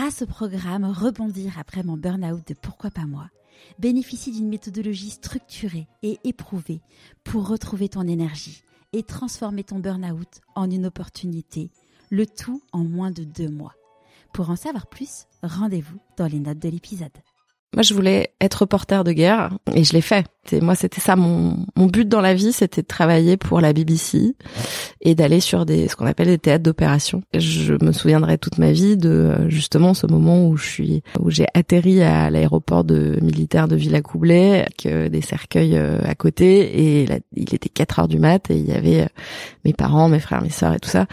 [0.00, 3.28] grâce au programme Rebondir après mon burn-out de Pourquoi pas moi,
[3.78, 6.80] bénéficie d'une méthodologie structurée et éprouvée
[7.22, 8.62] pour retrouver ton énergie
[8.94, 11.70] et transformer ton burn-out en une opportunité,
[12.08, 13.74] le tout en moins de deux mois.
[14.32, 17.12] Pour en savoir plus, rendez-vous dans les notes de l'épisode.
[17.72, 20.26] Moi, je voulais être reporter de guerre et je l'ai fait.
[20.60, 24.34] Moi, c'était ça mon, mon but dans la vie, c'était de travailler pour la BBC
[25.00, 27.22] et d'aller sur des ce qu'on appelle des théâtres d'opération.
[27.32, 31.46] Je me souviendrai toute ma vie de justement ce moment où je suis où j'ai
[31.54, 37.08] atterri à l'aéroport de militaire de Villacoublay avec euh, des cercueils euh, à côté et
[37.36, 39.08] il était 4 heures du mat et il y avait euh,
[39.64, 41.06] mes parents, mes frères, mes sœurs et tout ça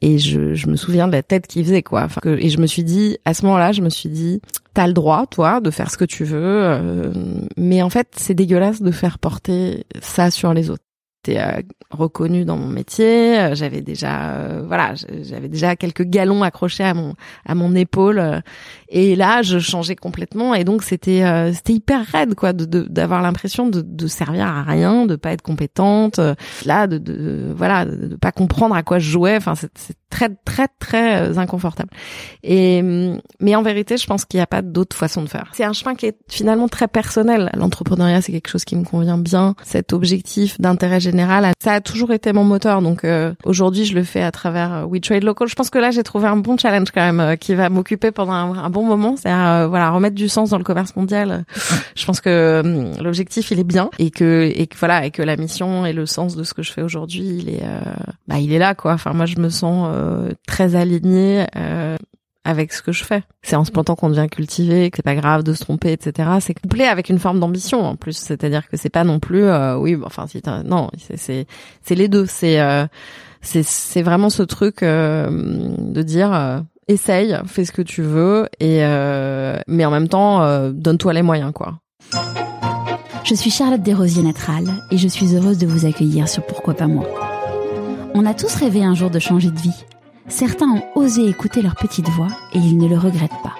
[0.00, 2.06] et je, je me souviens de la tête qu'ils faisaient quoi.
[2.24, 4.40] Et je me suis dit à ce moment-là, je me suis dit
[4.76, 7.12] t'as le droit toi de faire ce que tu veux
[7.56, 10.82] mais en fait c'est dégueulasse de faire porter ça sur les autres.
[11.26, 16.42] J'étais euh, reconnue dans mon métier, euh, j'avais déjà euh, voilà, j'avais déjà quelques galons
[16.42, 18.42] accrochés à mon à mon épaule
[18.88, 23.68] et là je changeais complètement et donc c'était c'était hyper raide quoi de d'avoir l'impression
[23.68, 26.20] de, de servir à rien, de pas être compétente,
[26.64, 30.68] là de, de voilà de, pas comprendre à quoi je jouais, enfin c'est très très
[30.78, 31.90] très inconfortable.
[32.42, 32.82] Et
[33.40, 35.50] mais en vérité, je pense qu'il n'y a pas d'autre façon de faire.
[35.52, 37.50] C'est un chemin qui est finalement très personnel.
[37.54, 39.54] L'entrepreneuriat, c'est quelque chose qui me convient bien.
[39.64, 42.82] Cet objectif d'intérêt général, ça a toujours été mon moteur.
[42.82, 45.48] Donc euh, aujourd'hui, je le fais à travers euh, We Trade Local.
[45.48, 48.10] Je pense que là, j'ai trouvé un bon challenge quand même euh, qui va m'occuper
[48.10, 49.16] pendant un, bon moment.
[49.16, 51.44] C'est voilà remettre du sens dans le commerce mondial.
[51.94, 55.36] je pense que l'objectif, il est bien et que et que voilà et que la
[55.36, 57.62] mission et le sens de ce que je fais aujourd'hui, il est
[58.28, 58.92] bah il est là quoi.
[58.92, 59.88] Enfin moi, je me sens
[60.46, 61.46] très alignée
[62.46, 63.22] avec ce que je fais.
[63.42, 66.30] C'est en se plantant qu'on devient cultivé, que c'est pas grave de se tromper, etc.
[66.40, 69.76] C'est couplé avec une forme d'ambition en plus, c'est-à-dire que c'est pas non plus, euh,
[69.76, 71.46] oui, enfin, si non, c'est
[71.82, 72.24] c'est les deux.
[72.26, 72.86] C'est euh,
[73.42, 78.78] c'est c'est vraiment ce truc euh, de dire essaye, fais ce que tu veux et
[79.66, 81.80] mais en même temps donne-toi les moyens quoi.
[83.24, 86.86] Je suis Charlotte Desrosiers Natral et je suis heureuse de vous accueillir sur Pourquoi pas
[86.86, 87.35] moi.
[88.18, 89.84] On a tous rêvé un jour de changer de vie
[90.26, 93.54] Certains ont osé écouter leur petite voix et ils ne le regrettent pas.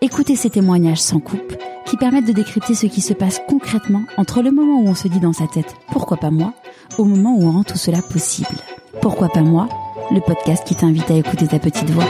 [0.00, 1.56] Écoutez ces témoignages sans coupe
[1.86, 5.06] qui permettent de décrypter ce qui se passe concrètement entre le moment où on se
[5.06, 6.54] dit dans sa tête pourquoi pas moi
[6.98, 8.58] au moment où on rend tout cela possible.
[9.00, 9.68] Pourquoi pas moi
[10.10, 12.08] Le podcast qui t'invite à écouter ta petite voix.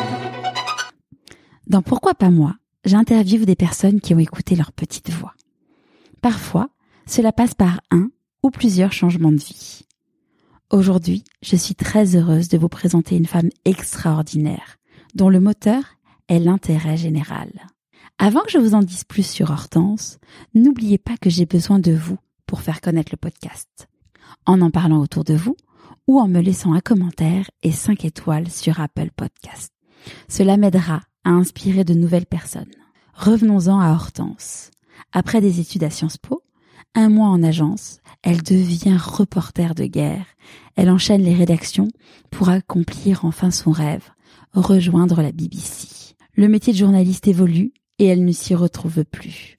[1.67, 2.55] Dans Pourquoi pas moi
[2.87, 5.34] j'interviewe des personnes qui ont écouté leur petite voix.
[6.23, 6.71] Parfois,
[7.05, 8.09] cela passe par un
[8.43, 9.84] ou plusieurs changements de vie.
[10.71, 14.79] Aujourd'hui, je suis très heureuse de vous présenter une femme extraordinaire,
[15.15, 15.83] dont le moteur
[16.29, 17.51] est l'intérêt général.
[18.19, 20.19] Avant que je vous en dise plus sur Hortense,
[20.55, 22.17] n'oubliez pas que j'ai besoin de vous
[22.47, 23.89] pour faire connaître le podcast.
[24.47, 25.57] En en parlant autour de vous
[26.07, 29.73] ou en me laissant un commentaire et 5 étoiles sur Apple Podcast.
[30.29, 32.73] Cela m'aidera à inspirer de nouvelles personnes.
[33.15, 34.71] Revenons-en à Hortense.
[35.13, 36.44] Après des études à Sciences Po,
[36.94, 40.27] un mois en agence, elle devient reporter de guerre.
[40.77, 41.88] Elle enchaîne les rédactions
[42.31, 44.10] pour accomplir enfin son rêve,
[44.53, 46.15] rejoindre la BBC.
[46.34, 49.56] Le métier de journaliste évolue et elle ne s'y retrouve plus.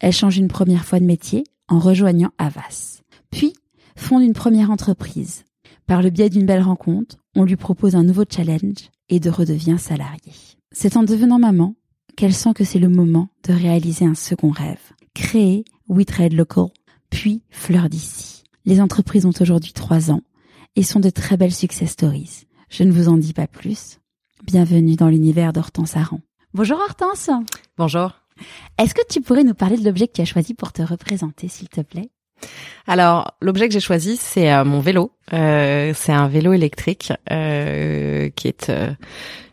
[0.00, 3.00] Elle change une première fois de métier en rejoignant Havas.
[3.30, 3.54] Puis
[3.96, 5.44] fonde une première entreprise.
[5.86, 9.78] Par le biais d'une belle rencontre, on lui propose un nouveau challenge et de redevient
[9.78, 10.32] salariée.
[10.70, 11.74] C'est en devenant maman
[12.16, 14.92] qu'elle sent que c'est le moment de réaliser un second rêve.
[15.14, 16.68] Créer We Trade Local,
[17.10, 18.44] puis Fleur d'ici.
[18.64, 20.22] Les entreprises ont aujourd'hui trois ans
[20.74, 22.46] et sont de très belles success stories.
[22.70, 23.98] Je ne vous en dis pas plus.
[24.42, 26.20] Bienvenue dans l'univers d'Hortense Aran.
[26.54, 27.28] Bonjour Hortense.
[27.76, 28.12] Bonjour.
[28.78, 31.48] Est-ce que tu pourrais nous parler de l'objet que tu as choisi pour te représenter,
[31.48, 32.08] s'il te plaît?
[32.86, 35.12] Alors, l'objet que j'ai choisi, c'est euh, mon vélo.
[35.34, 38.72] Euh, c'est un vélo électrique euh, qui est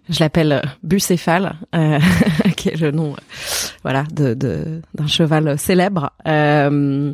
[0.09, 1.99] je l'appelle Bucéphale, euh,
[2.57, 3.15] qui est le nom,
[3.83, 4.33] voilà, de
[4.93, 6.11] d'un cheval célèbre.
[6.27, 7.13] Euh,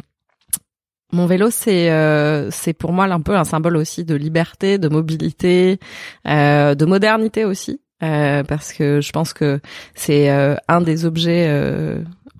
[1.11, 4.87] mon vélo, c'est euh, c'est pour moi un peu un symbole aussi de liberté, de
[4.87, 5.79] mobilité,
[6.27, 9.59] euh, de modernité aussi, parce que je pense que
[9.93, 11.47] c'est un des objets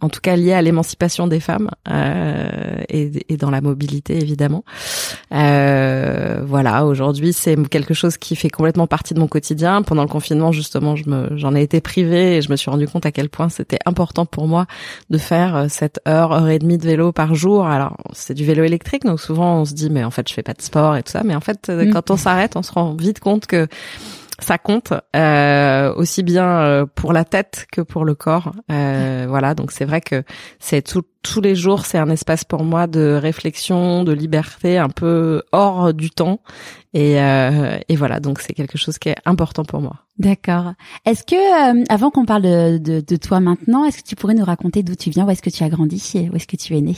[0.01, 4.63] en tout cas lié à l'émancipation des femmes euh, et, et, dans la mobilité évidemment.
[5.33, 9.81] Euh, voilà, aujourd'hui c'est quelque chose qui fait complètement partie de mon quotidien.
[9.81, 12.88] Pendant le confinement justement, je me, j'en ai été privée et je me suis rendu
[12.88, 14.65] compte à quel point c'était important pour moi
[15.09, 17.65] de faire euh, cette heure, heure et demie de vélo par jour.
[17.65, 20.44] Alors c'est du vélo électrique, donc souvent on se dit mais en fait je fais
[20.44, 21.92] pas de sport et tout ça, mais en fait mm.
[21.92, 23.68] quand on s'arrête, on se rend vite compte que
[24.39, 28.51] ça compte euh, aussi bien euh, pour la tête que pour le corps.
[28.71, 30.23] Euh, voilà, donc c'est vrai que
[30.59, 34.89] c'est tout, tous les jours, c'est un espace pour moi de réflexion, de liberté, un
[34.89, 36.41] peu hors du temps
[36.93, 39.97] Et, euh, et voilà, donc c'est quelque chose qui est important pour moi.
[40.17, 40.73] D'accord.
[41.05, 44.33] Est-ce que, euh, avant qu'on parle de, de, de, toi maintenant, est-ce que tu pourrais
[44.33, 46.75] nous raconter d'où tu viens, où est-ce que tu as grandi, où est-ce que tu
[46.75, 46.95] es née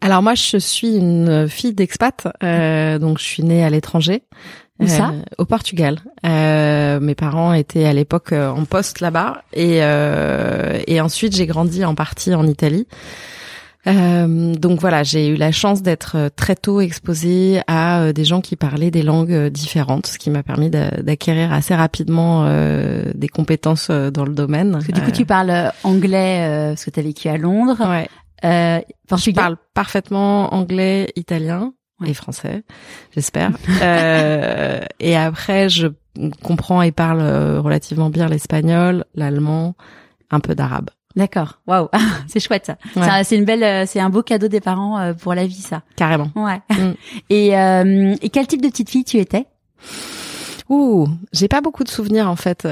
[0.00, 4.22] Alors moi, je suis une fille d'expat, euh, donc je suis née à l'étranger.
[4.80, 5.10] Où ça?
[5.10, 5.98] Euh, Au Portugal.
[6.26, 9.80] Euh, mes parents étaient à l'époque euh, en poste là-bas et
[10.86, 12.86] et ensuite j'ai grandi en partie en Italie.
[13.86, 18.56] Euh, donc voilà, j'ai eu la chance d'être très tôt exposée à des gens qui
[18.56, 24.24] parlaient des langues différentes, ce qui m'a permis d'acquérir assez rapidement euh, des compétences dans
[24.24, 24.72] le domaine.
[24.72, 27.78] Parce que du coup, tu parles anglais parce que tu as vécu à Londres.
[27.80, 28.08] Ouais.
[28.44, 28.80] Euh,
[29.16, 31.72] Je parle parfaitement anglais, italien
[32.04, 32.62] et français,
[33.14, 33.52] j'espère.
[33.82, 35.88] euh, et après, je
[36.42, 39.74] comprends et parle euh, relativement bien l'espagnol, l'allemand,
[40.30, 40.90] un peu d'arabe.
[41.16, 41.58] D'accord.
[41.66, 41.88] Waouh,
[42.28, 43.24] c'est chouette ça.
[43.24, 45.82] C'est une belle, euh, c'est un beau cadeau des parents euh, pour la vie ça.
[45.96, 46.30] Carrément.
[46.36, 46.60] Ouais.
[46.70, 46.92] Mm.
[47.30, 49.46] Et, euh, et quel type de petite fille tu étais?
[50.70, 52.66] Ouh, j'ai pas beaucoup de souvenirs en fait.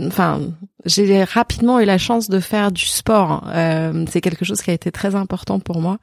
[0.00, 0.40] Enfin,
[0.84, 3.44] j'ai rapidement eu la chance de faire du sport.
[3.48, 5.98] Euh, c'est quelque chose qui a été très important pour moi.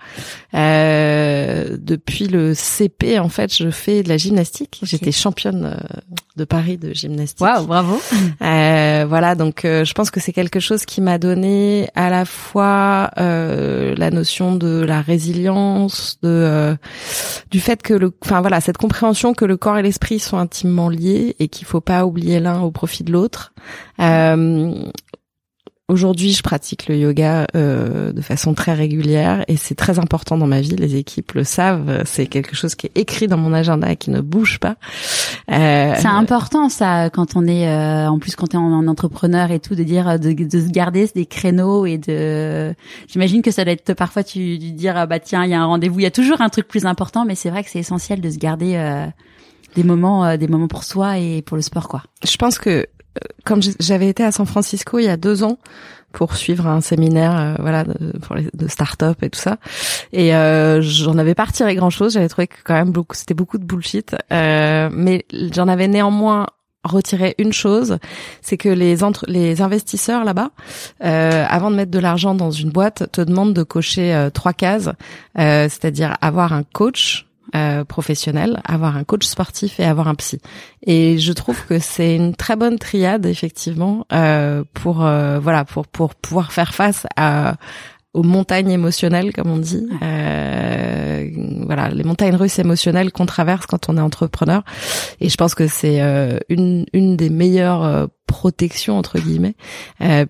[0.53, 4.79] Euh, depuis le CP, en fait, je fais de la gymnastique.
[4.83, 5.99] J'étais championne euh,
[6.35, 7.41] de Paris de gymnastique.
[7.41, 8.01] Waouh, bravo.
[8.41, 12.25] Euh, voilà, donc euh, je pense que c'est quelque chose qui m'a donné à la
[12.25, 16.75] fois euh, la notion de la résilience, de
[17.49, 20.89] du fait que le, enfin voilà, cette compréhension que le corps et l'esprit sont intimement
[20.89, 23.53] liés et qu'il faut pas oublier l'un au profit de l'autre.
[23.99, 24.73] Euh,
[25.87, 30.47] Aujourd'hui, je pratique le yoga euh, de façon très régulière et c'est très important dans
[30.47, 30.75] ma vie.
[30.75, 32.01] Les équipes le savent.
[32.05, 34.77] C'est quelque chose qui est écrit dans mon agenda et qui ne bouge pas.
[35.51, 39.59] Euh, c'est important ça quand on est, euh, en plus quand on en, entrepreneur et
[39.59, 42.73] tout, de dire de, de, se garder des créneaux et de.
[43.07, 45.65] J'imagine que ça doit être parfois tu, tu dire bah tiens il y a un
[45.65, 45.99] rendez-vous.
[45.99, 48.29] Il y a toujours un truc plus important, mais c'est vrai que c'est essentiel de
[48.31, 49.05] se garder euh,
[49.75, 52.03] des moments, euh, des moments pour soi et pour le sport quoi.
[52.23, 52.87] Je pense que
[53.45, 55.57] comme j'avais été à San Francisco il y a deux ans
[56.11, 59.57] pour suivre un séminaire euh, voilà de, pour les, start-up et tout ça.
[60.11, 63.33] Et euh, j'en avais pas retiré grand chose j'avais trouvé que quand même beaucoup c'était
[63.33, 64.15] beaucoup de bullshit.
[64.31, 66.47] Euh, mais j'en avais néanmoins
[66.85, 67.97] retiré une chose,
[68.41, 70.51] c'est que les entre les investisseurs là-bas,
[71.03, 74.53] euh, avant de mettre de l'argent dans une boîte, te demandent de cocher euh, trois
[74.53, 74.89] cases,
[75.37, 80.39] euh, c'est-à-dire avoir un coach, euh, professionnel, avoir un coach sportif et avoir un psy.
[80.85, 85.87] Et je trouve que c'est une très bonne triade effectivement euh, pour euh, voilà pour
[85.87, 87.55] pour pouvoir faire face à
[88.15, 89.85] aux montagnes émotionnelles, comme on dit.
[90.01, 91.29] Euh,
[91.65, 94.63] voilà, les montagnes russes émotionnelles qu'on traverse quand on est entrepreneur.
[95.19, 99.55] Et je pense que c'est euh, une, une des meilleures euh, protections entre guillemets,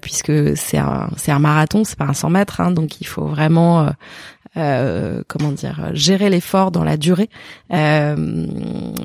[0.02, 3.26] puisque c'est un c'est un marathon, c'est pas un 100 mètres, hein, donc il faut
[3.26, 3.90] vraiment
[4.58, 7.30] euh, comment dire, gérer l'effort dans la durée,
[7.72, 8.48] euh,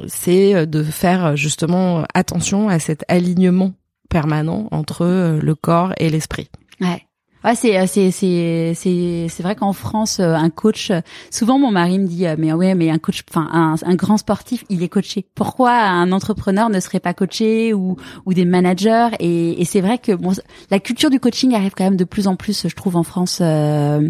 [0.06, 3.72] c'est de faire justement attention à cet alignement
[4.08, 6.50] permanent entre le corps et l'esprit.
[6.80, 7.06] Ouais.
[7.42, 11.00] Ouais, c'est euh, c'est c'est c'est c'est vrai qu'en France, euh, un coach, euh,
[11.30, 14.82] souvent mon mari me dit, mais ouais, mais un coach, enfin un, grand sportif, il
[14.82, 15.24] est coaché.
[15.34, 17.96] Pourquoi un entrepreneur ne serait pas coaché ou
[18.26, 19.08] ou des managers?
[19.20, 20.32] Et, et c'est vrai que bon,
[20.70, 23.40] la culture du coaching arrive quand même de plus en plus, je trouve en France.
[23.40, 24.00] là,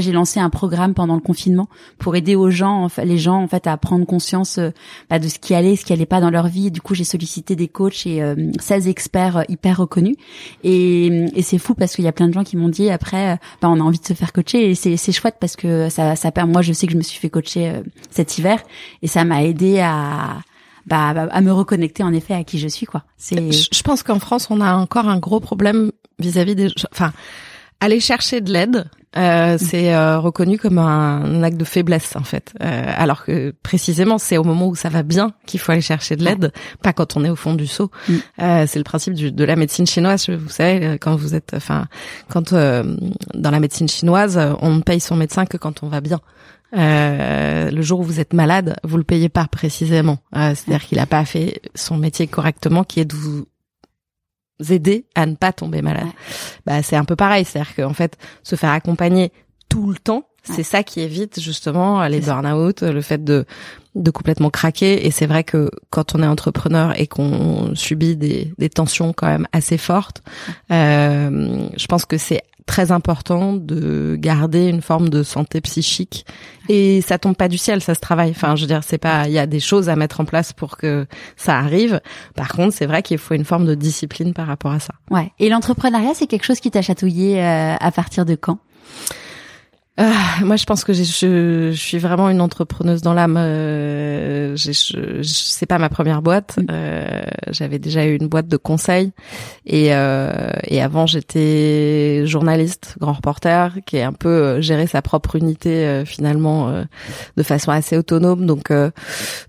[0.00, 3.68] j'ai lancé un programme pendant le confinement pour aider aux gens, les gens en fait,
[3.68, 4.58] à prendre conscience
[5.08, 6.72] bah, de ce qui allait, ce qui allait pas dans leur vie.
[6.72, 8.20] du coup, j'ai sollicité des coachs et
[8.58, 10.16] 16 experts hyper reconnus.
[10.64, 13.32] Et, et c'est fou parce qu'il y a plein de gens qui m'ont dit après,
[13.32, 15.88] euh, bah, on a envie de se faire coacher et c'est c'est chouette parce que
[15.88, 16.52] ça ça permet.
[16.52, 18.62] Moi, je sais que je me suis fait coacher euh, cet hiver
[19.02, 20.38] et ça m'a aidé à
[20.86, 23.04] bah, à me reconnecter en effet à qui je suis quoi.
[23.16, 23.52] C'est.
[23.52, 26.68] Je pense qu'en France, on a encore un gros problème vis-à-vis des.
[26.92, 27.12] Enfin,
[27.80, 32.52] aller chercher de l'aide euh, c'est euh, reconnu comme un, acte de faiblesse en fait.
[32.62, 36.14] Euh, alors que précisément c'est au moment où ça va bien qu'il faut aller chercher
[36.14, 37.90] de l'aide, pas quand on est au fond du seau.
[38.08, 38.14] Mm.
[38.66, 40.28] c'est le principe de la médecine chinoise.
[40.28, 41.86] Vous savez quand vous êtes, enfin
[42.28, 46.20] quand dans la médecine chinoise on ne paye son médecin que quand on va bien.
[46.72, 50.18] le jour où vous êtes malade, vous le payez pas précisément.
[50.32, 53.46] C'est-à-dire qu'il a pas fait son métier correctement, qui est de vous
[54.68, 56.08] aider à ne pas tomber malade.
[56.66, 59.32] Bah c'est un peu pareil, c'est-à-dire qu'en fait se faire accompagner
[59.68, 63.44] tout le temps, c'est ça qui évite justement les burn-out, le fait de
[63.94, 65.06] de complètement craquer.
[65.06, 69.26] Et c'est vrai que quand on est entrepreneur et qu'on subit des, des tensions quand
[69.26, 70.22] même assez fortes,
[70.70, 76.24] euh, je pense que c'est très important de garder une forme de santé psychique
[76.68, 78.30] et ça tombe pas du ciel, ça se travaille.
[78.30, 80.52] Enfin, je veux dire, c'est pas, il y a des choses à mettre en place
[80.52, 81.04] pour que
[81.36, 82.00] ça arrive.
[82.36, 84.94] Par contre, c'est vrai qu'il faut une forme de discipline par rapport à ça.
[85.10, 85.32] Ouais.
[85.40, 88.60] Et l'entrepreneuriat, c'est quelque chose qui t'a chatouillé euh, à partir de quand?
[90.02, 93.36] Ah, moi, je pense que je, je, suis vraiment une entrepreneuse dans l'âme.
[93.36, 96.56] Euh, je, c'est pas ma première boîte.
[96.56, 96.66] Mm.
[96.70, 99.12] Euh, j'avais déjà eu une boîte de conseil
[99.66, 105.02] et, euh, et avant j'étais journaliste, grand reporter, qui est un peu euh, géré sa
[105.02, 106.72] propre unité finalement
[107.36, 108.46] de façon assez autonome.
[108.46, 108.72] Donc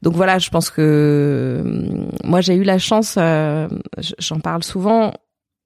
[0.02, 1.64] donc voilà, je pense que
[2.26, 3.18] moi j'ai eu la chance.
[4.20, 5.14] J'en parle souvent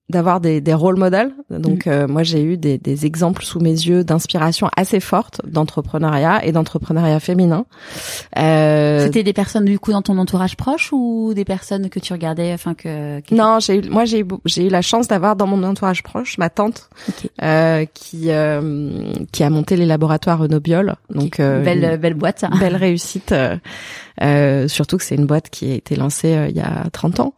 [0.10, 1.32] d'avoir des, des rôles modèles.
[1.50, 1.90] Donc mm.
[1.90, 6.52] euh, moi j'ai eu des, des, exemples sous mes yeux d'inspiration assez forte d'entrepreneuriat et
[6.52, 7.66] d'entrepreneuriat féminin.
[8.38, 9.04] Euh...
[9.06, 12.54] C'était des personnes du coup dans ton entourage proche ou des personnes que tu regardais,
[12.54, 13.22] enfin que.
[13.34, 16.38] Non, j'ai eu, moi j'ai eu, j'ai eu la chance d'avoir dans mon entourage proche
[16.38, 16.90] ma tante
[17.42, 20.96] euh, qui euh, qui a monté les laboratoires Renobiol.
[21.10, 22.50] Donc euh, belle belle boîte, ça.
[22.60, 23.34] belle réussite.
[24.24, 27.20] Euh, surtout que c'est une boîte qui a été lancée euh, il y a 30
[27.20, 27.34] ans.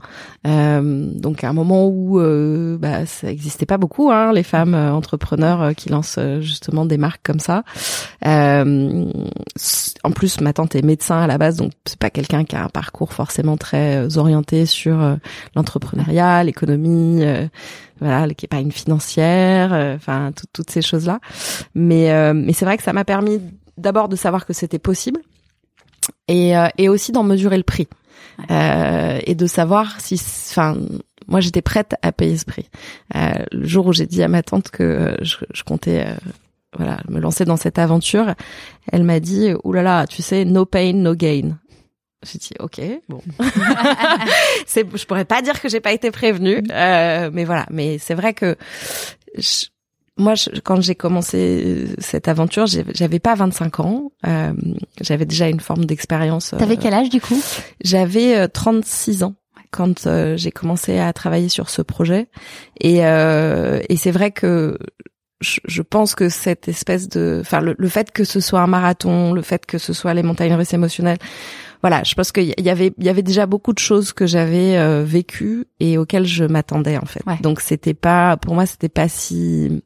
[0.46, 4.76] Euh, donc à un moment où euh, bah, ça n'existait pas beaucoup, hein, les femmes
[4.76, 7.64] entrepreneurs qui lancent justement des marques comme ça.
[8.24, 12.64] en plus, ma tante est médecin à la base, donc c'est pas quelqu'un qui a
[12.64, 15.18] un parcours forcément très orienté sur
[15.56, 17.24] l'entrepreneuriat, l'économie
[18.00, 21.20] voilà, qui est pas une financière, enfin toutes ces choses là.
[21.76, 23.42] Mais mais c'est vrai que ça m'a permis
[23.78, 25.20] d'abord de savoir que c'était possible
[26.28, 27.88] et, euh, et aussi d'en mesurer le prix
[28.52, 30.16] euh, et de savoir si,
[30.50, 30.78] enfin,
[31.28, 32.70] moi j'étais prête à payer ce prix.
[33.16, 36.16] Euh, le jour où j'ai dit à ma tante que je, je comptais, euh,
[36.78, 38.36] voilà, me lancer dans cette aventure,
[38.92, 41.58] elle m'a dit, oulala, là là, tu sais, no pain, no gain.
[42.24, 43.22] J'ai dit ok bon
[44.66, 48.16] c'est je pourrais pas dire que j'ai pas été prévenue euh, mais voilà mais c'est
[48.16, 48.56] vrai que
[49.38, 49.68] je,
[50.18, 50.34] moi,
[50.64, 54.12] quand j'ai commencé euh, cette aventure, j'avais pas 25 ans.
[54.26, 54.54] Euh,
[55.02, 56.54] j'avais déjà une forme d'expérience.
[56.58, 57.40] T'avais euh, quel âge du coup?
[57.84, 59.36] J'avais 36 ans
[59.72, 62.28] quand j'ai commencé à travailler sur ce projet.
[62.80, 64.78] Et, et c'est vrai que
[65.40, 69.34] je, pense que cette espèce de, enfin, le, le, fait que ce soit un marathon,
[69.34, 71.20] le fait que ce soit les montagnes russes émotionnelles,
[71.88, 74.78] voilà, je pense qu'il y avait il y avait déjà beaucoup de choses que j'avais
[74.78, 77.24] euh, vécues et auxquelles je m'attendais en fait.
[77.42, 79.82] Donc c'était pas pour moi c'était pas si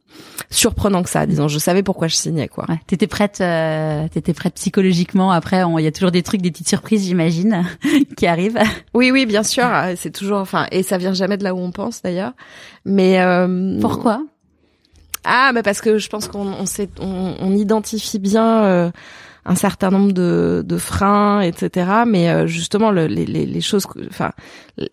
[0.50, 1.27] surprenant que ça.
[1.27, 2.65] Disons, je savais pourquoi je signais quoi.
[2.67, 2.79] Ouais.
[2.88, 5.31] T'étais prête, euh, t'étais prête psychologiquement.
[5.31, 7.63] Après, il y a toujours des trucs, des petites surprises, j'imagine,
[8.17, 8.60] qui arrivent.
[8.96, 9.65] Oui, oui, bien sûr.
[9.96, 12.34] C'est toujours, enfin, et ça vient jamais de là où on pense d'ailleurs.
[12.84, 14.24] Mais euh, pourquoi?
[15.24, 16.65] Ah, mais parce que je pense qu'on on,
[17.00, 18.63] on, on identifie bien.
[18.63, 18.91] Euh,
[19.45, 22.03] un certain nombre de, de freins, etc.
[22.05, 24.31] Mais euh, justement, le, les, les, choses, enfin,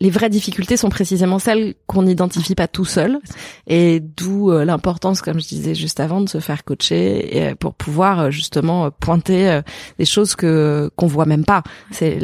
[0.00, 3.18] les vraies difficultés sont précisément celles qu'on n'identifie pas tout seul,
[3.66, 7.54] et d'où euh, l'importance, comme je disais juste avant, de se faire coacher et, euh,
[7.54, 9.60] pour pouvoir justement pointer
[9.98, 11.62] des choses que qu'on voit même pas.
[11.90, 12.18] C'est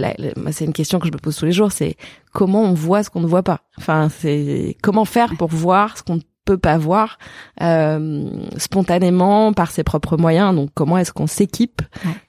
[0.51, 1.73] c'est une question que je me pose tous les jours.
[1.73, 1.97] C'est
[2.33, 3.61] comment on voit ce qu'on ne voit pas.
[3.79, 7.19] Enfin, c'est comment faire pour voir ce qu'on peut pas voir
[7.63, 8.25] euh,
[8.57, 10.55] spontanément par ses propres moyens.
[10.55, 11.83] Donc comment est-ce qu'on s'équipe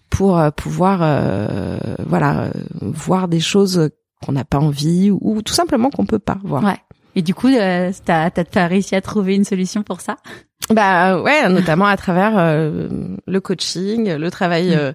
[0.09, 2.49] pour euh, pouvoir euh, voilà
[2.81, 3.89] voir des choses
[4.25, 6.63] qu'on n'a pas envie ou, tout simplement qu'on peut pas voir.
[6.63, 6.77] Ouais.
[7.15, 10.17] Et du coup, euh, t'as as réussi à trouver une solution pour ça?
[10.71, 12.87] Bah ouais, notamment à travers euh,
[13.27, 14.79] le coaching, le travail mm.
[14.79, 14.93] euh,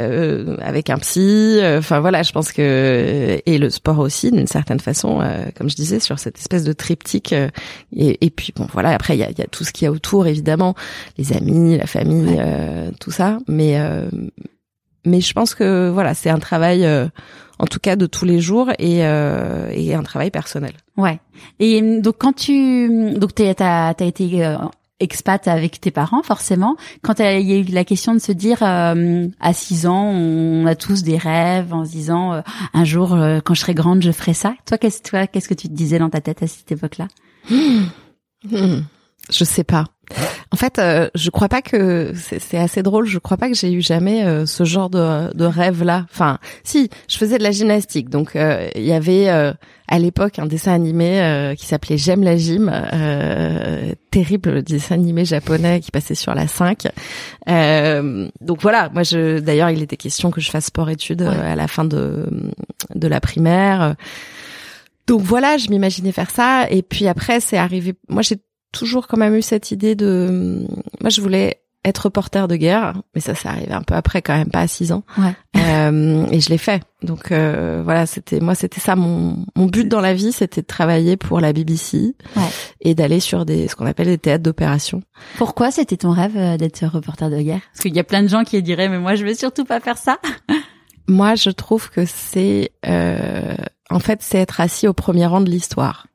[0.00, 1.60] euh, avec un psy.
[1.62, 5.22] Enfin voilà, je pense que et le sport aussi d'une certaine façon,
[5.56, 7.34] comme je disais, sur cette espèce de triptyque.
[7.94, 9.88] Et, et, puis bon voilà, après il y a, y a, tout ce qu'il y
[9.88, 10.74] a autour évidemment,
[11.18, 12.40] les amis, la famille,
[12.98, 13.38] tout ça.
[13.46, 13.78] Mais
[15.04, 16.84] mais je pense que voilà, c'est un travail
[17.58, 20.72] en tout cas de tous les jours et, et un travail personnel.
[20.96, 21.20] Ouais.
[21.60, 24.56] Et donc quand tu donc t'as as été
[25.02, 26.76] expat avec tes parents, forcément.
[27.02, 30.66] Quand il y a eu la question de se dire, euh, à 6 ans, on
[30.66, 32.40] a tous des rêves en se disant, euh,
[32.72, 34.54] un jour, euh, quand je serai grande, je ferai ça.
[34.66, 37.08] Toi, qu'est-ce toi, qu'est-ce que tu te disais dans ta tête à cette époque-là?
[37.50, 38.82] Hmm.
[39.30, 39.86] Je sais pas.
[40.52, 43.06] En fait, euh, je crois pas que c'est assez drôle.
[43.06, 46.04] Je crois pas que j'ai eu jamais euh, ce genre de, de rêve-là.
[46.12, 50.46] Enfin, si, je faisais de la gymnastique, donc euh, il y avait à l'époque un
[50.46, 52.70] dessin animé qui s'appelait J'aime la gym,
[54.10, 56.86] terrible dessin animé japonais qui passait sur la 5.
[57.46, 61.84] donc voilà, moi je, d'ailleurs, il était question que je fasse sport-études à la fin
[61.84, 62.26] de
[62.94, 63.96] de la primaire.
[65.06, 66.66] Donc voilà, je m'imaginais faire ça.
[66.70, 67.94] Et puis après, c'est arrivé.
[68.08, 68.36] Moi, j'ai
[68.72, 70.66] toujours quand même eu cette idée de
[71.00, 74.36] moi je voulais être reporter de guerre mais ça c'est arrivé un peu après quand
[74.36, 75.02] même pas à six ans.
[75.18, 75.34] Ouais.
[75.56, 76.80] euh, et je l'ai fait.
[77.02, 80.66] Donc euh, voilà c'était moi c'était ça mon mon but dans la vie c'était de
[80.66, 82.42] travailler pour la BBC ouais.
[82.80, 85.02] et d'aller sur des ce qu'on appelle des théâtres d'opération.
[85.38, 87.60] Pourquoi c'était ton rêve euh, d'être reporter de guerre?
[87.72, 89.80] Parce qu'il y a plein de gens qui diraient mais moi je veux surtout pas
[89.80, 90.18] faire ça.
[91.08, 93.56] Moi je trouve que c'est euh,
[93.90, 96.06] en fait c'est être assis au premier rang de l'histoire.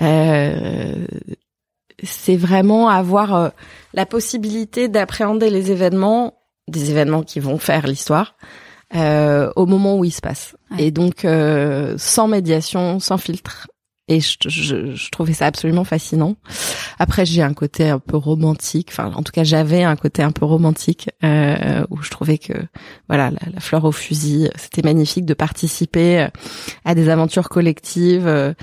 [0.00, 1.06] Euh,
[2.02, 3.52] c'est vraiment avoir
[3.94, 6.34] la possibilité d'appréhender les événements,
[6.68, 8.36] des événements qui vont faire l'histoire,
[8.94, 10.54] euh, au moment où ils se passent.
[10.78, 13.66] Et donc euh, sans médiation, sans filtre.
[14.08, 16.36] Et je, je, je, trouvais ça absolument fascinant.
[17.00, 18.90] Après, j'ai un côté un peu romantique.
[18.92, 22.52] Enfin, en tout cas, j'avais un côté un peu romantique euh, où je trouvais que,
[23.08, 26.28] voilà, la, la fleur au fusil, c'était magnifique de participer
[26.84, 28.54] à des aventures collectives.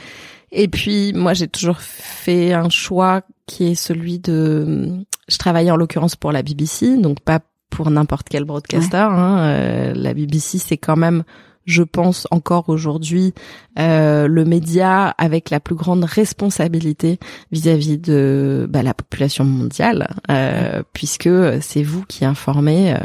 [0.56, 5.76] Et puis, moi, j'ai toujours fait un choix qui est celui de, je travaillais en
[5.76, 7.40] l'occurrence pour la BBC, donc pas
[7.72, 8.98] pour n'importe quel broadcaster.
[8.98, 9.40] Hein.
[9.40, 11.24] Euh, la BBC, c'est quand même,
[11.66, 13.34] je pense encore aujourd'hui,
[13.80, 17.18] euh, le média avec la plus grande responsabilité
[17.52, 21.30] vis-à-vis de bah, la population mondiale, euh, puisque
[21.62, 22.96] c'est vous qui informez.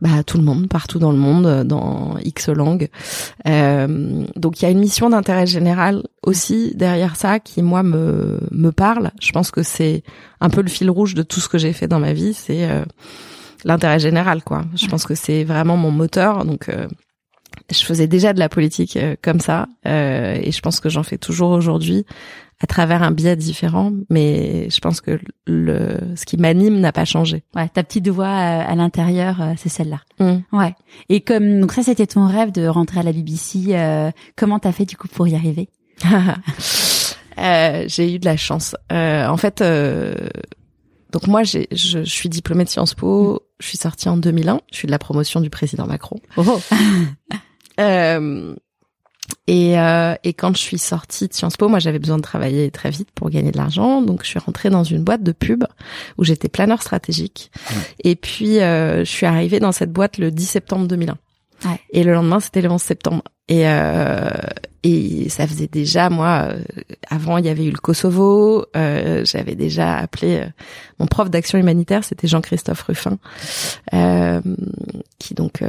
[0.00, 2.88] Bah, tout le monde, partout dans le monde, dans X langues.
[3.44, 8.70] donc il y a une mission d'intérêt général aussi derrière ça qui moi me me
[8.70, 9.10] parle.
[9.20, 10.02] Je pense que c'est
[10.40, 12.68] un peu le fil rouge de tout ce que j'ai fait dans ma vie, c'est
[13.66, 14.64] l'intérêt général, quoi.
[14.74, 16.44] Je pense que c'est vraiment mon moteur.
[16.44, 16.86] Donc, euh,
[17.70, 21.02] je faisais déjà de la politique euh, comme ça, euh, et je pense que j'en
[21.02, 22.06] fais toujours aujourd'hui
[22.60, 27.04] à travers un biais différent, mais je pense que le ce qui m'anime n'a pas
[27.04, 27.44] changé.
[27.54, 30.00] Ouais, ta petite voix à, l'intérieur, c'est celle-là.
[30.18, 30.56] Mm.
[30.56, 30.74] Ouais.
[31.08, 33.76] Et comme donc ça, c'était ton rêve de rentrer à la BBC.
[34.36, 35.68] comment t'as fait du coup pour y arriver
[37.38, 38.74] euh, J'ai eu de la chance.
[38.90, 39.62] en fait,
[41.12, 43.42] donc moi, je, je, suis diplômée de Sciences Po.
[43.58, 44.60] Je suis sortie en 2001.
[44.70, 46.18] Je suis de la promotion du président Macron.
[46.36, 46.60] Oh.
[47.80, 48.54] euh,
[49.46, 52.70] et, euh, et quand je suis sortie de Sciences Po, moi j'avais besoin de travailler
[52.70, 55.64] très vite pour gagner de l'argent, donc je suis rentrée dans une boîte de pub
[56.18, 57.50] où j'étais planeur stratégique.
[58.02, 61.16] Et puis euh, je suis arrivée dans cette boîte le 10 septembre 2001.
[61.90, 63.22] Et le lendemain, c'était le 11 septembre.
[63.48, 64.30] Et, euh,
[64.82, 66.60] et ça faisait déjà, moi, euh,
[67.08, 68.66] avant, il y avait eu le Kosovo.
[68.76, 70.46] Euh, J'avais déjà appelé euh,
[70.98, 73.18] mon prof d'action humanitaire, c'était Jean-Christophe Ruffin,
[73.94, 74.40] euh,
[75.18, 75.62] qui donc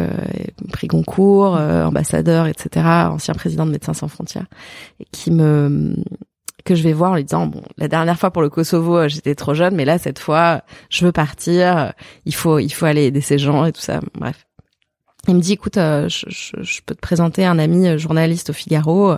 [0.72, 4.48] pris Goncourt, ambassadeur, etc., ancien président de Médecins sans frontières,
[5.00, 5.96] et qui me
[6.66, 9.36] que je vais voir en lui disant bon la dernière fois pour le Kosovo j'étais
[9.36, 11.94] trop jeune mais là cette fois je veux partir
[12.25, 14.46] il faut il faut aller aider ces gens et tout ça bref
[15.28, 18.54] il me dit, écoute, euh, je, je, peux te présenter un ami euh, journaliste au
[18.54, 19.18] Figaro.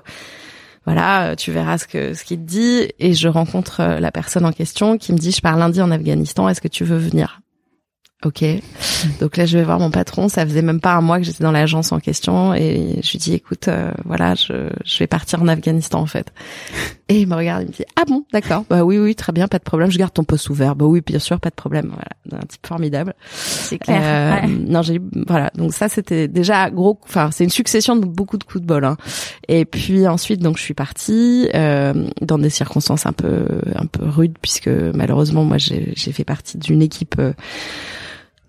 [0.86, 2.90] Voilà, tu verras ce que ce qu'il te dit.
[3.00, 5.92] Et je rencontre euh, la personne en question qui me dit, je pars lundi en
[5.92, 6.50] Afghanistan.
[6.50, 7.42] Est-ce que tu veux venir?
[8.26, 8.44] Ok.
[9.22, 10.30] Donc là, je vais voir mon patron.
[10.30, 13.20] Ça faisait même pas un mois que j'étais dans l'agence en question et je lui
[13.20, 16.34] dis, écoute, euh, voilà, je, je vais partir en Afghanistan en fait.
[17.10, 18.66] Et il me regarde, il me dit, ah bon, d'accord.
[18.70, 19.90] Bah oui, oui, très bien, pas de problème.
[19.90, 20.76] Je garde ton poste ouvert.
[20.76, 21.88] Bah oui, bien sûr, pas de problème.
[21.88, 23.16] Voilà, un type formidable.
[23.32, 24.44] C'est clair.
[24.44, 25.52] Euh, Non, j'ai voilà.
[25.56, 27.00] Donc ça, c'était déjà gros.
[27.04, 28.86] Enfin, c'est une succession de beaucoup de coups de bol.
[28.86, 28.96] Hein.
[29.48, 33.44] Et puis ensuite, donc je suis partie euh, dans des circonstances un peu
[33.74, 37.16] un peu rudes puisque malheureusement, moi, j'ai fait partie d'une équipe.
[37.18, 37.34] Euh,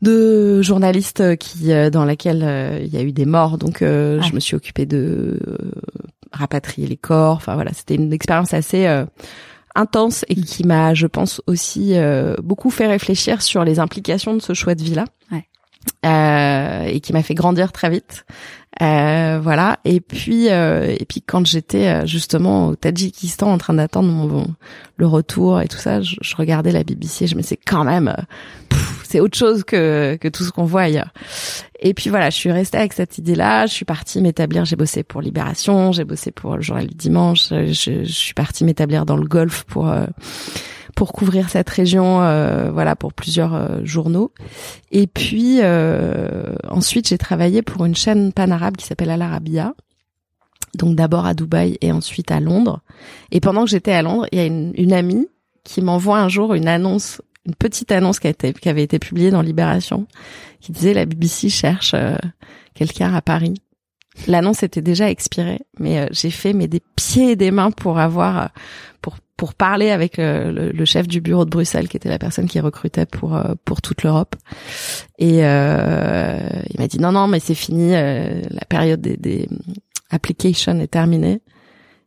[0.02, 4.20] de journalistes qui euh, dans laquelle euh, il y a eu des morts donc euh,
[4.22, 5.38] je me suis occupée de
[6.32, 7.36] rapatrier les corps.
[7.36, 8.86] Enfin voilà c'était une expérience assez
[9.74, 11.94] intense et qui m'a je pense aussi
[12.42, 16.92] beaucoup fait réfléchir sur les implications de ce choix de vie là ouais.
[16.92, 18.24] et qui m'a fait grandir très vite.
[18.80, 19.78] Voilà.
[19.84, 24.46] Et puis et puis quand j'étais justement au Tadjikistan en train d'attendre mon,
[24.96, 28.14] le retour et tout ça je, je regardais la BBC je me disais quand même
[29.10, 31.12] c'est autre chose que, que tout ce qu'on voit ailleurs.
[31.80, 33.66] Et puis voilà, je suis restée avec cette idée-là.
[33.66, 34.64] Je suis partie m'établir.
[34.64, 37.48] J'ai bossé pour Libération, j'ai bossé pour le journal du dimanche.
[37.48, 40.06] Je, je suis partie m'établir dans le Golfe pour euh,
[40.94, 44.32] pour couvrir cette région, euh, voilà, pour plusieurs euh, journaux.
[44.92, 45.60] Et puis
[46.68, 49.74] ensuite, j'ai travaillé pour une chaîne pan-arabe qui s'appelle Al Arabiya.
[50.74, 52.80] Donc d'abord à Dubaï et ensuite à Londres.
[53.32, 55.26] Et pendant que j'étais à Londres, il y a une, une amie
[55.64, 59.30] qui m'envoie un jour une annonce une petite annonce qui, a été, avait été publiée
[59.30, 60.06] dans Libération
[60.60, 62.16] qui disait la BBC cherche euh,
[62.74, 63.54] quelqu'un à Paris.
[64.26, 67.98] L'annonce était déjà expirée, mais euh, j'ai fait mais des pieds et des mains pour
[67.98, 68.46] avoir euh,
[69.36, 73.06] pour parler avec le, chef du bureau de Bruxelles, qui était la personne qui recrutait
[73.06, 74.36] pour pour toute l'Europe.
[75.18, 79.48] Et il m'a dit non non mais c'est fini, la période des
[80.10, 81.40] applications est terminée.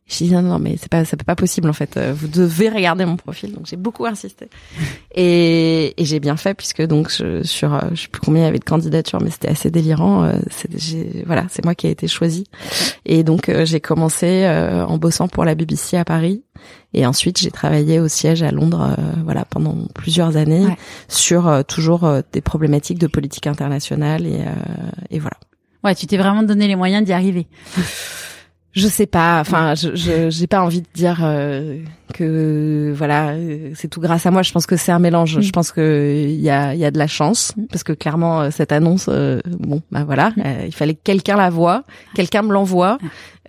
[0.06, 1.96] Je dis non, non, mais c'est pas, c'est pas possible en fait.
[1.96, 3.52] Euh, vous devez regarder mon profil.
[3.52, 4.50] Donc j'ai beaucoup insisté
[5.14, 8.44] et, et j'ai bien fait puisque donc je, sur, euh, je sais plus combien il
[8.44, 10.24] y avait de candidatures, mais c'était assez délirant.
[10.24, 10.34] Euh,
[11.24, 12.44] voilà, c'est moi qui ai été choisie
[13.06, 16.42] et donc j'ai commencé en bossant pour la BBC à Paris
[16.92, 20.66] et ensuite j'ai travaillé au siège à Londres, voilà, pendant plusieurs années
[21.08, 24.44] sur toujours des problématiques de politique internationale et,
[25.10, 25.36] et voilà.
[25.82, 27.46] Ouais, tu t'es vraiment donné les moyens d'y arriver.
[28.74, 29.40] je sais pas.
[29.40, 31.78] Enfin, je j'ai pas envie de dire euh,
[32.12, 34.42] que voilà, euh, c'est tout grâce à moi.
[34.42, 35.40] Je pense que c'est un mélange.
[35.40, 38.42] Je pense que il y a il y a de la chance parce que clairement
[38.42, 40.32] euh, cette annonce, bon bah voilà,
[40.66, 41.84] il fallait que quelqu'un la voit,
[42.14, 42.98] quelqu'un me l'envoie.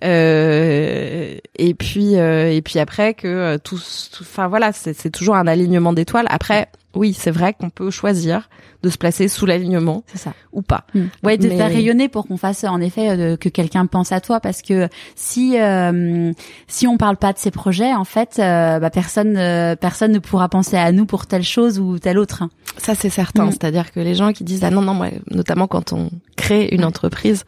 [0.02, 3.78] Et puis et puis après que tout,
[4.20, 6.26] enfin voilà, c'est toujours un alignement d'étoiles.
[6.28, 8.48] Après, oui, c'est vrai qu'on peut choisir
[8.82, 10.84] de se placer sous l'alignement, c'est ça, ou pas.
[10.94, 11.06] Hmm.
[11.22, 14.40] Ouais, de faire rayonner pour qu'on fasse en effet euh, que quelqu'un pense à toi,
[14.40, 16.32] parce que si euh,
[16.66, 19.34] si on parle pas de ces projets, en fait, euh, bah, personne
[19.76, 22.44] personne ne pourra penser à nous pour telle chose ou telle autre.
[22.78, 23.52] Ça c'est certain, hmm.
[23.52, 26.84] c'est-à-dire que les gens qui disent ah non non moi, notamment quand on crée une
[26.84, 27.44] entreprise,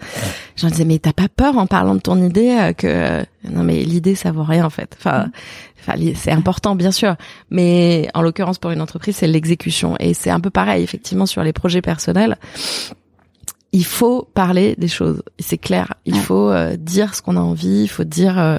[0.57, 2.38] j'en disais mais t'as pas peur en parlant de ton idée
[2.77, 4.97] que non mais l'idée ça vaut rien en fait.
[4.99, 5.31] Enfin,
[6.15, 7.17] c'est important bien sûr,
[7.51, 11.43] mais en l'occurrence pour une entreprise, c'est l'exécution et c'est un peu pareil effectivement sur
[11.43, 12.37] les projets personnels.
[13.73, 15.95] Il faut parler des choses, c'est clair.
[16.07, 18.59] Il faut euh, dire ce qu'on a envie, il faut dire euh,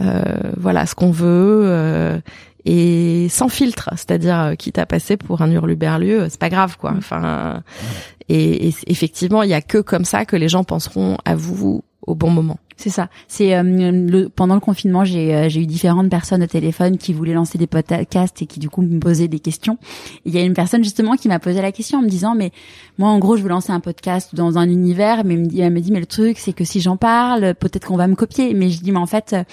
[0.00, 0.22] euh,
[0.56, 2.20] voilà ce qu'on veut
[2.64, 6.94] et sans filtre, c'est-à-dire quitte à passer pour un hurluberlu, c'est pas grave quoi.
[6.96, 7.62] Enfin,
[8.28, 11.82] et, et effectivement, il y a que comme ça que les gens penseront à vous
[12.06, 12.58] au bon moment.
[12.80, 13.10] C'est ça.
[13.28, 17.34] C'est euh, le, pendant le confinement, j'ai euh, eu différentes personnes au téléphone qui voulaient
[17.34, 19.76] lancer des podcasts et qui du coup me posaient des questions.
[20.24, 22.52] Il y a une personne justement qui m'a posé la question en me disant mais
[22.96, 25.92] moi en gros je veux lancer un podcast dans un univers mais elle me dit
[25.92, 28.54] mais le truc c'est que si j'en parle peut-être qu'on va me copier.
[28.54, 29.44] Mais je dis mais en fait euh,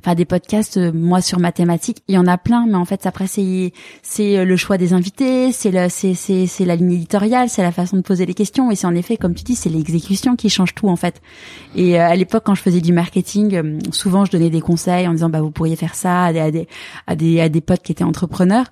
[0.00, 3.26] enfin des podcasts moi sur mathématiques il y en a plein mais en fait après
[3.26, 3.72] c'est
[4.04, 7.72] c'est le choix des invités c'est le c'est c'est c'est la ligne éditoriale c'est la
[7.72, 10.50] façon de poser les questions et c'est en effet comme tu dis c'est l'exécution qui
[10.50, 11.20] change tout en fait
[11.74, 15.12] et à l'époque quand je faisais du marketing, euh, souvent je donnais des conseils en
[15.12, 16.68] disant bah vous pourriez faire ça à des à des
[17.06, 18.66] à des, à des potes qui étaient entrepreneurs.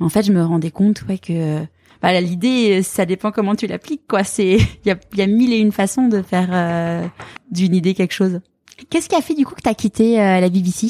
[0.00, 1.64] En fait, je me rendais compte ouais que
[2.02, 4.24] bah, l'idée ça dépend comment tu l'appliques quoi.
[4.24, 7.06] C'est il y a il y a mille et une façons de faire euh,
[7.50, 8.40] d'une idée quelque chose.
[8.90, 10.88] Qu'est-ce qui a fait du coup que tu as quitté euh, la BBC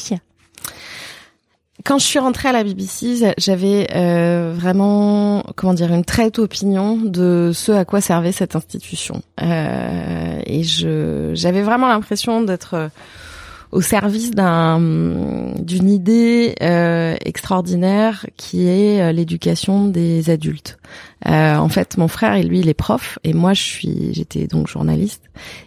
[1.84, 6.38] quand je suis rentrée à la BBC, j'avais euh, vraiment, comment dire, une très haute
[6.38, 9.22] opinion de ce à quoi servait cette institution.
[9.40, 12.90] Euh, et je, j'avais vraiment l'impression d'être
[13.70, 14.80] au service d'un
[15.58, 20.78] d'une idée euh, extraordinaire qui est euh, l'éducation des adultes.
[21.26, 24.46] Euh, en fait, mon frère et lui, il est prof et moi, je suis, j'étais
[24.46, 25.24] donc journaliste.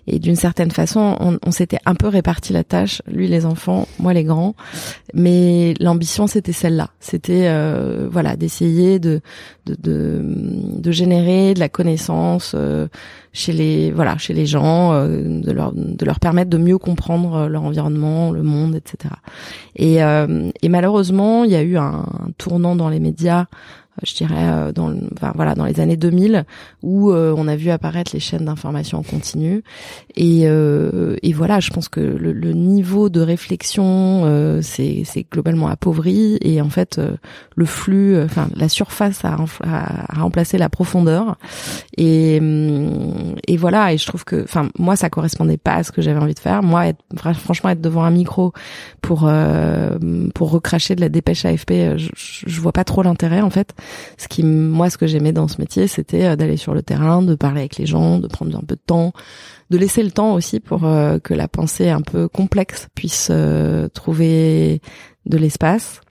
[0.08, 4.14] Et d'une certaine façon, on, s'était un peu réparti la tâche, lui les enfants, moi
[4.14, 4.56] les grands.
[5.14, 6.90] Mais l'ambition, c'était celle-là.
[7.00, 9.22] C'était euh, voilà, d'essayer de
[9.66, 10.22] de, de
[10.80, 12.56] de générer de la connaissance
[13.32, 17.64] chez les voilà chez les gens, de leur de leur permettre de mieux comprendre leur
[17.64, 19.14] environnement, le monde, etc.
[19.76, 22.06] Et, et malheureusement, il y a eu un
[22.38, 23.46] tournant dans les médias
[24.04, 26.46] je dirais euh, dans enfin, voilà dans les années 2000
[26.82, 29.64] où euh, on a vu apparaître les chaînes d'information en continu.
[30.16, 35.26] Et, euh, et voilà je pense que le, le niveau de réflexion euh, c'est c'est
[35.30, 36.38] globalement appauvri.
[36.42, 37.00] Et en fait
[37.56, 41.38] le flux enfin la surface a, a, remplacé la profondeur.
[41.98, 42.38] Et
[43.48, 46.20] et voilà et je trouve que enfin moi ça correspondait pas à ce que j'avais
[46.20, 46.64] envie de faire.
[46.64, 47.04] Moi être,
[47.36, 48.54] franchement être devant un micro
[49.02, 49.30] pour
[50.34, 53.76] pour recracher de la dépêche AFP je, je vois pas trop l'intérêt en fait
[54.18, 57.22] ce qui, moi, ce que j'aimais dans ce métier, c'était euh, d'aller sur le terrain,
[57.22, 59.14] de parler avec les gens, de prendre un peu de temps,
[59.70, 63.88] de laisser le temps aussi pour euh, que la pensée un peu complexe puisse euh,
[63.90, 64.82] trouver
[65.26, 66.02] de l'espace.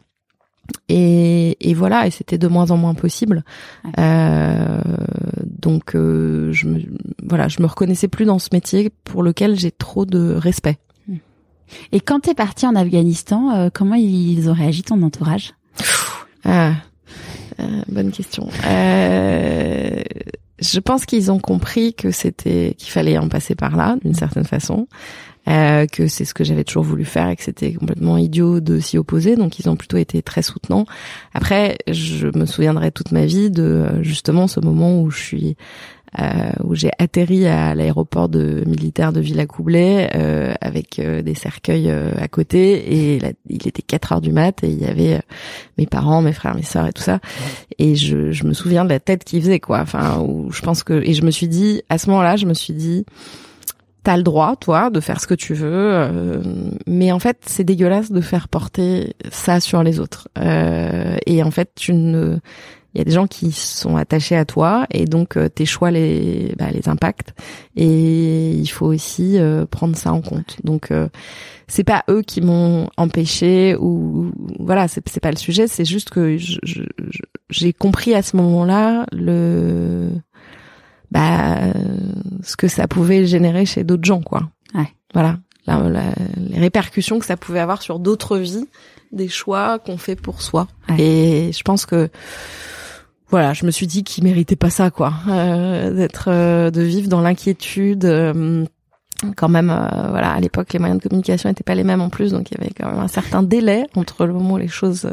[0.89, 3.45] Et, et, voilà, et c'était de moins en moins possible.
[3.99, 4.81] Euh,
[5.45, 6.81] donc, je me,
[7.25, 10.79] voilà, je me reconnaissais plus dans ce métier pour lequel j'ai trop de respect.
[11.93, 15.55] Et quand t'es parti en Afghanistan, comment ils ont réagi ton entourage?
[16.45, 16.73] Ah, euh,
[17.89, 18.49] bonne question.
[18.67, 20.03] Euh,
[20.61, 24.45] je pense qu'ils ont compris que c'était qu'il fallait en passer par là d'une certaine
[24.45, 24.87] façon.
[25.49, 28.79] Euh, que c'est ce que j'avais toujours voulu faire et que c'était complètement idiot de
[28.79, 29.37] s'y opposer.
[29.37, 30.85] Donc ils ont plutôt été très soutenants.
[31.33, 35.55] Après, je me souviendrai toute ma vie de justement ce moment où je suis euh,
[36.65, 42.13] où j'ai atterri à l'aéroport de militaire de Villacoublay euh, avec euh, des cercueils euh,
[42.19, 45.21] à côté et il était 4 heures du mat et il y avait
[45.79, 47.21] mes parents, mes frères, mes sœurs et tout ça
[47.79, 49.81] et je, je me souviens de la tête qu'ils faisaient quoi.
[49.81, 52.55] Enfin, où je pense que et je me suis dit à ce moment-là, je me
[52.55, 53.05] suis dit
[54.03, 56.43] T'as le droit, toi, de faire ce que tu veux,
[56.87, 60.29] mais en fait, c'est dégueulasse de faire porter ça sur les autres.
[61.27, 62.39] et en fait, tu ne
[62.95, 65.91] il y a des gens qui sont attachés à toi et donc euh, tes choix
[65.91, 67.35] les bah, les impactent
[67.77, 70.57] et il faut aussi euh, prendre ça en compte.
[70.65, 71.09] Donc euh,
[71.69, 76.11] c'est pas eux qui m'ont empêché ou voilà, c'est c'est pas le sujet, c'est juste
[76.11, 76.37] que
[77.49, 80.11] j'ai compris à ce moment-là le
[81.11, 81.73] bah
[82.43, 84.51] ce que ça pouvait générer chez d'autres gens quoi.
[84.75, 84.89] Ouais.
[85.15, 88.67] Voilà les répercussions que ça pouvait avoir sur d'autres vies,
[89.13, 90.69] des choix qu'on fait pour soi.
[90.99, 92.09] Et je pense que
[93.31, 97.09] voilà, je me suis dit qu'il méritait pas ça, quoi, euh, d'être, euh, de vivre
[97.09, 98.05] dans l'inquiétude.
[98.05, 98.65] Euh,
[99.37, 102.33] quand même, voilà, à l'époque, les moyens de communication n'étaient pas les mêmes en plus,
[102.33, 105.07] donc il y avait quand même un certain délai entre le moment où les choses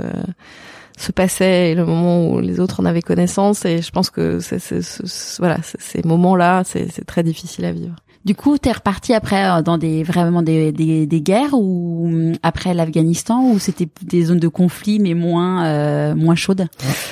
[0.98, 3.66] se passaient et le moment où les autres en avaient connaissance.
[3.66, 7.96] Et je pense que c'est, ces moments-là, c'est très difficile à vivre.
[8.28, 12.34] Du coup, t'es reparti après euh, dans des vraiment des, des, des guerres ou mm,
[12.44, 16.68] après l'Afghanistan ou c'était des zones de conflit mais moins euh, moins chaudes?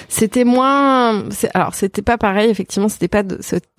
[0.09, 1.23] C'était moins.
[1.53, 2.89] Alors c'était pas pareil effectivement.
[2.89, 3.23] C'était pas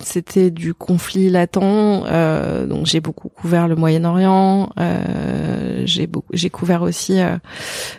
[0.02, 1.58] c'était du conflit latent.
[1.58, 4.70] Euh, donc j'ai beaucoup couvert le Moyen-Orient.
[4.80, 7.36] Euh, j'ai beaucoup j'ai couvert aussi euh,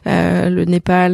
[0.07, 1.13] euh le Népal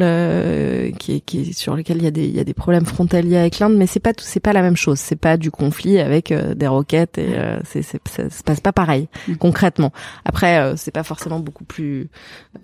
[0.98, 3.36] qui est, qui sur lequel il y a des il y a des problèmes frontaliers
[3.36, 3.76] avec l'Inde.
[3.76, 5.00] Mais c'est pas tout c'est pas la même chose.
[5.00, 9.36] C'est pas du conflit avec des roquettes et c'est ça se passe pas pareil mm.
[9.36, 9.92] concrètement.
[10.26, 12.10] Après, euh, c'est pas forcément beaucoup plus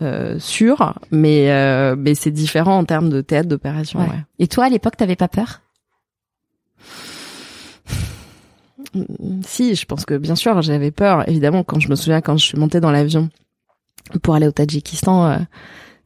[0.02, 4.00] euh, sûr, mais euh, mais c'est différent en termes de théâtre d'opération.
[4.00, 4.08] Ouais.
[4.40, 5.62] Et toi, à l'époque, t'avais pas peur?
[9.44, 11.28] Si, je pense que bien sûr, j'avais peur.
[11.28, 13.30] Évidemment, quand je me souviens quand je suis montée dans l'avion
[14.24, 15.46] pour aller au Tadjikistan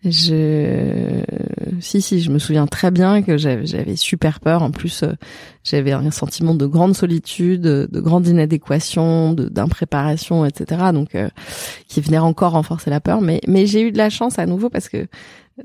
[0.06, 1.24] je,
[1.80, 4.62] si si, je me souviens très bien que j'avais super peur.
[4.62, 5.14] En plus, euh,
[5.64, 10.92] j'avais un sentiment de grande solitude, de grande inadéquation, d'impréparation, etc.
[10.94, 11.30] Donc, euh,
[11.88, 13.22] qui venait encore renforcer la peur.
[13.22, 15.08] Mais mais j'ai eu de la chance à nouveau parce que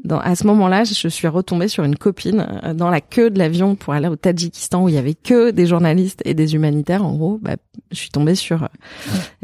[0.05, 3.39] dans, à ce moment-là, je suis retombée sur une copine euh, dans la queue de
[3.39, 7.05] l'avion pour aller au Tadjikistan où il y avait que des journalistes et des humanitaires.
[7.05, 7.57] En gros, bah,
[7.91, 8.67] je suis tombée sur euh,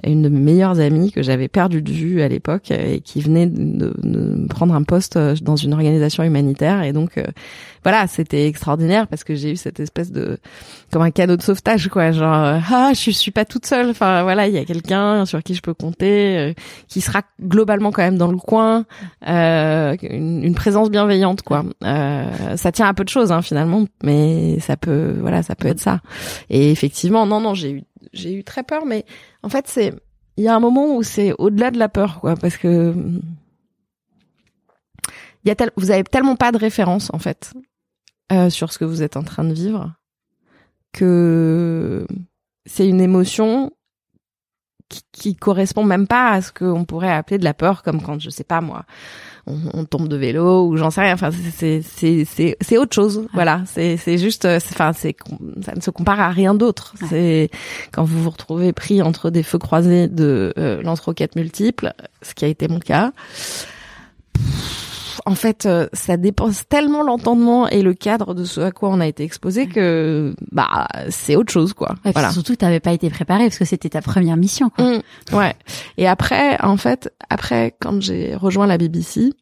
[0.05, 3.47] une de mes meilleures amies que j'avais perdu de vue à l'époque et qui venait
[3.47, 6.83] de, de, prendre un poste euh, dans une organisation humanitaire.
[6.83, 7.19] Et donc,
[7.85, 10.39] voilà, c'était extraordinaire parce que j'ai eu cette espèce de
[10.91, 13.91] comme un cadeau de sauvetage quoi, genre euh, ah, je suis pas toute seule.
[13.91, 16.55] Enfin voilà, il y a quelqu'un sur qui je peux compter euh,
[16.89, 18.87] qui sera globalement quand même dans le coin,
[19.29, 21.65] euh, une, présence bienveillante quoi.
[21.83, 25.69] Euh, ça tient à peu de choses hein, finalement, mais ça peut voilà, ça peut
[25.69, 26.01] être ça.
[26.49, 27.83] Et effectivement, non non, j'ai eu
[28.15, 29.05] j'ai eu très peur mais
[29.43, 29.93] en fait, c'est
[30.39, 32.95] il y a un moment où c'est au-delà de la peur quoi parce que
[35.45, 37.53] il y a tel, vous avez tellement pas de référence en fait
[38.33, 39.93] euh, sur ce que vous êtes en train de vivre,
[40.93, 42.07] que
[42.67, 43.71] c'est une émotion
[44.89, 48.21] qui, qui, correspond même pas à ce qu'on pourrait appeler de la peur, comme quand
[48.21, 48.85] je sais pas moi,
[49.47, 51.15] on, on tombe de vélo ou j'en sais rien.
[51.15, 53.27] Enfin, c'est c'est c'est c'est autre chose.
[53.33, 55.17] Voilà, c'est c'est juste, enfin c'est
[55.63, 56.95] ça ne se compare à rien d'autre.
[57.09, 57.51] C'est
[57.93, 62.45] quand vous vous retrouvez pris entre des feux croisés de euh, lance-roquettes multiples, ce qui
[62.45, 63.13] a été mon cas
[65.27, 69.01] en fait, euh, ça dépense tellement l'entendement et le cadre de ce à quoi on
[69.01, 71.95] a été exposé que bah c'est autre chose quoi.
[72.05, 72.31] voilà.
[72.31, 74.71] Surtout que t'avais pas été préparé parce que c'était ta première mission.
[74.71, 74.85] Quoi.
[74.85, 75.55] Mmh, ouais.
[75.99, 79.33] Et après, en fait, après quand j'ai rejoint la BBC,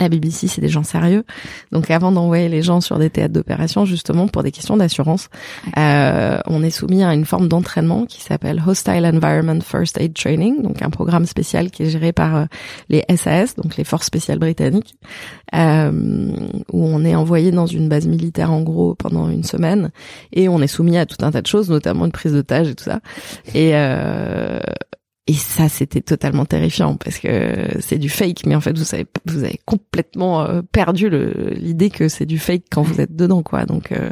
[0.00, 1.24] la BBC, c'est des gens sérieux.
[1.70, 5.28] Donc avant d'envoyer les gens sur des théâtres d'opération, justement pour des questions d'assurance,
[5.78, 10.62] euh, on est soumis à une forme d'entraînement qui s'appelle Hostile Environment First Aid Training,
[10.62, 12.44] donc un programme spécial qui est géré par euh,
[12.88, 14.96] les SAS, donc les forces spéciales britanniques,
[15.54, 16.32] euh,
[16.72, 19.90] où on est envoyé dans une base militaire en gros pendant une semaine
[20.32, 22.74] et on est soumis à tout un tas de choses, notamment une prise d'otage et
[22.74, 23.00] tout ça.
[23.54, 24.58] Et euh,
[25.26, 29.06] et ça, c'était totalement terrifiant parce que c'est du fake, mais en fait, vous savez,
[29.24, 33.64] vous avez complètement euh, perdu l'idée que c'est du fake quand vous êtes dedans, quoi.
[33.64, 34.10] Donc, euh,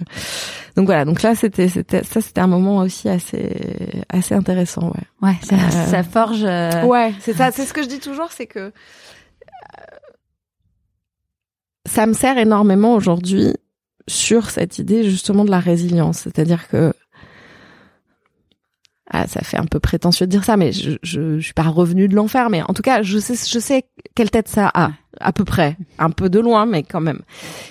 [0.75, 1.05] donc voilà.
[1.05, 3.55] Donc là, c'était, c'était, ça, c'était un moment aussi assez,
[4.09, 5.29] assez intéressant, ouais.
[5.29, 6.44] Ouais, ça, euh, ça forge.
[6.44, 7.51] Ouais, c'est ça.
[7.51, 8.72] C'est ce que je dis toujours, c'est que
[11.87, 13.53] ça me sert énormément aujourd'hui
[14.09, 16.94] sur cette idée justement de la résilience, c'est-à-dire que
[19.14, 21.64] ah, ça fait un peu prétentieux de dire ça, mais je, je, je suis pas
[21.64, 24.92] revenu de l'enfer, mais en tout cas, je sais, je sais quelle tête ça a,
[25.20, 27.20] à peu près, un peu de loin, mais quand même.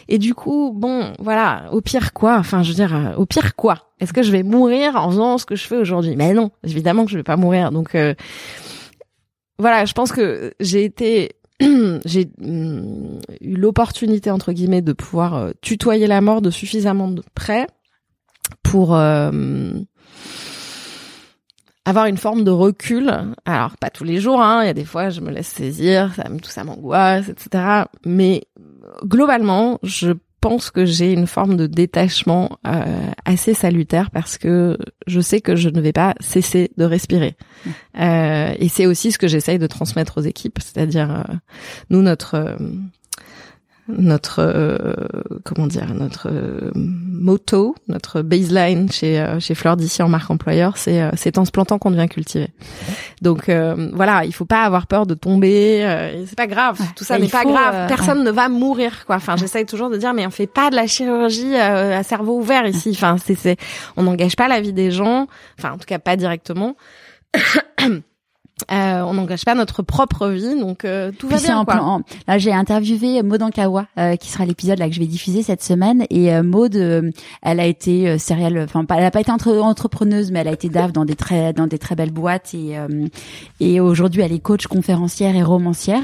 [0.08, 3.56] Et du coup, bon, voilà, au pire quoi, enfin, je veux dire, euh, au pire
[3.56, 6.16] quoi Est-ce que je vais mourir en faisant ce que je fais aujourd'hui?
[6.16, 7.72] Mais non, évidemment que je vais pas mourir.
[7.72, 8.14] Donc, euh,
[9.58, 11.32] voilà, je pense que j'ai été
[12.06, 17.24] j'ai mm, eu l'opportunité entre guillemets de pouvoir euh, tutoyer la mort de suffisamment de
[17.34, 17.66] près
[18.62, 18.96] pour
[21.86, 23.12] avoir une forme de recul.
[23.46, 24.64] Alors pas tous les jours, hein.
[24.64, 27.86] Il y a des fois je me laisse saisir, ça, tout ça m'angoisse, etc.
[28.06, 28.44] Mais
[29.06, 32.84] globalement, je pense que j'ai une forme de détachement euh,
[33.26, 37.38] assez salutaire parce que je sais que je ne vais pas cesser de respirer.
[37.38, 37.70] Mmh.
[38.00, 41.34] Euh, et c'est aussi ce que j'essaye de transmettre aux équipes, c'est-à-dire euh,
[41.92, 42.58] nous notre
[43.88, 44.96] notre
[45.44, 46.30] comment dire notre
[46.76, 51.78] motto, notre baseline chez chez Fleur d'ici en marque employeur, c'est c'est en se plantant
[51.80, 52.50] qu'on devient cultivé.
[53.22, 53.50] Donc
[53.94, 55.82] voilà, il faut pas avoir peur de tomber.
[56.26, 57.88] c'est pas grave, tout ça n'est pas grave.
[57.88, 59.16] Personne ne va mourir quoi.
[59.16, 62.66] Enfin, j'essaye toujours de dire, mais on fait pas de la chirurgie à cerveau ouvert
[62.66, 62.92] ici.
[62.92, 63.58] Enfin, c'est c'est
[63.98, 65.28] on n'engage pas la vie des gens.
[65.58, 66.76] Enfin, en tout cas pas directement.
[68.72, 71.64] Euh, on n'engage pas notre propre vie, donc euh, tout va bien.
[71.66, 72.02] Quoi.
[72.28, 75.64] là, j'ai interviewé Maud Ankawa, euh, qui sera l'épisode là que je vais diffuser cette
[75.64, 76.06] semaine.
[76.10, 80.40] Et euh, Maud, elle a été céréale, enfin, elle a pas été entre, entrepreneuse, mais
[80.40, 82.54] elle a été DAF dans des très dans des très belles boîtes.
[82.54, 82.76] Et
[83.60, 86.04] et aujourd'hui, elle est coach, conférencière et romancière.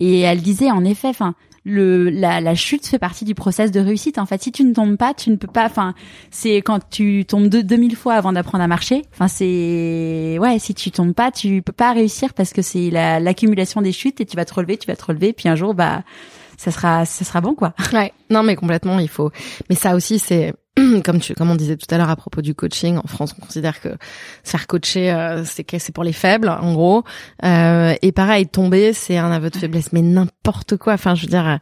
[0.00, 1.34] Et elle disait en effet, enfin,
[1.64, 4.18] le la, la chute fait partie du process de réussite.
[4.18, 5.64] En fait, si tu ne tombes pas, tu ne peux pas.
[5.64, 5.94] Enfin,
[6.30, 9.02] c'est quand tu tombes deux, 2000 fois avant d'apprendre à marcher.
[9.12, 13.80] Enfin, c'est ouais, si tu tombes pas, tu peux pas réussir parce que c'est l'accumulation
[13.82, 16.02] des chutes et tu vas te relever, tu vas te relever, puis un jour, bah,
[16.56, 17.74] ça sera, ça sera bon, quoi.
[17.92, 18.12] Ouais.
[18.30, 19.30] Non, mais complètement, il faut.
[19.68, 20.52] Mais ça aussi, c'est
[21.04, 23.44] comme tu comme on disait tout à l'heure à propos du coaching en France on
[23.44, 23.90] considère que
[24.42, 27.04] se faire coacher euh, c'est c'est pour les faibles en gros.
[27.44, 29.92] Euh, et pareil tomber c'est un aveu de faiblesse.
[29.92, 30.94] Mais n'importe quoi.
[30.94, 31.58] Enfin je veux dire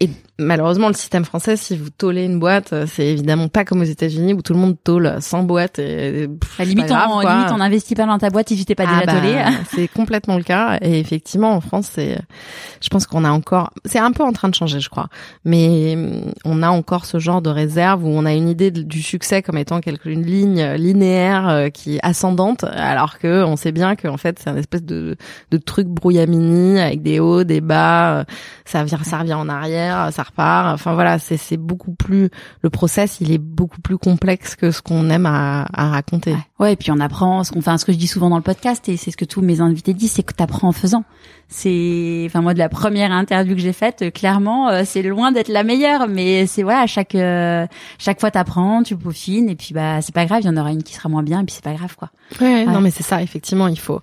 [0.00, 3.84] et malheureusement le système français si vous tôlez une boîte c'est évidemment pas comme aux
[3.84, 7.94] États-Unis où tout le monde tôle sans boîte et à limite on limite on investit
[7.94, 10.78] pas dans ta boîte si tu t'es pas ah déjà bah, c'est complètement le cas.
[10.80, 12.18] Et effectivement en France c'est
[12.80, 15.08] je pense qu'on a encore c'est un peu en train de changer je crois.
[15.44, 15.96] Mais
[16.44, 19.58] on a encore ce genre de réserve où on a une idée du succès comme
[19.58, 24.16] étant quelque une ligne linéaire euh, qui est ascendante, alors que on sait bien qu'en
[24.16, 25.16] fait c'est un espèce de,
[25.50, 28.24] de truc brouillamini avec des hauts, des bas, euh,
[28.64, 29.75] ça vient, ça revient en arrière,
[30.10, 30.74] ça repart.
[30.74, 32.30] Enfin voilà, c'est beaucoup plus
[32.62, 36.36] le process, il est beaucoup plus complexe que ce qu'on aime à, à raconter.
[36.58, 36.72] Ouais.
[36.72, 38.88] et puis on apprend ce qu'on fait, ce que je dis souvent dans le podcast
[38.88, 41.04] et c'est ce que tous mes invités disent, c'est que tu apprends en faisant.
[41.48, 45.48] C'est, enfin moi de la première interview que j'ai faite, clairement, euh, c'est loin d'être
[45.48, 47.16] la meilleure, mais c'est voilà, chaque
[47.98, 50.72] chaque fois t'apprends, tu peaufines, et puis bah c'est pas grave, il y en aura
[50.72, 52.10] une qui sera moins bien, et puis c'est pas grave quoi.
[52.40, 54.00] Ouais, non mais c'est ça, effectivement, il faut.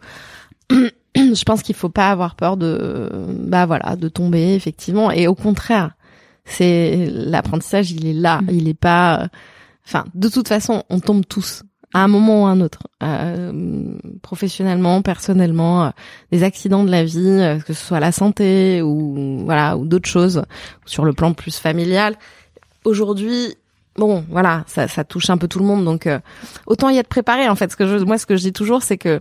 [1.15, 5.35] je pense qu'il faut pas avoir peur de, bah voilà, de tomber effectivement, et au
[5.35, 5.91] contraire,
[6.45, 8.49] c'est l'apprentissage, il est là, mm.
[8.51, 9.29] il est pas.
[9.85, 13.97] Enfin, de toute façon, on tombe tous à un moment ou à un autre, euh,
[14.23, 15.89] professionnellement, personnellement, euh,
[16.31, 20.09] des accidents de la vie, euh, que ce soit la santé ou voilà ou d'autres
[20.09, 20.43] choses,
[20.85, 22.15] sur le plan plus familial.
[22.83, 23.55] Aujourd'hui,
[23.97, 26.19] bon, voilà, ça, ça touche un peu tout le monde, donc euh,
[26.67, 27.47] autant y être préparé.
[27.49, 29.19] En fait, ce que je, moi, ce que je dis toujours, c'est que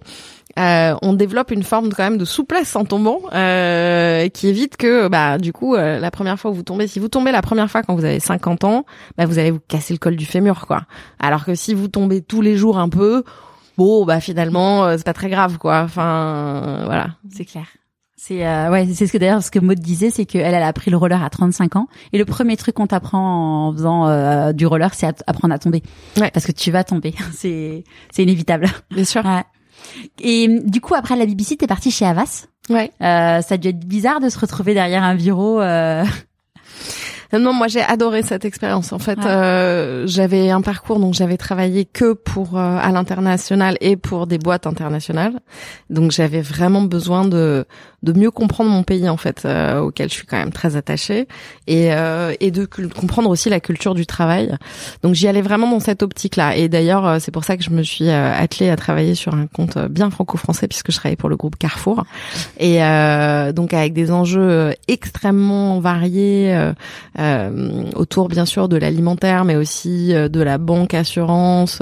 [0.59, 5.09] euh, on développe une forme quand même de souplesse en tombant, euh, qui évite que,
[5.09, 7.71] bah, du coup, euh, la première fois où vous tombez, si vous tombez la première
[7.71, 8.85] fois quand vous avez 50 ans,
[9.17, 10.83] bah, vous allez vous casser le col du fémur, quoi.
[11.19, 13.25] Alors que si vous tombez tous les jours un peu,
[13.79, 15.83] bon, bah, finalement, c'est pas très grave, quoi.
[15.85, 17.09] Enfin, voilà.
[17.31, 17.67] C'est clair.
[18.25, 20.73] C'est euh, ouais, c'est ce que d'ailleurs ce que Maud disait, c'est qu'elle elle a
[20.73, 24.53] pris le roller à 35 ans et le premier truc qu'on t'apprend en faisant euh,
[24.53, 25.83] du roller, c'est apprendre à tomber.
[26.17, 26.31] Ouais.
[26.31, 27.83] Parce que tu vas tomber, c'est
[28.13, 28.69] c'est inévitable.
[28.93, 29.25] Bien sûr.
[29.25, 29.43] Ouais.
[30.21, 32.47] Et du coup après la BBC, t'es partie chez Avas.
[32.71, 32.93] Ouais.
[33.03, 35.61] Euh, ça a dû être bizarre de se retrouver derrière un bureau.
[37.35, 37.39] Euh...
[37.39, 38.93] Non, moi j'ai adoré cette expérience.
[38.93, 43.97] En fait, euh, j'avais un parcours donc j'avais travaillé que pour euh, à l'international et
[43.97, 45.41] pour des boîtes internationales.
[45.91, 47.65] Donc j'avais vraiment besoin de
[48.03, 51.29] de mieux comprendre mon pays en fait, euh, auquel je suis quand même très attachée,
[51.67, 54.57] et euh, et de comprendre aussi la culture du travail.
[55.03, 56.57] Donc j'y allais vraiment dans cette optique-là.
[56.57, 59.79] Et d'ailleurs, c'est pour ça que je me suis attelée à travailler sur un compte
[59.79, 62.05] bien franco-français puisque je travaillais pour le groupe Carrefour,
[62.59, 62.79] et
[63.53, 66.73] donc avec des enjeux extrêmement variés euh,
[67.95, 71.81] autour bien sûr de l'alimentaire, mais aussi euh, de la banque, assurance.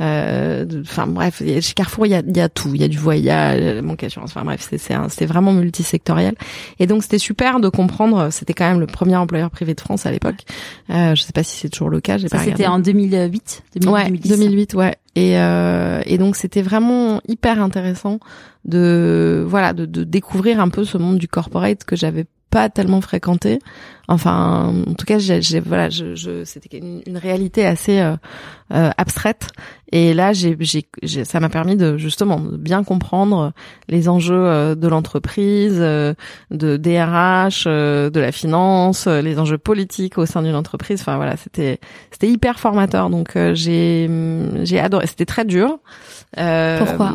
[0.00, 2.98] Euh, enfin bref, chez Carrefour il y a, y a tout, il y a du
[2.98, 4.30] voyage, la banque, assurance.
[4.30, 6.34] Enfin bref, c'est c'est vraiment multisectoriel.
[6.78, 8.28] Et donc c'était super de comprendre.
[8.30, 10.44] C'était quand même le premier employeur privé de France à l'époque.
[10.90, 12.18] Euh, je sais pas si c'est toujours le cas.
[12.18, 13.62] C'était en 2008.
[13.76, 14.96] 2000, ouais, 2008, ouais.
[15.16, 18.20] Et, euh, et donc c'était vraiment hyper intéressant
[18.64, 23.00] de voilà de, de découvrir un peu ce monde du corporate que j'avais pas tellement
[23.00, 23.60] fréquenté.
[24.10, 28.16] Enfin, en tout cas, j'ai, voilà, je, je c'était une, une, réalité assez euh,
[28.74, 29.46] euh, abstraite.
[29.92, 33.52] Et là, j'ai, j'ai, ça m'a permis de justement de bien comprendre
[33.88, 36.16] les enjeux euh, de l'entreprise, de
[36.50, 41.02] DRH, de la finance, les enjeux politiques au sein d'une entreprise.
[41.02, 41.78] Enfin voilà, c'était,
[42.10, 43.10] c'était hyper formateur.
[43.10, 44.10] Donc j'ai,
[44.64, 45.06] j'ai adoré.
[45.06, 45.78] C'était très dur.
[46.38, 47.12] Euh, Pourquoi?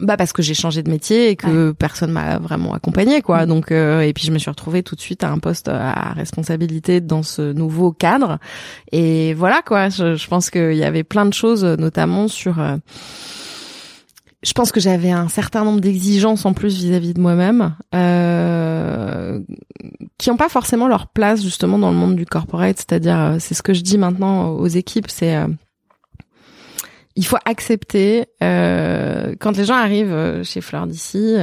[0.00, 3.44] Bah parce que j'ai changé de métier et que personne m'a vraiment accompagné quoi.
[3.44, 3.48] Mm.
[3.48, 6.12] Donc euh, et puis je me suis retrouvée tout de suite à un poste à
[6.32, 8.38] responsabilité dans ce nouveau cadre.
[8.90, 9.90] Et voilà quoi.
[9.90, 12.76] Je, je pense qu'il y avait plein de choses, notamment sur euh,
[14.42, 19.38] je pense que j'avais un certain nombre d'exigences en plus vis-à-vis de moi-même, euh,
[20.18, 22.78] qui n'ont pas forcément leur place justement dans le monde du corporate.
[22.78, 25.36] C'est-à-dire, euh, c'est ce que je dis maintenant aux équipes, c'est
[27.14, 31.36] il faut accepter quand les gens arrivent chez Fleur d'ici,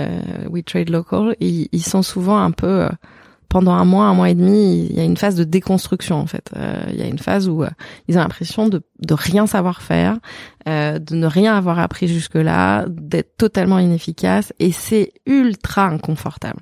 [0.49, 2.87] We Trade Local, ils, sont souvent un peu
[3.49, 6.27] pendant un mois, un mois et demi, il y a une phase de déconstruction en
[6.27, 6.51] fait.
[6.55, 7.69] Euh, il y a une phase où euh,
[8.07, 10.19] ils ont l'impression de, de rien savoir faire,
[10.70, 16.61] euh, de ne rien avoir appris jusque-là, d'être totalement inefficace et c'est ultra inconfortable.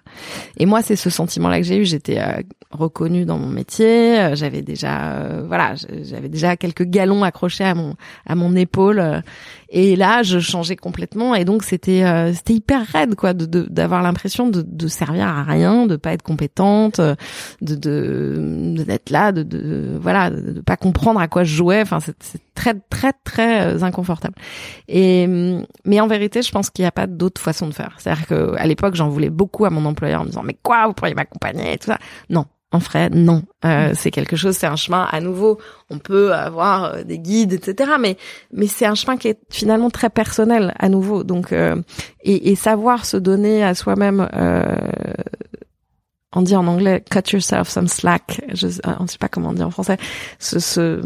[0.58, 1.86] Et moi, c'est ce sentiment-là que j'ai eu.
[1.86, 2.42] J'étais euh,
[2.72, 7.96] reconnue dans mon métier, euh, j'avais déjà, voilà, j'avais déjà quelques galons accrochés à mon
[8.26, 9.24] à mon épaule
[9.70, 12.04] et là, je changeais complètement et donc c'était
[12.34, 16.24] c'était hyper raide quoi, de d'avoir l'impression de, de servir à rien, de pas être
[16.24, 21.82] compétente, de de d'être là, de, de voilà, de, pas comprendre à quoi je jouais.
[21.82, 24.36] Enfin, c'est très très très euh, inconfortable.
[24.88, 25.28] Et
[25.86, 27.96] mais en vérité, je pense qu'il n'y a pas d'autre façon de faire.
[27.98, 30.88] C'est-à-dire que à l'époque, j'en voulais beaucoup à mon employeur en me disant mais quoi,
[30.88, 31.98] vous pourriez m'accompagner et tout ça.
[32.30, 33.44] Non, en vrai, non.
[33.66, 35.58] Euh, c'est quelque chose, c'est un chemin à nouveau.
[35.90, 37.92] On peut avoir euh, des guides, etc.
[38.00, 38.18] Mais
[38.52, 41.24] mais c'est un chemin qui est finalement très personnel à nouveau.
[41.24, 41.82] Donc euh,
[42.22, 44.28] et, et, savoir se donner à soi-même.
[44.34, 44.76] Euh,
[46.34, 48.42] on dit en anglais cut yourself some slack.
[48.54, 49.98] Je ne sais pas comment on dit en français.
[50.40, 51.02] Se, se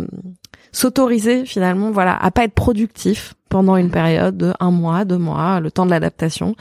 [0.72, 5.60] s'autoriser finalement, voilà, à pas être productif pendant une période de un mois, deux mois,
[5.60, 6.56] le temps de l'adaptation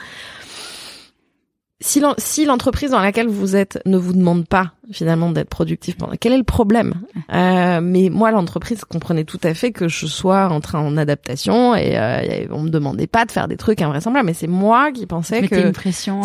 [1.82, 6.38] si l'entreprise dans laquelle vous êtes ne vous demande pas finalement d'être productif, quel est
[6.38, 6.94] le problème?
[7.32, 11.74] Euh, Mais moi, l'entreprise comprenait tout à fait que je sois en train en adaptation
[11.76, 15.06] et euh, on me demandait pas de faire des trucs invraisemblables, mais c'est moi qui
[15.06, 15.72] pensais que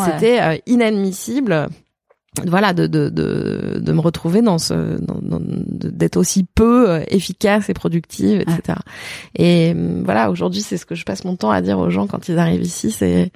[0.06, 1.70] c'était euh, inadmissible.
[2.46, 7.74] Voilà, de, de, de, de me retrouver dans ce, d'être aussi peu euh, efficace et
[7.74, 8.78] productive, etc.
[9.36, 9.74] Et
[10.04, 12.38] voilà, aujourd'hui, c'est ce que je passe mon temps à dire aux gens quand ils
[12.38, 13.32] arrivent ici, c'est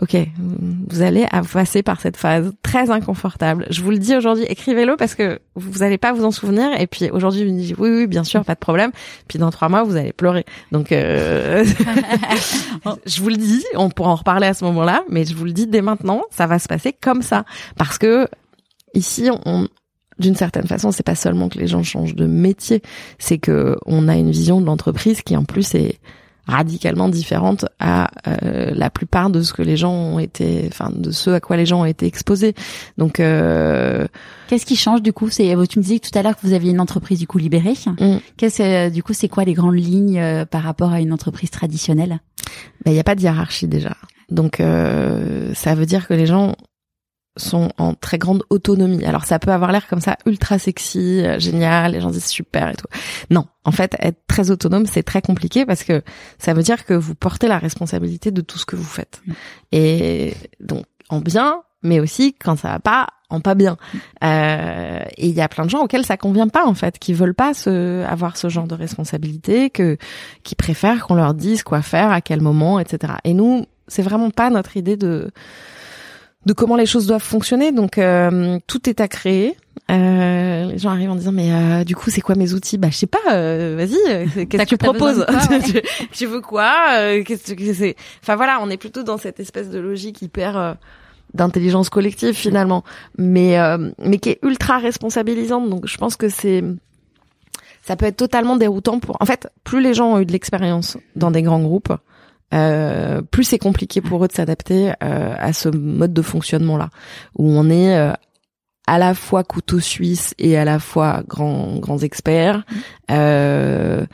[0.00, 3.66] Ok, vous allez passer par cette phase très inconfortable.
[3.70, 6.68] Je vous le dis aujourd'hui, écrivez-le parce que vous n'allez pas vous en souvenir.
[6.80, 8.92] Et puis aujourd'hui, vous me dites oui, oui, bien sûr, pas de problème.
[9.26, 10.44] Puis dans trois mois, vous allez pleurer.
[10.70, 11.64] Donc, euh,
[13.06, 15.52] je vous le dis, on pourra en reparler à ce moment-là, mais je vous le
[15.52, 17.44] dis dès maintenant, ça va se passer comme ça
[17.76, 18.28] parce que
[18.94, 19.66] ici, on,
[20.20, 22.82] d'une certaine façon, c'est pas seulement que les gens changent de métier,
[23.18, 25.98] c'est que on a une vision de l'entreprise qui en plus est
[26.48, 31.10] radicalement différente à euh, la plupart de ce que les gens ont été, enfin de
[31.10, 32.54] ce à quoi les gens ont été exposés.
[32.96, 34.06] Donc, euh...
[34.48, 35.28] qu'est-ce qui change du coup?
[35.28, 37.74] C'est tu me disais tout à l'heure que vous aviez une entreprise du coup libérée.
[37.86, 38.16] Mm.
[38.38, 41.50] Qu'est-ce euh, du coup c'est quoi les grandes lignes euh, par rapport à une entreprise
[41.50, 42.20] traditionnelle?
[42.84, 43.94] Ben il n'y a pas de hiérarchie déjà.
[44.30, 44.60] Donc
[45.54, 46.54] ça veut dire que les gens
[47.38, 49.04] sont en très grande autonomie.
[49.04, 52.68] Alors ça peut avoir l'air comme ça ultra sexy, euh, génial, les gens disent super
[52.68, 52.86] et tout.
[53.30, 56.02] Non, en fait, être très autonome, c'est très compliqué parce que
[56.38, 59.22] ça veut dire que vous portez la responsabilité de tout ce que vous faites.
[59.26, 59.32] Mm.
[59.72, 63.76] Et donc en bien, mais aussi quand ça va pas, en pas bien.
[64.24, 67.12] Euh, et il y a plein de gens auxquels ça convient pas en fait, qui
[67.12, 69.96] veulent pas se, avoir ce genre de responsabilité, que
[70.42, 73.14] qui préfèrent qu'on leur dise quoi faire, à quel moment, etc.
[73.24, 75.30] Et nous, c'est vraiment pas notre idée de
[76.48, 77.72] de comment les choses doivent fonctionner.
[77.72, 79.54] Donc euh, tout est à créer.
[79.90, 82.78] Euh, les gens arrivent en disant mais euh, du coup c'est quoi mes outils?
[82.78, 83.18] Bah je sais pas.
[83.32, 85.24] Euh, vas-y, qu'est-ce que tu proposes
[86.12, 86.72] tu, veux quoi?
[87.24, 87.96] Qu'est-ce que c'est?
[88.22, 90.76] Enfin voilà, on est plutôt dans cette espèce de logique hyper
[91.34, 92.82] d'intelligence collective finalement,
[93.18, 93.58] mais
[93.98, 95.68] mais qui est ultra responsabilisante.
[95.68, 96.64] Donc je pense que c'est
[97.82, 99.16] ça peut être totalement déroutant pour.
[99.20, 101.92] En fait, plus les gens ont eu de l'expérience dans des grands groupes,
[102.54, 106.90] euh, plus c'est compliqué pour eux de s'adapter euh, à ce mode de fonctionnement-là,
[107.36, 108.12] où on est euh,
[108.86, 112.64] à la fois couteau suisse et à la fois grands grands experts,
[113.10, 114.06] euh,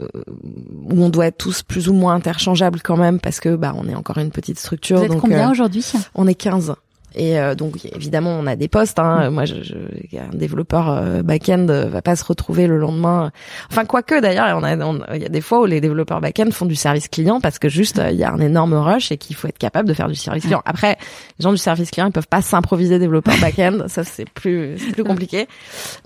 [0.00, 3.88] où on doit être tous plus ou moins interchangeables quand même parce que bah on
[3.88, 4.98] est encore une petite structure.
[4.98, 5.84] Vous êtes combien aujourd'hui?
[6.14, 6.74] On est 15.
[7.14, 8.98] Et euh, donc évidemment on a des postes.
[8.98, 9.30] Hein.
[9.30, 9.74] Moi, je, je,
[10.18, 13.30] un développeur euh, back-end va pas se retrouver le lendemain.
[13.70, 16.66] Enfin quoique d'ailleurs, on a, il y a des fois où les développeurs back-end font
[16.66, 19.48] du service client parce que juste il y a un énorme rush et qu'il faut
[19.48, 20.62] être capable de faire du service client.
[20.64, 20.96] Après,
[21.38, 23.84] les gens du service client ils peuvent pas s'improviser développeurs back-end.
[23.88, 25.46] ça c'est plus c'est plus compliqué.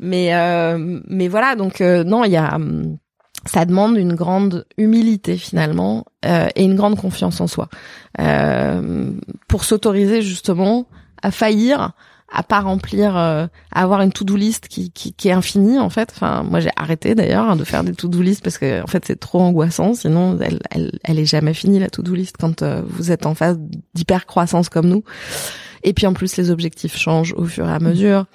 [0.00, 2.58] Mais euh, mais voilà donc non il y a
[3.48, 7.68] ça demande une grande humilité finalement euh, et une grande confiance en soi
[8.20, 9.10] euh,
[9.48, 10.86] pour s'autoriser justement
[11.22, 11.92] à faillir,
[12.30, 15.90] à pas remplir, euh, à avoir une to-do list qui, qui, qui, est infinie en
[15.90, 16.10] fait.
[16.14, 19.18] Enfin, moi j'ai arrêté d'ailleurs de faire des to-do list parce que en fait c'est
[19.18, 19.94] trop angoissant.
[19.94, 23.34] Sinon, elle, elle, elle est jamais finie la to-do list quand euh, vous êtes en
[23.34, 23.58] phase
[23.94, 25.04] d'hyper croissance comme nous.
[25.82, 28.26] Et puis en plus, les objectifs changent au fur et à mesure.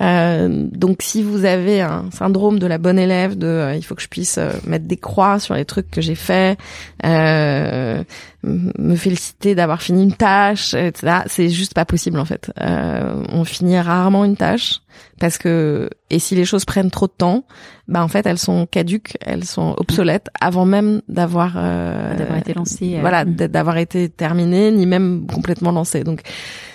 [0.00, 3.94] Euh, donc si vous avez un syndrome de la bonne élève, de euh, il faut
[3.94, 6.58] que je puisse euh, mettre des croix sur les trucs que j'ai fait,
[7.04, 8.02] euh,
[8.42, 11.22] me féliciter d'avoir fini une tâche, etc.
[11.26, 12.50] C'est juste pas possible en fait.
[12.58, 14.80] on finit rarement une tâche
[15.18, 17.44] parce que et si les choses prennent trop de temps,
[17.86, 22.96] bah en fait elles sont caduques, elles sont obsolètes avant même d'avoir d'avoir été lancées.
[23.00, 23.34] Voilà, mm.
[23.34, 26.04] d'avoir été terminées ni même complètement lancées.
[26.04, 26.22] Donc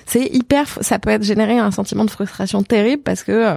[0.05, 3.55] c'est hyper, ça peut être générer un sentiment de frustration terrible parce que euh,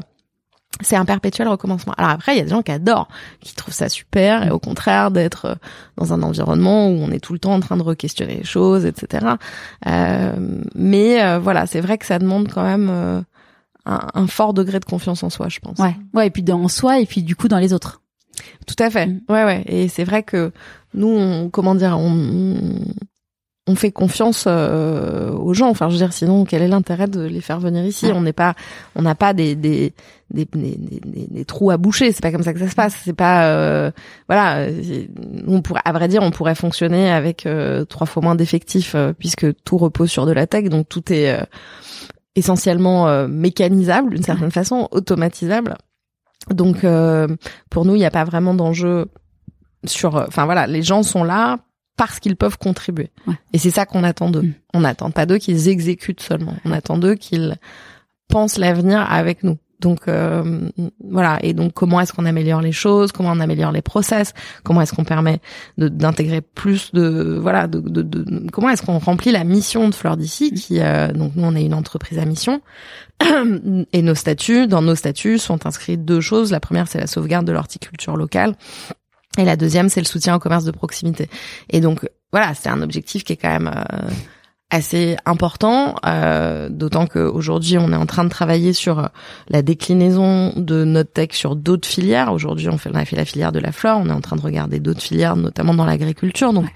[0.80, 1.94] c'est un perpétuel recommencement.
[1.96, 3.08] Alors après, il y a des gens qui adorent,
[3.40, 5.54] qui trouvent ça super, et au contraire d'être euh,
[5.96, 8.86] dans un environnement où on est tout le temps en train de re-questionner les choses,
[8.86, 9.26] etc.
[9.86, 10.32] Euh,
[10.74, 12.90] mais euh, voilà, c'est vrai que ça demande quand même
[13.86, 15.78] un, un, fort degré de confiance en soi, je pense.
[15.78, 18.02] Ouais, ouais, et puis dans soi, et puis du coup dans les autres.
[18.66, 19.06] Tout à fait.
[19.06, 19.20] Mm.
[19.28, 19.64] Ouais, ouais.
[19.66, 20.52] Et c'est vrai que
[20.94, 22.56] nous, on, comment dire, on,
[23.68, 25.68] on fait confiance euh, aux gens.
[25.68, 28.06] Enfin, je veux dire, sinon, quel est l'intérêt de les faire venir ici?
[28.12, 28.54] On n'est pas,
[28.96, 29.92] on n'a pas des des,
[30.30, 32.10] des des, trous à boucher.
[32.12, 32.96] C'est pas comme ça que ça se passe.
[33.04, 33.90] C'est pas, euh,
[34.26, 34.66] voilà.
[35.46, 39.46] On pourrait, à vrai dire, on pourrait fonctionner avec euh, trois fois moins d'effectifs puisque
[39.64, 41.38] tout repose sur de la tech, donc tout est
[42.34, 45.76] essentiellement mécanisable d'une certaine façon, automatisable.
[46.50, 46.86] Donc,
[47.70, 49.08] pour nous, il n'y a pas vraiment d'enjeu
[49.84, 50.14] sur.
[50.14, 51.58] Enfin voilà, les gens sont là
[51.98, 53.10] parce qu'ils peuvent contribuer.
[53.52, 54.42] Et c'est ça qu'on attend d'eux.
[54.42, 54.54] Mm.
[54.72, 56.54] On n'attend pas d'eux qu'ils exécutent seulement.
[56.64, 57.56] On attend d'eux qu'ils
[58.28, 59.58] pensent l'avenir avec nous.
[59.80, 60.68] Donc euh,
[61.04, 61.38] voilà.
[61.42, 63.12] Et donc comment est-ce qu'on améliore les choses?
[63.12, 64.32] Comment on améliore les process?
[64.64, 65.40] Comment est-ce qu'on permet
[65.76, 70.16] d'intégrer plus de voilà de, de, de comment est-ce qu'on remplit la mission de Fleur
[70.16, 70.54] d'ici mm.
[70.56, 72.60] qui euh, donc nous on est une entreprise à mission
[73.92, 76.50] et nos statuts dans nos statuts sont inscrits deux choses.
[76.52, 78.54] La première c'est la sauvegarde de l'horticulture locale
[79.38, 81.28] et la deuxième, c'est le soutien au commerce de proximité.
[81.70, 84.08] Et donc, voilà, c'est un objectif qui est quand même euh,
[84.70, 89.06] assez important, euh, d'autant qu'aujourd'hui on est en train de travailler sur euh,
[89.48, 92.32] la déclinaison de notre tech sur d'autres filières.
[92.32, 94.36] Aujourd'hui on, fait, on a fait la filière de la flore, on est en train
[94.36, 96.52] de regarder d'autres filières, notamment dans l'agriculture.
[96.52, 96.66] Donc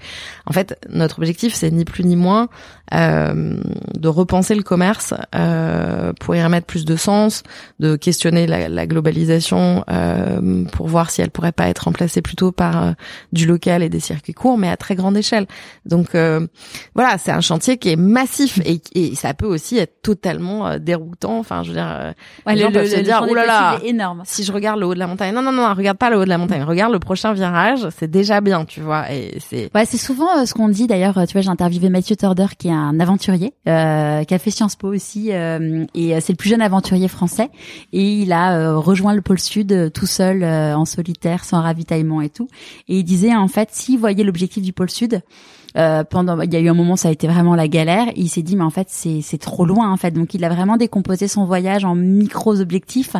[0.47, 2.47] en fait notre objectif c'est ni plus ni moins
[2.93, 3.59] euh,
[3.95, 7.43] de repenser le commerce euh, pour y remettre plus de sens,
[7.79, 12.51] de questionner la, la globalisation euh, pour voir si elle pourrait pas être remplacée plutôt
[12.51, 12.91] par euh,
[13.31, 15.45] du local et des circuits courts, mais à très grande échelle.
[15.85, 16.15] Donc
[16.95, 20.77] voilà, c'est un chantier qui est massif et, et ça peut aussi être totalement euh,
[20.79, 21.37] déroutant.
[21.37, 22.13] Enfin, je veux dire, euh,
[22.47, 24.21] ouais, les gens peuvent se dire, oh là là, énorme.
[24.23, 26.23] Si je regarde le haut de la montagne, non, non, non, regarde pas le haut
[26.23, 29.11] de la montagne, regarde le prochain virage, c'est déjà bien, tu vois.
[29.11, 29.69] Et c'est.
[29.75, 31.15] Ouais, c'est souvent euh, ce qu'on dit d'ailleurs.
[31.27, 34.77] Tu vois, j'ai interviewé Mathieu Torder, qui est un aventurier, euh, qui a fait Sciences
[34.77, 37.49] Po aussi, et c'est le plus jeune aventurier français.
[37.91, 42.47] Et il a rejoint le pôle Sud tout seul, en solitaire, sans ravitaillement et tout.
[42.87, 45.21] Et il disait en fait, s'il voyait l'objectif du pôle Sud
[45.77, 48.07] euh, pendant, il y a eu un moment, ça a été vraiment la galère.
[48.15, 50.11] il s'est dit, mais en fait, c'est c'est trop loin en fait.
[50.11, 53.15] Donc il a vraiment décomposé son voyage en micros objectifs.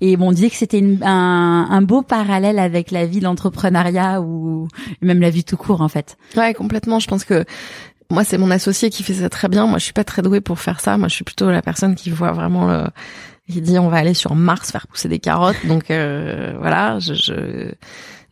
[0.00, 4.68] Et bon, on disait que c'était un, un beau parallèle avec la vie d'entrepreneuriat ou
[5.00, 6.16] même la vie tout court en fait.
[6.36, 6.98] Ouais, complètement.
[6.98, 7.44] Je pense que
[8.10, 9.66] moi, c'est mon associé qui fait ça très bien.
[9.66, 10.98] Moi, je suis pas très douée pour faire ça.
[10.98, 12.84] Moi, je suis plutôt la personne qui voit vraiment le,
[13.48, 15.66] il dit on va aller sur Mars faire pousser des carottes.
[15.66, 17.72] Donc euh, voilà, je, je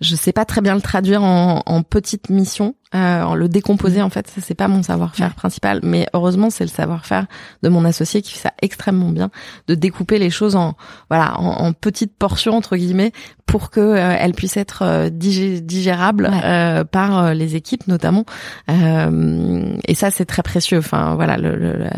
[0.01, 4.03] je sais pas très bien le traduire en, en petites missions, euh, en le décomposer
[4.03, 4.28] en fait.
[4.28, 7.26] Ça c'est pas mon savoir-faire principal, mais heureusement c'est le savoir-faire
[7.62, 9.30] de mon associé qui fait ça extrêmement bien,
[9.68, 10.74] de découper les choses en
[11.11, 13.12] voilà en, en petites portions entre guillemets
[13.53, 18.24] pour que euh, elles puissent être euh, digérables euh, par les équipes notamment.
[18.68, 20.78] et ça c'est très précieux.
[20.78, 21.90] Enfin voilà, le, le,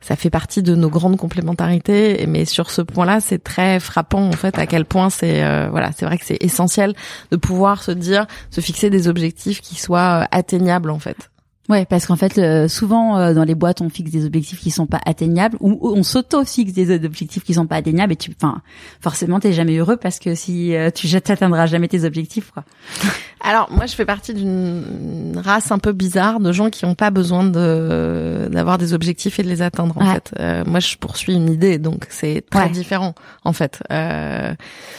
[0.00, 2.24] ça fait partie de nos grandes complémentarités.
[2.28, 6.06] Mais sur ce point-là, c'est très frappant en fait à quel point c'est voilà, c'est
[6.06, 6.94] vrai que c'est essentiel
[7.32, 11.30] de pouvoir se dire, se fixer des objectifs qui soient atteignables en fait.
[11.68, 14.70] Ouais, parce qu'en fait, euh, souvent euh, dans les boîtes, on fixe des objectifs qui
[14.70, 18.62] sont pas atteignables, ou on s'auto-fixe des objectifs qui sont pas atteignables, et tu, enfin,
[19.00, 22.64] forcément, t'es jamais heureux parce que si euh, tu t'atteindras jamais tes objectifs, quoi.
[23.40, 27.10] Alors moi, je fais partie d'une race un peu bizarre de gens qui n'ont pas
[27.10, 29.96] besoin de d'avoir des objectifs et de les atteindre.
[29.96, 30.34] En fait,
[30.66, 33.14] moi, je poursuis une idée, donc c'est très différent,
[33.44, 33.80] en fait.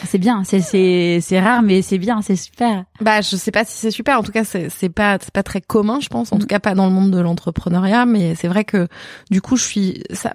[0.06, 2.84] C'est bien, c'est c'est c'est rare, mais c'est bien, c'est super.
[3.02, 4.18] Bah, je sais pas si c'est super.
[4.18, 6.32] En tout cas, c'est c'est pas c'est pas très commun, je pense.
[6.32, 8.88] En tout cas pas dans le monde de l'entrepreneuriat, mais c'est vrai que
[9.30, 10.34] du coup, je suis ça,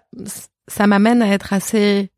[0.67, 2.11] ça m'amène à être assez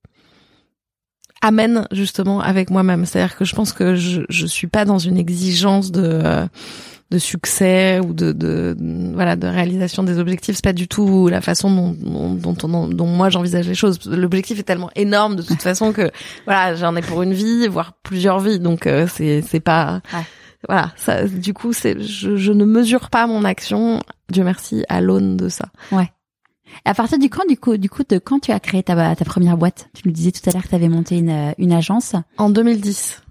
[1.42, 3.06] amène justement avec moi-même.
[3.06, 6.48] C'est-à-dire que je pense que je je suis pas dans une exigence de
[7.10, 8.76] de succès ou de, de
[9.14, 10.58] voilà de réalisation des objectifs.
[10.58, 14.00] C'est pas du tout la façon dont dont, dont, moi j'envisage les choses.
[14.06, 16.12] L'objectif est tellement énorme de toute façon que
[16.46, 18.60] voilà j'en ai pour une vie, voire plusieurs vies.
[18.60, 20.02] Donc euh, c'est c'est pas
[20.68, 25.02] voilà, ça, du coup, c'est, je, je, ne mesure pas mon action, Dieu merci, à
[25.02, 25.70] l'aune de ça.
[25.92, 26.12] Ouais.
[26.86, 29.26] À partir du quand, du coup, du coup, de quand tu as créé ta, ta
[29.26, 29.90] première boîte?
[29.94, 32.14] Tu nous disais tout à l'heure que tu avais monté une, une agence.
[32.38, 33.22] En 2010.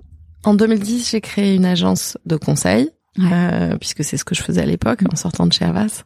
[0.45, 2.91] En 2010, j'ai créé une agence de conseil.
[3.19, 6.05] Euh, puisque c'est ce que je faisais à l'époque en sortant de chez Havas,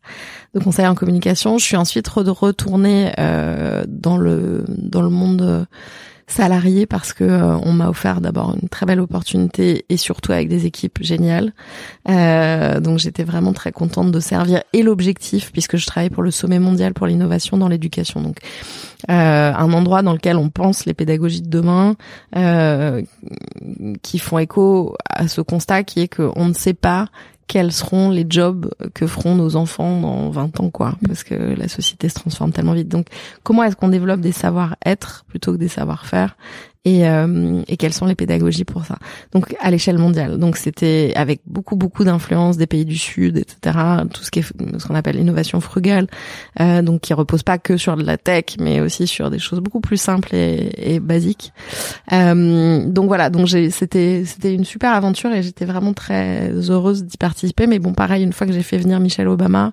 [0.54, 1.58] de conseil en communication.
[1.58, 5.66] Je suis ensuite retournée euh, dans le dans le monde
[6.30, 10.48] salarié parce que euh, on m'a offert d'abord une très belle opportunité et surtout avec
[10.48, 11.52] des équipes géniales.
[12.08, 16.30] Euh, donc j'étais vraiment très contente de servir et l'objectif puisque je travaille pour le
[16.30, 18.20] sommet mondial pour l'innovation dans l'éducation.
[18.20, 18.38] Donc
[19.10, 21.96] euh, un endroit dans lequel on pense les pédagogies de demain
[22.36, 23.02] euh,
[24.02, 27.08] qui font écho à ce constat qui est qu'on ne sait pas
[27.50, 31.66] quels seront les jobs que feront nos enfants dans 20 ans, quoi, parce que la
[31.66, 32.86] société se transforme tellement vite.
[32.86, 33.08] Donc,
[33.42, 36.36] comment est-ce qu'on développe des savoir-être plutôt que des savoir-faire?
[36.84, 38.96] Et, euh, et quelles sont les pédagogies pour ça?
[39.32, 40.38] Donc à l'échelle mondiale.
[40.38, 43.78] Donc c'était avec beaucoup beaucoup d'influence des pays du Sud, etc.
[44.12, 46.06] Tout ce qui est ce qu'on appelle l'innovation frugale,
[46.60, 49.60] euh, donc qui repose pas que sur de la tech, mais aussi sur des choses
[49.60, 51.52] beaucoup plus simples et, et basiques.
[52.12, 57.18] Euh, donc voilà, donc c'était c'était une super aventure et j'étais vraiment très heureuse d'y
[57.18, 57.66] participer.
[57.66, 59.72] Mais bon, pareil, une fois que j'ai fait venir Michelle Obama,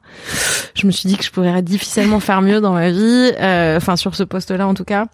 [0.76, 3.96] je me suis dit que je pourrais difficilement faire mieux dans ma vie, euh, enfin
[3.96, 5.08] sur ce poste-là en tout cas.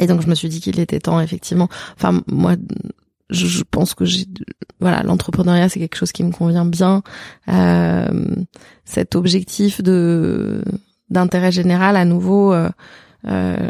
[0.00, 1.68] Et donc je me suis dit qu'il était temps effectivement.
[1.96, 2.56] Enfin moi
[3.30, 4.26] je, pense que j'ai
[4.78, 7.02] voilà l'entrepreneuriat c'est quelque chose qui me convient bien.
[7.48, 8.26] Euh,
[8.84, 10.62] cet objectif de
[11.10, 12.52] d'intérêt général à nouveau.
[12.52, 12.68] Euh,
[13.26, 13.68] euh,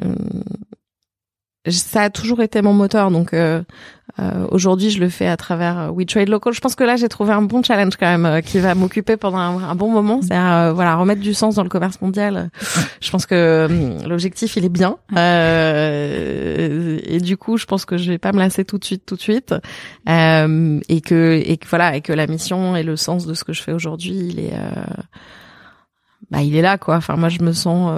[1.69, 3.63] ça a toujours été mon moteur donc euh,
[4.19, 6.55] euh, aujourd'hui, je le fais à travers euh, We Trade Local.
[6.55, 9.19] Je pense que là, j'ai trouvé un bon challenge quand même euh, qui va m'occuper
[9.19, 10.21] pendant un, bon moment.
[10.23, 12.51] C'est voilà remettre du sens dans le commerce mondial.
[13.01, 13.69] Je pense que
[14.07, 14.97] l'objectif, il est bien.
[15.17, 19.17] et du coup, je pense que je vais pas me lasser tout de suite, tout
[19.17, 19.55] de suite.
[20.07, 23.53] et que et que voilà et que la mission et le sens de ce que
[23.53, 24.55] je fais aujourd'hui, il est
[26.31, 26.97] bah il est là quoi.
[26.97, 27.93] Enfin moi, je me sens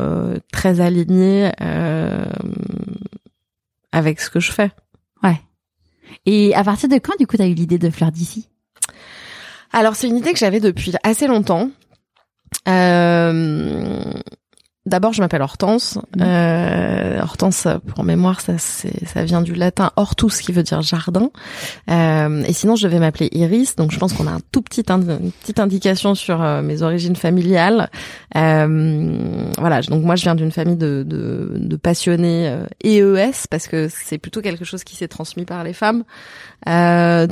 [0.53, 1.51] très alignée
[3.93, 4.71] avec ce que je fais.
[5.23, 5.41] Ouais.
[6.27, 8.49] Et à partir de quand, du coup, tu as eu l'idée de Fleur d'ici?
[9.73, 11.71] Alors, c'est une idée que j'avais depuis assez longtemps.
[12.67, 14.03] Euh,
[14.87, 15.99] D'abord, je m'appelle Hortense.
[16.17, 16.23] Mmh.
[16.23, 21.31] Euh, Hortense, pour mémoire, ça, ça vient du latin hortus, qui veut dire jardin.
[21.91, 23.77] Euh, et sinon, je vais m'appeler Iris.
[23.77, 27.17] Donc, je pense qu'on a un tout petit une petite indication sur euh, mes origines
[27.17, 27.91] familiales.
[28.37, 29.83] Euh, voilà.
[29.83, 32.51] Donc, moi, je viens d'une famille de, de, de passionnés
[32.83, 36.05] EES parce que c'est plutôt quelque chose qui s'est transmis par les femmes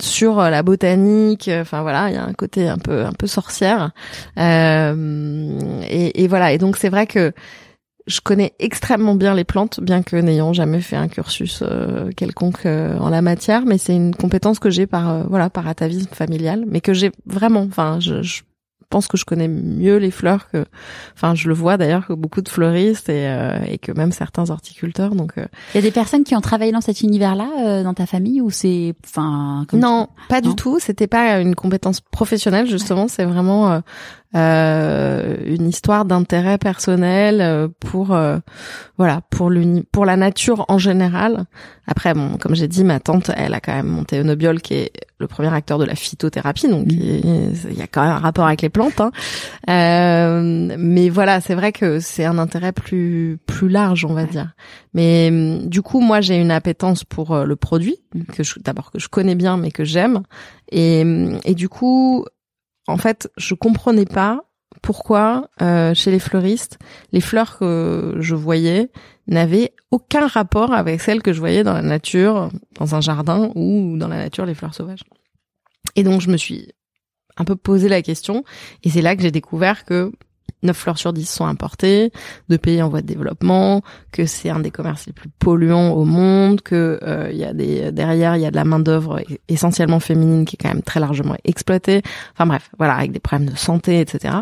[0.01, 1.49] sur la botanique.
[1.53, 3.93] Enfin, voilà, il y a un côté un peu un peu sorcière.
[4.37, 6.53] Et, et voilà.
[6.53, 7.33] Et donc, c'est vrai que
[8.07, 12.65] je connais extrêmement bien les plantes, bien que n'ayant jamais fait un cursus euh, quelconque
[12.65, 16.11] euh, en la matière, mais c'est une compétence que j'ai par euh, voilà par atavisme
[16.13, 17.63] familial, mais que j'ai vraiment.
[17.63, 18.43] Enfin, je, je,
[18.89, 20.65] pense que je connais mieux les fleurs que,
[21.17, 23.29] enfin, je le vois d'ailleurs que beaucoup de fleuristes et,
[23.67, 25.17] et que même certains horticulteurs.
[25.17, 28.41] Donc, il y a des personnes qui ont travaillé dans cet univers-là dans ta famille
[28.41, 30.79] ou c'est, enfin, non, pas du tout.
[30.79, 33.09] C'était pas une compétence professionnelle justement.
[33.09, 33.83] C'est vraiment
[34.37, 38.37] euh, une histoire d'intérêt personnel euh, pour euh,
[38.99, 39.51] voilà pour
[39.93, 41.47] pour la nature en général.
[41.87, 44.93] Après bon comme j'ai dit ma tante elle a quand même monté Onobiol qui est
[45.19, 48.61] le premier acteur de la phytothérapie donc il y a quand même un rapport avec
[48.61, 49.01] les plantes.
[49.01, 49.13] Hein.
[50.77, 54.53] mais voilà c'est vrai que c'est un intérêt plus plus large on va dire.
[54.93, 55.31] Mais
[55.65, 57.97] du coup moi j'ai une appétence pour le produit
[58.33, 60.23] que je d'abord que je connais bien mais que j'aime
[60.71, 61.05] et
[61.45, 62.27] et du coup
[62.87, 64.43] en fait, je comprenais pas
[64.83, 66.79] pourquoi euh, chez les fleuristes,
[67.13, 68.91] les fleurs que je voyais
[69.27, 73.97] n'avaient aucun rapport avec celles que je voyais dans la nature, dans un jardin ou
[73.97, 75.05] dans la nature, les fleurs sauvages.
[75.95, 76.73] Et donc je me suis
[77.37, 78.45] un peu posé la question,
[78.83, 80.13] et c'est là que j'ai découvert que
[80.63, 82.13] 9 fleurs sur 10 sont importées
[82.49, 83.83] de pays en voie de développement,
[84.13, 87.93] que c'est un des commerces les plus polluants au monde, que euh, y a des
[87.93, 91.01] derrière il y a de la main d'œuvre essentiellement féminine qui est quand même très
[91.01, 92.03] largement exploitée.
[92.33, 94.37] Enfin bref, voilà, avec des problèmes de santé, etc.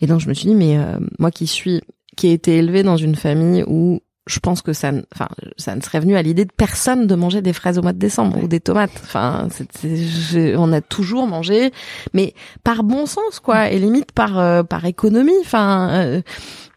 [0.00, 1.82] Et donc je me suis dit mais euh, moi qui suis
[2.16, 5.82] qui ai été élevée dans une famille où je pense que ça, enfin, ça ne
[5.82, 8.48] serait venu à l'idée de personne de manger des fraises au mois de décembre ou
[8.48, 8.98] des tomates.
[9.02, 9.48] Enfin,
[10.56, 11.72] on a toujours mangé,
[12.14, 15.32] mais par bon sens, quoi, et limite par euh, par économie.
[15.42, 16.22] Enfin, euh,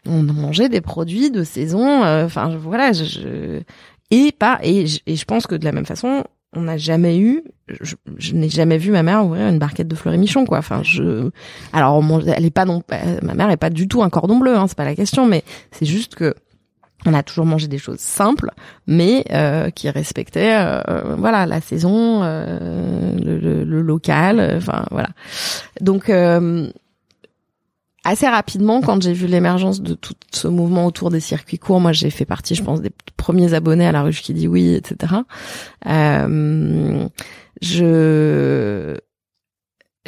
[0.06, 2.04] on mangeait des produits de saison.
[2.04, 3.62] Euh, enfin, voilà, je,
[4.10, 6.24] et pas et, et je pense que de la même façon,
[6.54, 7.44] on n'a jamais eu,
[7.80, 10.58] je, n'ai jamais vu ma mère ouvrir une barquette de fleuris michon, quoi.
[10.58, 11.30] Enfin, je,
[11.72, 12.82] alors, elle est pas non,
[13.22, 15.44] ma mère est pas du tout un cordon bleu, hein, c'est pas la question, mais
[15.72, 16.34] c'est juste que
[17.08, 18.50] on a toujours mangé des choses simples,
[18.86, 25.08] mais euh, qui respectaient euh, voilà la saison, euh, le, le, local, enfin voilà.
[25.80, 26.10] Donc
[28.04, 31.92] assez rapidement, quand j'ai vu l'émergence de tout ce mouvement autour des circuits courts, moi
[31.92, 35.14] j'ai fait partie, je pense, des premiers abonnés à la ruche qui dit oui, etc.
[35.86, 37.06] Euh,
[37.60, 38.96] je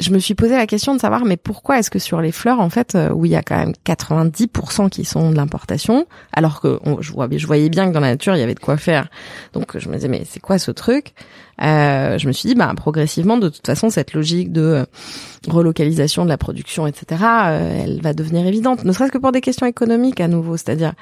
[0.01, 2.59] je me suis posé la question de savoir mais pourquoi est-ce que sur les fleurs
[2.59, 6.59] en fait euh, où il y a quand même 90% qui sont de l'importation alors
[6.59, 9.09] que je je voyais bien que dans la nature il y avait de quoi faire.
[9.53, 11.13] Donc je me disais mais c'est quoi ce truc?
[11.61, 14.85] Euh, je me suis dit bah progressivement de toute façon cette logique de euh,
[15.47, 19.41] relocalisation de la production etc euh, elle va devenir évidente ne serait-ce que pour des
[19.41, 20.57] questions économiques à nouveau.
[20.57, 20.93] C'est-à-dire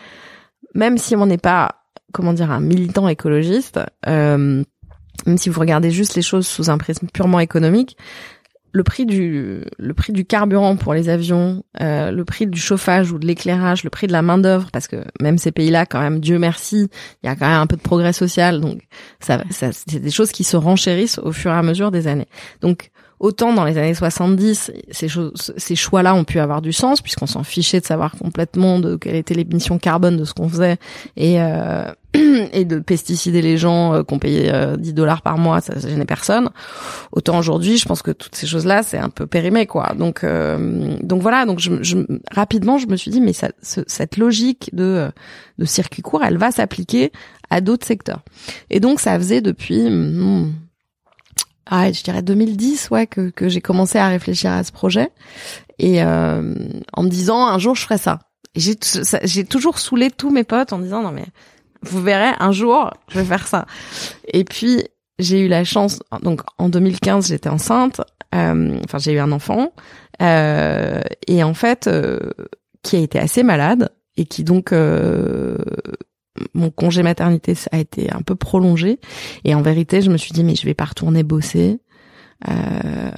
[0.75, 1.75] même si on n'est pas
[2.11, 7.07] comment dire un militant écologiste même si vous regardez juste les choses sous un prisme
[7.07, 7.97] purement économique
[8.71, 13.11] le prix du le prix du carburant pour les avions, euh, le prix du chauffage
[13.11, 15.99] ou de l'éclairage, le prix de la main d'œuvre, parce que même ces pays-là, quand
[15.99, 16.89] même, Dieu merci,
[17.23, 18.81] il y a quand même un peu de progrès social, donc
[19.19, 22.27] ça, ça c'est des choses qui se renchérissent au fur et à mesure des années.
[22.61, 27.01] Donc Autant dans les années 70, ces, choses, ces choix-là ont pu avoir du sens
[27.01, 30.77] puisqu'on s'en fichait de savoir complètement de quelle était l'émission carbone de ce qu'on faisait
[31.17, 31.91] et euh,
[32.53, 36.05] et de pesticider les gens euh, qu'on payait 10 euh, dollars par mois, ça, gênait
[36.05, 36.49] personne.
[37.11, 39.93] Autant aujourd'hui, je pense que toutes ces choses-là, c'est un peu périmé quoi.
[39.97, 41.97] Donc euh, donc voilà, donc je, je,
[42.31, 45.09] rapidement, je me suis dit mais ça, cette logique de
[45.59, 47.11] de circuit court, elle va s'appliquer
[47.49, 48.23] à d'autres secteurs.
[48.69, 50.51] Et donc ça faisait depuis hmm,
[51.69, 55.11] ah, je dirais 2010, ouais, que, que j'ai commencé à réfléchir à ce projet
[55.77, 56.55] et euh,
[56.93, 58.19] en me disant un jour je ferai ça.
[58.55, 58.75] J'ai
[59.23, 61.25] j'ai toujours saoulé tous mes potes en disant non mais
[61.83, 63.65] vous verrez un jour je vais faire ça.
[64.33, 64.83] Et puis
[65.19, 68.01] j'ai eu la chance donc en 2015 j'étais enceinte,
[68.35, 69.71] euh, enfin j'ai eu un enfant
[70.21, 72.19] euh, et en fait euh,
[72.83, 75.55] qui a été assez malade et qui donc euh,
[76.53, 78.99] mon congé maternité a été un peu prolongé.
[79.45, 81.79] Et en vérité je me suis dit mais je vais pas retourner bosser.
[82.47, 83.11] Euh,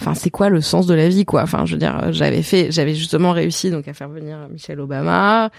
[0.00, 1.42] enfin c'est quoi le sens de la vie quoi?
[1.42, 5.50] Enfin je veux dire j'avais fait j'avais justement réussi donc à faire venir Michelle Obama.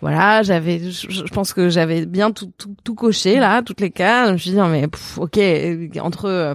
[0.00, 4.26] Voilà j'avais je, pense que j'avais bien tout, tout, tout coché là toutes les cas
[4.28, 5.38] je me suis dit non mais ok
[6.00, 6.54] entre euh,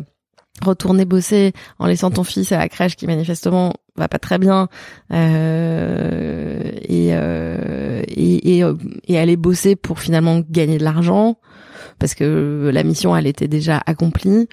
[0.64, 4.68] retourner bosser en laissant ton fils à la crèche qui manifestement va pas très bien
[5.12, 8.64] euh, et, euh, et, et,
[9.08, 11.38] et aller bosser pour finalement gagner de l'argent
[12.00, 14.48] parce que la mission elle était déjà accomplie.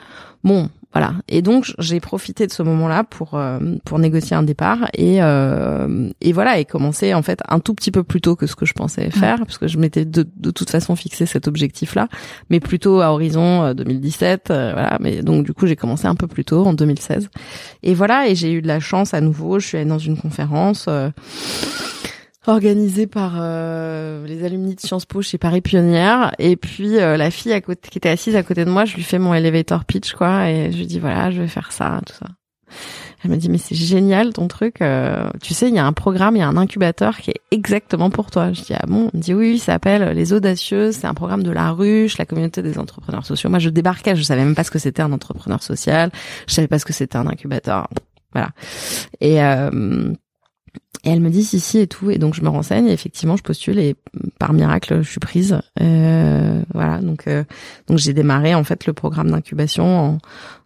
[0.44, 1.12] Bon voilà.
[1.28, 6.08] Et donc j'ai profité de ce moment-là pour euh, pour négocier un départ et euh,
[6.22, 8.64] et voilà et commencer en fait un tout petit peu plus tôt que ce que
[8.64, 12.08] je pensais faire parce que je m'étais de, de toute façon fixé cet objectif-là,
[12.48, 14.50] mais plutôt à horizon 2017.
[14.50, 14.96] Euh, voilà.
[15.00, 17.28] Mais donc du coup j'ai commencé un peu plus tôt en 2016
[17.82, 19.58] et voilà et j'ai eu de la chance à nouveau.
[19.58, 20.88] Je suis allée dans une conférence
[22.48, 27.30] organisé par euh, les alumni de Sciences Po chez Paris Pionnière et puis euh, la
[27.30, 29.84] fille à côté qui était assise à côté de moi je lui fais mon elevator
[29.84, 30.50] pitch quoi.
[30.50, 32.26] Et je lui dis voilà je vais faire ça tout ça.
[33.22, 35.92] Elle me dit mais c'est génial ton truc euh, tu sais il y a un
[35.92, 38.52] programme il y a un incubateur qui est exactement pour toi.
[38.52, 39.10] Je dis ah bon?
[39.12, 42.24] Elle me dit oui, ça s'appelle les audacieuses c'est un programme de la ruche la
[42.24, 43.50] communauté des entrepreneurs sociaux.
[43.50, 46.10] Moi je débarquais je savais même pas ce que c'était un entrepreneur social
[46.46, 47.88] je savais pas ce que c'était un incubateur.
[48.32, 48.50] Voilà.
[49.20, 49.38] Et
[51.04, 52.10] et elle me dit si si et tout.
[52.10, 53.94] Et donc je me renseigne et effectivement je postule et
[54.38, 55.60] par miracle je suis prise.
[55.80, 56.98] Euh, voilà.
[56.98, 57.44] Donc euh,
[57.86, 60.18] donc j'ai démarré en fait le programme d'incubation en,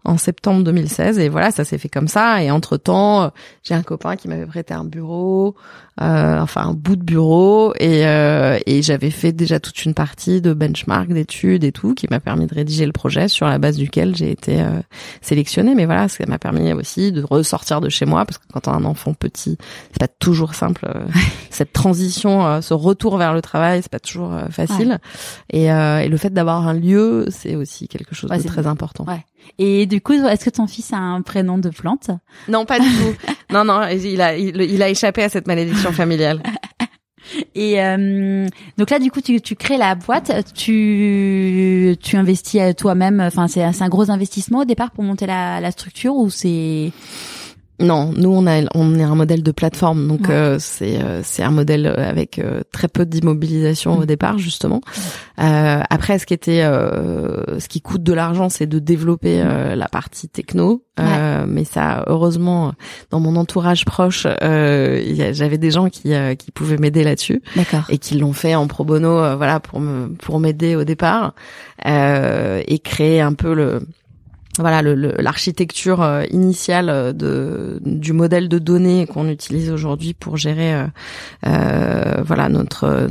[0.04, 2.42] en septembre 2016 et voilà ça s'est fait comme ça.
[2.42, 3.30] Et entre temps
[3.62, 5.54] j'ai un copain qui m'avait prêté un bureau
[6.00, 7.74] euh, enfin un bout de bureau.
[7.78, 12.06] Et euh, et j'avais fait déjà toute une partie de benchmark d'études et tout qui
[12.10, 14.80] m'a permis de rédiger le projet sur la base duquel j'ai été euh,
[15.20, 15.74] sélectionnée.
[15.74, 18.72] Mais voilà ça m'a permis aussi de ressortir de chez moi parce que quand on
[18.72, 19.58] a un enfant petit
[19.90, 21.04] c'est pas toujours simple euh,
[21.50, 24.98] cette transition ce retour vers le travail c'est pas toujours facile
[25.50, 29.24] et, et le fait d'avoir un lieu c'est aussi quelque chose de très important ouais.
[29.58, 32.10] Et du coup, est-ce que ton fils a un prénom de plante?
[32.48, 33.14] Non, pas du tout.
[33.52, 36.42] non, non, il a, il, a échappé à cette malédiction familiale.
[37.54, 38.46] Et euh,
[38.78, 43.20] donc là, du coup, tu, tu crées la boîte, tu, tu investis toi-même.
[43.20, 46.92] Enfin, c'est un gros investissement au départ pour monter la, la structure ou c'est
[47.82, 51.42] non, nous on a on est un modèle de plateforme, donc euh, c'est euh, c'est
[51.42, 54.06] un modèle avec euh, très peu d'immobilisation au mm.
[54.06, 54.80] départ justement.
[55.36, 59.74] après, ce qui était ce qui coûte de l'argent, c'est de développer mm.
[59.74, 60.84] la partie techno.
[61.48, 62.72] Mais ça, heureusement,
[63.10, 67.42] dans mon entourage proche, j'avais des gens qui qui pouvaient m'aider là-dessus,
[67.88, 71.34] et qui l'ont fait en pro bono, voilà pour me pour m'aider au départ
[71.84, 73.82] et créer un peu le
[74.58, 80.74] voilà l'architecture euh, initiale euh, de du modèle de données qu'on utilise aujourd'hui pour gérer
[80.74, 80.86] euh,
[81.46, 83.06] euh, voilà notre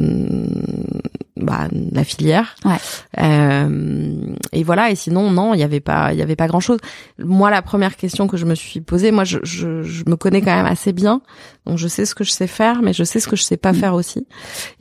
[1.42, 2.56] bah, la filière.
[2.66, 2.78] Ouais.
[3.20, 4.92] Euh, et voilà.
[4.92, 6.80] Et sinon, non, il y avait pas, il y avait pas grand chose.
[7.20, 10.42] Moi, la première question que je me suis posée, moi, je, je, je, me connais
[10.42, 11.22] quand même assez bien,
[11.66, 13.58] donc je sais ce que je sais faire, mais je sais ce que je sais
[13.58, 13.76] pas mm.
[13.76, 14.26] faire aussi.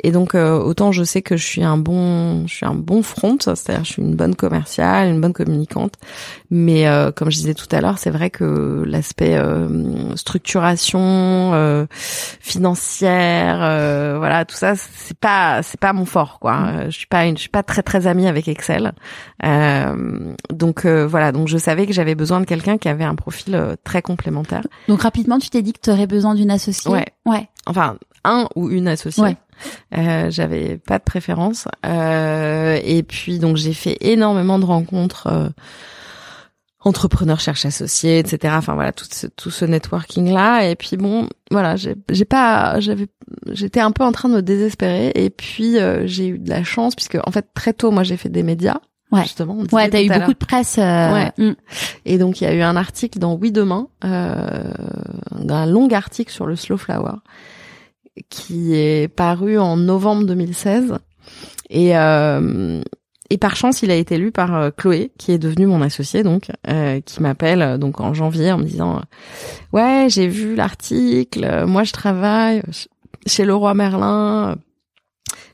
[0.03, 3.03] Et donc, euh, autant je sais que je suis un bon, je suis un bon
[3.03, 5.95] front, c'est-à-dire je suis une bonne commerciale, une bonne communicante.
[6.51, 11.89] Mais euh, comme je disais tout à l'heure, c'est vrai que l'aspect euh, structuration
[12.41, 13.59] financière,
[14.19, 16.57] voilà, tout ça, c'est pas, c'est pas mon fort, quoi.
[16.57, 16.85] Mm.
[16.87, 18.93] Je suis pas une, je suis pas très très amie avec Excel.
[19.43, 24.01] donc voilà, donc je savais que j'avais besoin de quelqu'un qui avait un profil très
[24.01, 24.67] complémentaire.
[24.89, 27.07] Donc rapidement, tu t'es dit que tu aurais besoin d'une associée Ouais.
[27.27, 27.49] Ouais.
[27.67, 29.23] Enfin, un ou une associée.
[29.23, 29.37] Ouais.
[29.97, 31.69] Euh, j'avais pas de préférence.
[31.85, 35.27] Euh, et puis donc j'ai fait énormément de rencontres.
[35.27, 35.49] Euh,
[36.83, 38.55] entrepreneurs cherchent associés, etc.
[38.57, 40.63] Enfin voilà tout ce, tout ce networking là.
[40.65, 43.07] Et puis bon, voilà, j'ai, j'ai pas, j'avais,
[43.49, 45.13] j'étais un peu en train de me désespérer.
[45.15, 48.17] Et puis euh, j'ai eu de la chance puisque en fait très tôt moi j'ai
[48.17, 48.79] fait des médias.
[49.13, 49.23] Ouais.
[49.23, 49.57] Justement.
[49.73, 50.79] ouais, t'as eu beaucoup de presse.
[50.79, 51.13] Euh...
[51.13, 51.33] Ouais.
[51.39, 51.55] Mm.
[52.05, 54.73] Et donc il y a eu un article dans Oui Demain, euh,
[55.49, 57.17] un long article sur le slow flower,
[58.29, 60.99] qui est paru en novembre 2016.
[61.71, 62.83] Et euh,
[63.31, 66.25] et par chance, il a été lu par euh, Chloé, qui est devenue mon associée,
[66.25, 69.01] donc, euh, qui m'appelle euh, donc en janvier en me disant
[69.73, 72.63] ouais j'ai vu l'article, moi je travaille
[73.27, 74.57] chez Leroy Merlin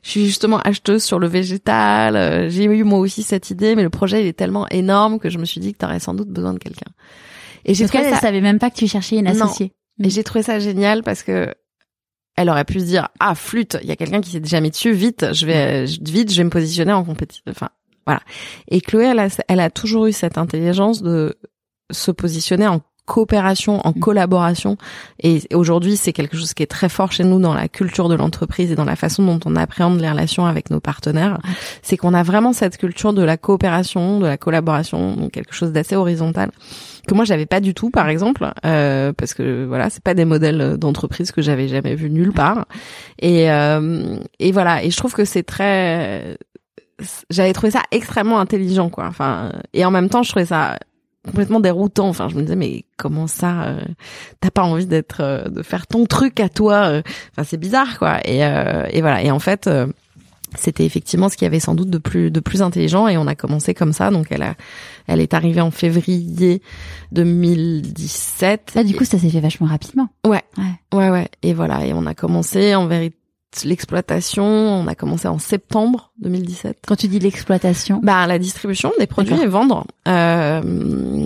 [0.07, 2.15] je suis justement acheteuse sur le végétal.
[2.15, 5.29] Euh, j'ai eu moi aussi cette idée, mais le projet il est tellement énorme que
[5.29, 6.89] je me suis dit que tu aurais sans doute besoin de quelqu'un.
[7.65, 8.15] Et j'ai trouvé ça...
[8.15, 9.73] savait même pas que tu cherchais une associée.
[10.01, 11.53] Et j'ai trouvé ça génial parce que
[12.37, 14.69] elle aurait pu se dire ah flûte, il y a quelqu'un qui s'est déjà mis
[14.69, 17.43] dessus, vite, je vais vite, je vais me positionner en compétition.
[17.49, 17.67] Enfin
[18.05, 18.21] voilà.
[18.69, 21.35] Et Chloé, elle a, elle a toujours eu cette intelligence de
[21.91, 23.99] se positionner en coopération, en mm.
[23.99, 24.77] collaboration.
[25.23, 28.15] Et aujourd'hui, c'est quelque chose qui est très fort chez nous dans la culture de
[28.15, 31.39] l'entreprise et dans la façon dont on appréhende les relations avec nos partenaires.
[31.81, 35.71] C'est qu'on a vraiment cette culture de la coopération, de la collaboration, donc quelque chose
[35.71, 36.51] d'assez horizontal
[37.07, 40.25] que moi j'avais pas du tout, par exemple, euh, parce que voilà, c'est pas des
[40.25, 42.65] modèles d'entreprise que j'avais jamais vu nulle part.
[43.19, 46.37] Et euh, et voilà, et je trouve que c'est très
[47.29, 50.79] j'avais trouvé ça extrêmement intelligent quoi enfin et en même temps je trouvais ça
[51.27, 52.07] complètement déroutant.
[52.09, 53.81] Enfin, je me disais mais comment ça euh,
[54.39, 57.01] T'as pas envie d'être euh, de faire ton truc à toi euh,
[57.31, 58.19] Enfin, c'est bizarre quoi.
[58.25, 59.21] Et, et voilà.
[59.23, 59.69] Et en fait,
[60.55, 63.07] c'était effectivement ce qui avait sans doute de plus de plus intelligent.
[63.07, 64.09] Et on a commencé comme ça.
[64.09, 64.55] Donc elle a,
[65.07, 66.61] elle est arrivée en février
[67.11, 68.73] 2017.
[68.75, 70.09] Ah, du coup, ça s'est fait vachement rapidement.
[70.25, 70.41] Ouais.
[70.57, 71.27] Ouais, ouais, ouais.
[71.43, 71.85] Et voilà.
[71.85, 73.16] Et on a commencé en vérité
[73.63, 76.79] l'exploitation, on a commencé en septembre 2017.
[76.85, 79.85] Quand tu dis l'exploitation Bah la distribution des produits et vendre.
[80.07, 80.61] Euh,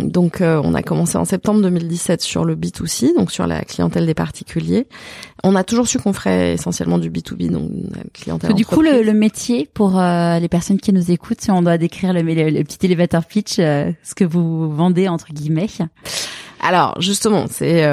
[0.03, 4.05] donc euh, on a commencé en septembre 2017 sur le B2C, donc sur la clientèle
[4.05, 4.87] des particuliers.
[5.43, 9.11] On a toujours su qu'on ferait essentiellement du B2B, donc la clientèle Du coup, le,
[9.13, 12.85] métier pour euh, les personnes qui nous écoutent, si on doit décrire le, le, petit
[12.85, 15.67] elevator pitch, euh, ce que vous vendez entre guillemets.
[16.61, 17.83] Alors justement, c'est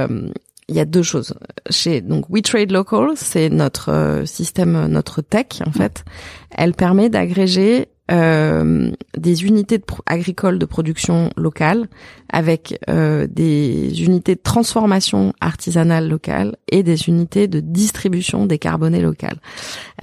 [0.68, 1.34] il y a deux choses.
[1.70, 6.04] Chez donc We Trade Local, c'est notre euh, système, notre tech en fait.
[6.50, 11.88] Elle permet d'agréger euh, des unités agricoles de production locale
[12.30, 19.36] avec euh, des unités de transformation artisanale locale et des unités de distribution décarbonée locale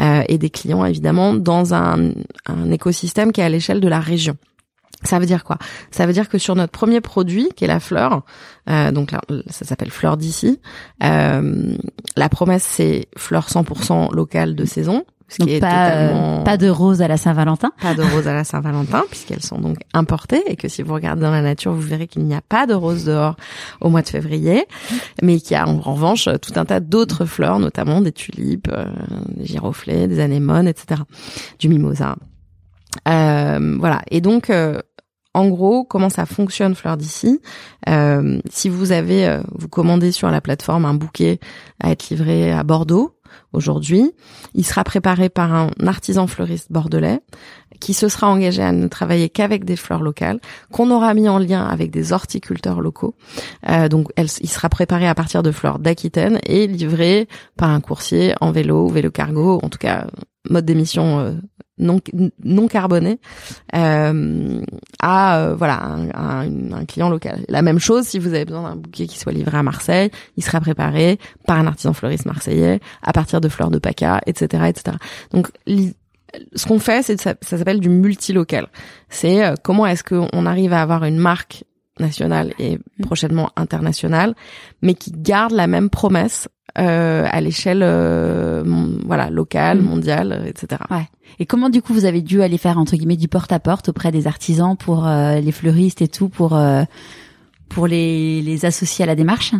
[0.01, 2.11] euh, et des clients évidemment dans un,
[2.45, 4.38] un écosystème qui est à l'échelle de la région.
[5.06, 5.58] Ça veut dire quoi?
[5.91, 8.24] Ça veut dire que sur notre premier produit, qui est la fleur,
[8.70, 10.60] euh, donc là, ça s'appelle fleur d'ici,
[11.03, 11.76] euh,
[12.18, 15.06] la promesse c'est fleur 100% locale de saison.
[15.28, 17.72] Ce qui est pas, euh, pas de roses à la Saint-Valentin.
[17.82, 21.24] Pas de roses à la Saint-Valentin, puisqu'elles sont donc importées et que si vous regardez
[21.24, 23.36] dans la nature, vous verrez qu'il n'y a pas de roses dehors
[23.82, 24.66] au mois de février,
[25.24, 28.86] mais qu'il y a en revanche tout un tas d'autres fleurs, notamment des tulipes, euh,
[29.36, 31.01] des giroflées, des anémones, etc.,
[31.58, 32.16] du mimosa.
[33.08, 34.01] Euh, voilà.
[34.12, 34.80] Et donc, euh,
[35.36, 37.42] en gros, comment ça fonctionne Fleur d'ici
[37.90, 41.42] euh, Si vous avez, euh, vous commandez sur la plateforme un bouquet
[41.84, 43.18] à être livré à Bordeaux
[43.52, 44.14] aujourd'hui,
[44.54, 47.20] il sera préparé par un artisan fleuriste bordelais
[47.82, 50.40] qui se sera engagé à ne travailler qu'avec des fleurs locales,
[50.72, 53.16] qu'on aura mis en lien avec des horticulteurs locaux.
[53.68, 57.28] Euh, donc, il sera préparé à partir de fleurs d'Aquitaine et livré
[57.58, 60.08] par un coursier en vélo, vélo cargo, en tout cas
[60.50, 61.34] mode d'émission euh,
[61.78, 62.00] non
[62.43, 63.20] non carboné
[63.76, 64.62] euh,
[65.02, 67.43] à euh, voilà un, un, client local.
[67.50, 70.43] La même chose si vous avez besoin d'un bouquet qui soit livré à Marseille, il
[70.43, 74.98] sera préparé par un artisan fleuriste marseillais à partir de fleurs de paca, etc., etc.
[75.32, 75.50] Donc
[76.56, 78.68] ce qu'on fait, c'est ça, ça s'appelle du multilocal.
[79.10, 81.64] C'est euh, comment est-ce qu'on arrive à avoir une marque
[82.00, 83.04] nationale et mmh.
[83.04, 84.36] prochainement internationale,
[84.82, 88.64] mais qui garde la même promesse euh, à l'échelle euh,
[89.06, 89.86] voilà locale, Mm.
[89.86, 90.82] mondiale, etc.
[90.92, 91.08] Ouais.
[91.40, 93.90] Et comment du coup vous avez dû aller faire entre guillemets du porte à porte
[93.90, 96.84] auprès des artisans pour euh, les fleuristes et tout pour euh,
[97.70, 99.54] pour les les associer à la démarche?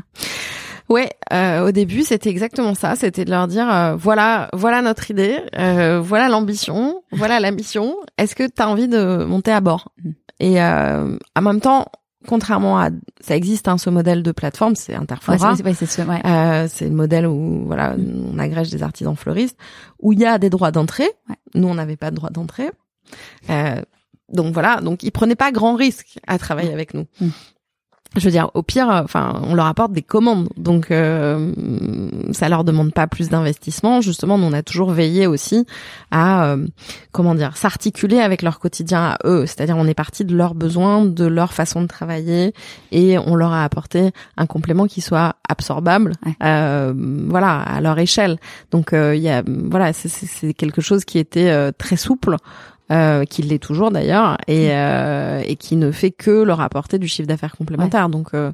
[0.88, 5.10] Ouais, euh, au début c'était exactement ça, c'était de leur dire euh, voilà, voilà notre
[5.10, 7.96] idée, euh, voilà l'ambition, voilà la mission.
[8.20, 9.92] Est-ce que tu as envie de monter à bord?
[10.04, 10.10] Mm.
[10.42, 11.88] Et euh, en même temps,
[12.26, 12.90] contrairement à
[13.22, 15.56] ça existe hein, ce modèle de plateforme, c'est Ouais, Interflora.
[15.56, 16.22] c'est ouais, c'est ce- ouais.
[16.26, 19.58] Euh, c'est le modèle où voilà, on agrège des artisans fleuristes,
[20.00, 21.10] où il y a des droits d'entrée.
[21.30, 21.36] Ouais.
[21.56, 22.70] Nous, on n'avait pas de droit d'entrée.
[23.50, 23.82] Euh,
[24.34, 27.06] donc voilà, donc ils prenaient pas grand risque à travailler avec nous.
[27.22, 27.28] Mm.
[28.18, 31.52] Je veux dire, au pire, enfin, on leur apporte des commandes, donc euh,
[32.32, 34.00] ça leur demande pas plus d'investissement.
[34.00, 35.66] Justement, nous, on a toujours veillé aussi
[36.12, 36.66] à euh,
[37.12, 39.46] comment dire, s'articuler avec leur quotidien à eux.
[39.46, 42.54] C'est-à-dire, on est parti de leurs besoins, de leur façon de travailler,
[42.94, 46.34] et on leur a apporté un complément qui soit absorbable, Ouais.
[46.44, 46.94] euh,
[47.28, 48.38] voilà, à leur échelle.
[48.72, 52.38] Donc, euh, il y a, voilà, c'est quelque chose qui était euh, très souple.
[52.92, 57.08] Euh, qui l'est toujours d'ailleurs et, euh, et qui ne fait que leur apporter du
[57.08, 58.52] chiffre d'affaires complémentaire donc euh,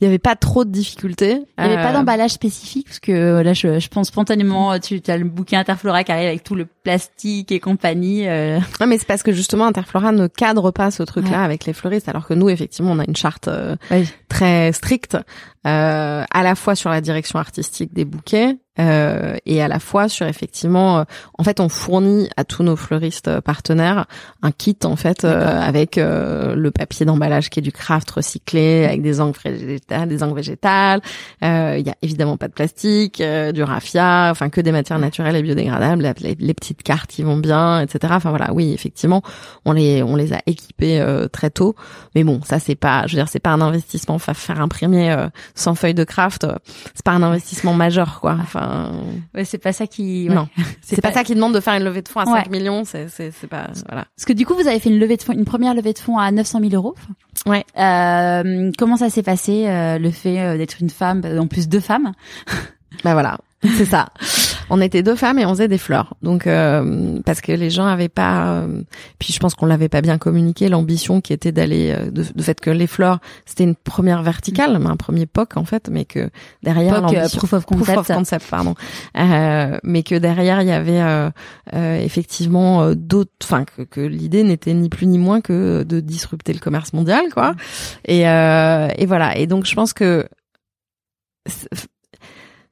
[0.00, 2.98] il n'y avait pas trop de difficultés Il n'y avait pas Euh, d'emballage spécifique parce
[2.98, 6.44] que euh, là je, je pense spontanément tu as le bouquin Interflora qui arrive avec
[6.44, 8.26] tout le plastique et compagnie.
[8.26, 11.44] euh, Non, mais c'est parce que justement Interflora ne cadre pas ce truc-là Ouais.
[11.44, 14.04] avec les fleuristes, alors que nous, effectivement, on a une charte euh, Ouais.
[14.28, 15.16] très stricte,
[15.66, 20.08] euh, à la fois sur la direction artistique des bouquets euh, et à la fois
[20.08, 21.04] sur effectivement, euh,
[21.38, 24.06] en fait, on fournit à tous nos fleuristes euh, partenaires
[24.42, 28.84] un kit en fait euh, avec euh, le papier d'emballage qui est du craft recyclé,
[28.84, 31.00] avec des encres végétales, des encres végétales.
[31.42, 34.98] Euh, Il y a évidemment pas de plastique, euh, du raffia, enfin que des matières
[34.98, 38.12] naturelles et biodégradables, la- les, les petites cartes qui vont bien, etc.
[38.16, 39.22] Enfin voilà, oui, effectivement,
[39.64, 41.74] on les on les a équipés euh, très tôt.
[42.14, 44.14] Mais bon, ça c'est pas, je veux dire, c'est pas un investissement.
[44.16, 46.54] Enfin, faire imprimer euh, 100 feuilles de craft, euh,
[46.94, 48.36] c'est pas un investissement majeur, quoi.
[48.40, 48.65] Enfin,
[49.34, 50.28] Ouais, c'est pas ça qui.
[50.28, 50.34] ouais.
[50.34, 50.48] non,
[50.82, 52.42] c'est pas, ça qui demande de faire une levée de fonds à Ouais.
[52.44, 52.84] 5 millions.
[52.84, 54.06] C'est c'est c'est pas voilà.
[54.16, 55.98] Parce que du coup vous avez fait une levée de fonds, une première levée de
[55.98, 56.94] fonds à 900 000 euros.
[57.46, 57.64] Ouais.
[57.78, 61.80] Euh, comment ça s'est passé euh, le fait euh, d'être une femme, en plus deux
[61.80, 62.12] femmes?
[63.04, 63.38] Bah voilà,
[63.76, 64.06] c'est ça.
[64.70, 66.14] On était deux femmes et on faisait des fleurs.
[66.22, 68.82] Donc euh, parce que les gens avaient pas euh,
[69.18, 72.42] puis je pense qu'on l'avait pas bien communiqué l'ambition qui était d'aller euh, de, de
[72.42, 76.04] fait que les fleurs c'était une première verticale, mais un premier POC en fait, mais
[76.04, 76.30] que
[76.62, 77.92] derrière euh, l'ambition proof of concept.
[77.92, 78.74] Proof of concept, pardon.
[79.16, 81.30] Euh, mais que derrière il y avait euh,
[81.74, 86.52] euh, effectivement d'autres, enfin que, que l'idée n'était ni plus ni moins que de disrupter
[86.52, 87.54] le commerce mondial, quoi.
[88.06, 89.36] Et, euh, et voilà.
[89.36, 90.26] Et donc je pense que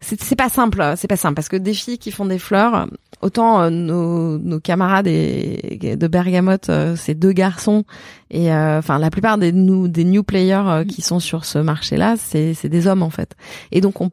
[0.04, 2.86] c'est- pas simple, hein, c'est pas simple parce que des filles qui font des fleurs,
[3.22, 7.84] autant euh, nos, nos camarades et, de Bergamote, euh, c'est deux garçons
[8.30, 11.58] et euh, enfin la plupart des nous des new players euh, qui sont sur ce
[11.58, 13.34] marché-là, c'est c'est des hommes en fait.
[13.72, 14.10] Et donc on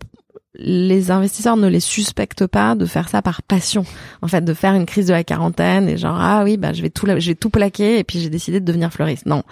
[0.55, 3.85] les investisseurs ne les suspectent pas de faire ça par passion.
[4.21, 6.81] En fait, de faire une crise de la quarantaine et genre ah oui bah je
[6.81, 9.25] vais tout la- je vais tout plaquer et puis j'ai décidé de devenir fleuriste.
[9.25, 9.43] Non,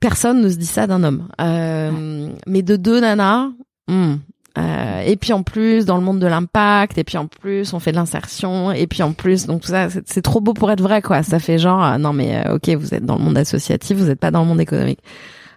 [0.00, 1.28] personne ne se dit ça d'un homme.
[1.40, 3.48] Euh, Mais de deux nanas.
[3.88, 4.14] hmm.
[4.58, 7.78] Euh, et puis en plus dans le monde de l'impact et puis en plus on
[7.80, 10.80] fait de l'insertion et puis en plus donc tout ça c'est trop beau pour être
[10.80, 13.38] vrai quoi ça fait genre euh, non mais euh, ok vous êtes dans le monde
[13.38, 15.00] associatif vous êtes pas dans le monde économique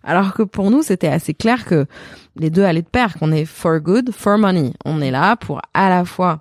[0.03, 1.87] alors que pour nous c'était assez clair que
[2.35, 5.61] les deux allaient de pair qu'on est for good for money on est là pour
[5.73, 6.39] à la fois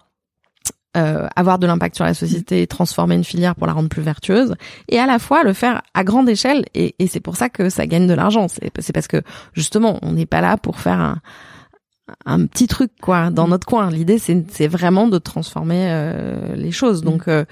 [0.96, 4.56] euh, avoir de l'impact sur la société, transformer une filière pour la rendre plus vertueuse,
[4.88, 6.64] et à la fois le faire à grande échelle.
[6.74, 8.48] Et, et c'est pour ça que ça gagne de l'argent.
[8.48, 11.18] C'est parce que justement, on n'est pas là pour faire un,
[12.26, 13.90] un petit truc quoi dans notre coin.
[13.90, 17.02] L'idée c'est c'est vraiment de transformer euh, les choses.
[17.02, 17.44] Donc euh,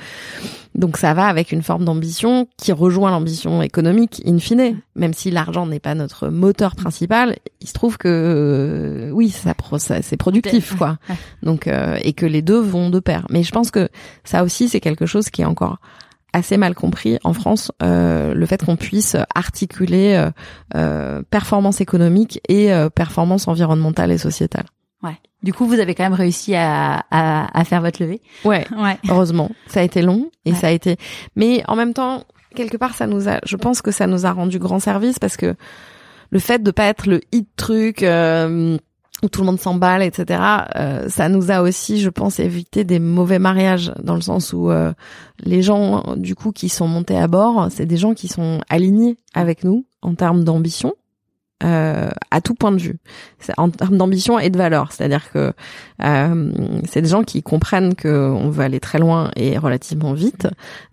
[0.75, 4.81] donc ça va avec une forme d'ambition qui rejoint l'ambition économique in fine.
[4.95, 9.55] Même si l'argent n'est pas notre moteur principal, il se trouve que euh, oui ça,
[9.79, 10.99] ça c'est productif quoi.
[11.43, 13.27] Donc euh, et que les deux vont de pair.
[13.31, 13.89] Mais je pense que
[14.25, 15.79] ça aussi c'est quelque chose qui est encore
[16.33, 20.31] assez mal compris en France, euh, le fait qu'on puisse articuler euh,
[20.77, 24.67] euh, performance économique et euh, performance environnementale et sociétale.
[25.03, 25.17] Ouais.
[25.43, 28.21] Du coup vous avez quand même réussi à, à, à faire votre levée.
[28.45, 28.99] Ouais, Ouais.
[29.09, 30.57] heureusement, ça a été long et Ouais.
[30.59, 30.97] ça a été,
[31.37, 32.25] mais en même temps,
[32.55, 35.37] quelque part, ça nous a, je pense que ça nous a rendu grand service parce
[35.37, 35.55] que
[36.31, 38.03] le fait de pas être le hit truc.
[38.03, 38.77] euh,
[39.23, 40.41] où tout le monde s'emballe, etc.
[40.77, 44.71] euh, ça nous a aussi, je pense, évité des mauvais mariages dans le sens où
[44.71, 44.93] euh,
[45.41, 49.19] les gens, du coup, qui sont montés à bord, c'est des gens qui sont alignés
[49.35, 50.95] avec nous en termes d'ambition,
[51.65, 52.99] euh, à tout point de vue,
[53.57, 54.93] en termes d'ambition et de valeur.
[54.93, 55.53] C'est-à-dire que
[56.05, 56.53] euh,
[56.89, 60.47] c'est des gens qui comprennent que on veut aller très loin et relativement vite,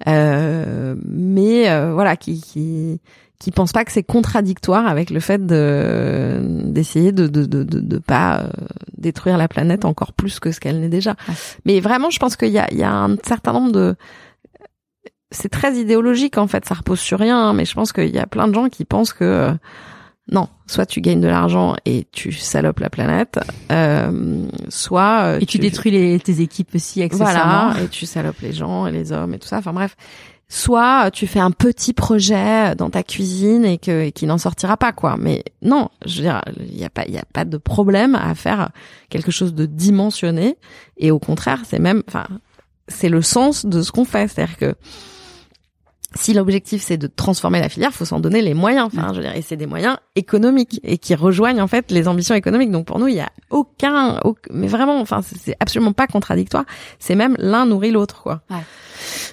[0.07, 2.99] euh, mais euh, voilà, qui, qui
[3.38, 7.97] qui pensent pas que c'est contradictoire avec le fait de d'essayer de de, de de
[7.99, 8.47] pas euh,
[8.97, 11.16] détruire la planète encore plus que ce qu'elle n'est déjà.
[11.66, 13.95] Mais vraiment, je pense qu'il y a il y a un certain nombre de
[15.32, 18.20] c'est très idéologique en fait, ça repose sur rien, hein, mais je pense qu'il y
[18.20, 19.51] a plein de gens qui pensent que
[20.32, 23.39] non, soit tu gagnes de l'argent et tu salopes la planète,
[23.71, 27.69] euh, soit euh, et tu, détruis les, tes équipes aussi accessoirement.
[27.71, 29.59] Voilà, et tu salopes les gens et les hommes et tout ça.
[29.59, 29.95] Enfin bref,
[30.49, 34.93] soit tu fais un petit projet dans ta cuisine et que qui n'en sortira pas
[34.93, 35.15] quoi.
[35.19, 38.15] Mais non, je veux dire, il y a pas il y a pas de problème
[38.15, 38.69] à faire
[39.09, 40.57] quelque chose de dimensionné
[40.97, 42.26] et au contraire, c'est même enfin
[42.88, 44.76] c'est le sens de ce qu'on fait, c'est-à-dire que
[46.16, 48.88] si l'objectif c'est de transformer la filière, faut s'en donner les moyens.
[48.88, 52.07] Enfin, je veux dire, et c'est des moyens économiques et qui rejoignent en fait les
[52.07, 52.72] ambitions économiques.
[52.72, 54.20] Donc pour nous, il y a aucun,
[54.51, 56.66] mais vraiment, enfin, c'est absolument pas contradictoire.
[56.99, 58.41] C'est même l'un nourrit l'autre, quoi.
[58.49, 58.63] Ouais.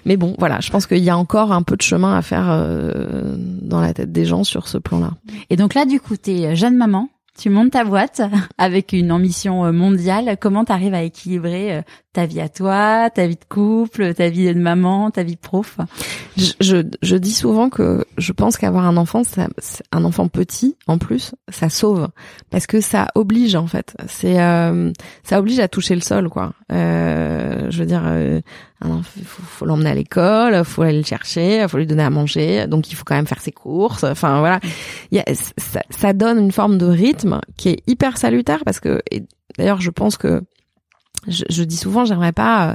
[0.04, 2.46] Mais bon, voilà, je pense qu'il y a encore un peu de chemin à faire
[2.50, 5.12] euh, dans la tête des gens sur ce plan-là.
[5.50, 7.08] Et donc là, du coup, t'es jeune maman.
[7.38, 8.20] Tu montes ta boîte
[8.58, 10.36] avec une ambition euh, mondiale.
[10.40, 11.82] Comment tu arrives à équilibrer euh,
[12.12, 15.40] ta vie à toi, ta vie de couple, ta vie de maman, ta vie de
[15.40, 15.78] prof
[16.36, 19.48] je, je, je dis souvent que je pense qu'avoir un enfant, ça,
[19.92, 22.08] un enfant petit en plus, ça sauve
[22.50, 23.94] parce que ça oblige en fait.
[24.08, 24.92] C'est euh,
[25.22, 26.52] ça oblige à toucher le sol quoi.
[26.70, 28.40] Euh, je veux dire, euh,
[28.84, 32.90] il faut, l'emmener à l'école, faut aller le chercher, faut lui donner à manger, donc
[32.90, 34.04] il faut quand même faire ses courses.
[34.04, 34.60] Enfin voilà,
[35.56, 39.00] ça, ça donne une forme de rythme qui est hyper salutaire parce que
[39.56, 40.42] d'ailleurs je pense que
[41.28, 42.74] je, je dis souvent, j'aimerais pas euh,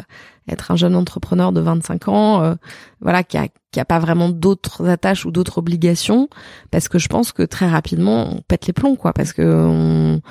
[0.50, 2.56] être un jeune entrepreneur de 25 ans, euh,
[3.02, 6.30] voilà, qui a, qui a pas vraiment d'autres attaches ou d'autres obligations,
[6.72, 10.22] parce que je pense que très rapidement on pète les plombs, quoi, parce que on,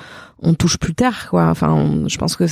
[0.41, 1.45] on touche plus terre, quoi.
[1.47, 2.45] Enfin, je pense que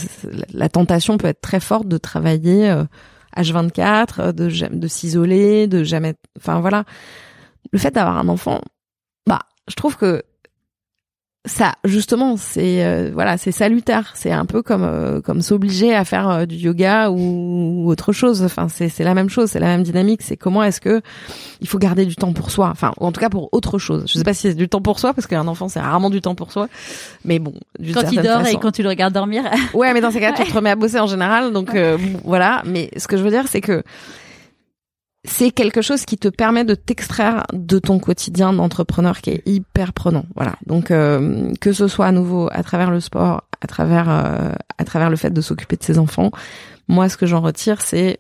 [0.54, 2.84] la tentation peut être très forte de travailler euh,
[3.36, 6.84] H24, de, de s'isoler, de jamais, enfin voilà.
[7.72, 8.62] Le fait d'avoir un enfant,
[9.28, 10.24] bah, je trouve que
[11.46, 14.12] ça justement c'est euh, voilà c'est salutaire.
[14.16, 18.44] C'est un peu comme euh, comme s'obliger à faire euh, du yoga ou, autre chose.
[18.44, 20.22] Enfin c'est c'est la même chose c'est la même dynamique.
[20.22, 21.02] C'est comment est-ce que
[21.62, 22.70] il faut garder du temps pour soi.
[22.72, 24.06] Enfin ou en tout cas pour autre chose.
[24.08, 26.22] Je sais pas si c'est du temps pour soi parce qu'un enfant c'est rarement du
[26.22, 26.68] temps pour soi.
[27.24, 27.54] Mais bon
[27.94, 29.44] quand il dort et quand tu le regardes dormir.
[29.74, 31.54] Ouais mais dans ces cas tu te remets à bosser en général.
[31.54, 31.78] Donc
[32.24, 32.64] voilà.
[32.66, 33.84] Mais ce que je veux dire c'est que
[35.28, 39.94] c'est quelque chose qui te permet de t'extraire de ton quotidien d'entrepreneur qui est hyper
[39.94, 40.26] prenant.
[40.36, 40.56] Voilà.
[40.66, 44.86] Donc euh, que ce soit à nouveau à travers le sport, à travers euh, à
[44.86, 46.32] travers le fait de s'occuper de ses enfants,
[46.88, 48.20] moi ce que j'en retire c'est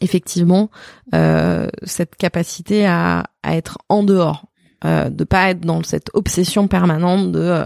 [0.00, 0.70] effectivement
[1.14, 4.46] euh, cette capacité à, à être en dehors,
[4.84, 7.64] euh, de pas être dans cette obsession permanente de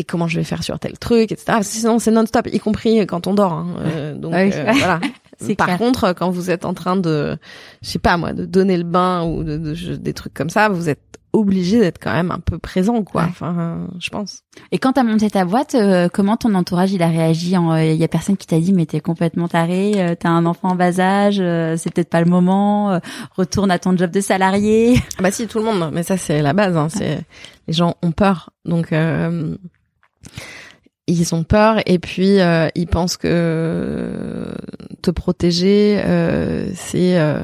[0.00, 1.58] et comment je vais faire sur tel truc, etc.
[1.62, 3.52] Sinon, c'est non-stop, y compris quand on dort.
[3.52, 4.14] Hein.
[4.14, 5.00] donc voilà,
[5.56, 7.38] Par contre, quand vous êtes en train de,
[7.82, 10.88] je sais pas moi, de donner le bain ou de, des trucs comme ça, vous
[10.88, 11.00] êtes
[11.32, 13.22] obligé d'être quand même un peu présent, quoi.
[13.28, 14.42] Enfin, je pense.
[14.72, 17.92] Et quand t'as monté ta boîte, euh, comment ton entourage il a réagi Il euh,
[17.92, 20.74] y a personne qui t'a dit mais t'es complètement taré, euh, t'as un enfant en
[20.74, 23.00] bas âge, c'est peut-être pas le moment,
[23.36, 25.00] retourne à ton job de salarié.
[25.18, 25.90] Ah bah si, tout le monde.
[25.92, 26.76] Mais ça c'est la base.
[26.76, 27.20] Hein, c'est
[27.66, 28.92] les gens ont peur, donc
[31.08, 34.54] ils ont peur et puis euh, ils pensent que
[35.02, 37.42] te protéger euh, c'est euh,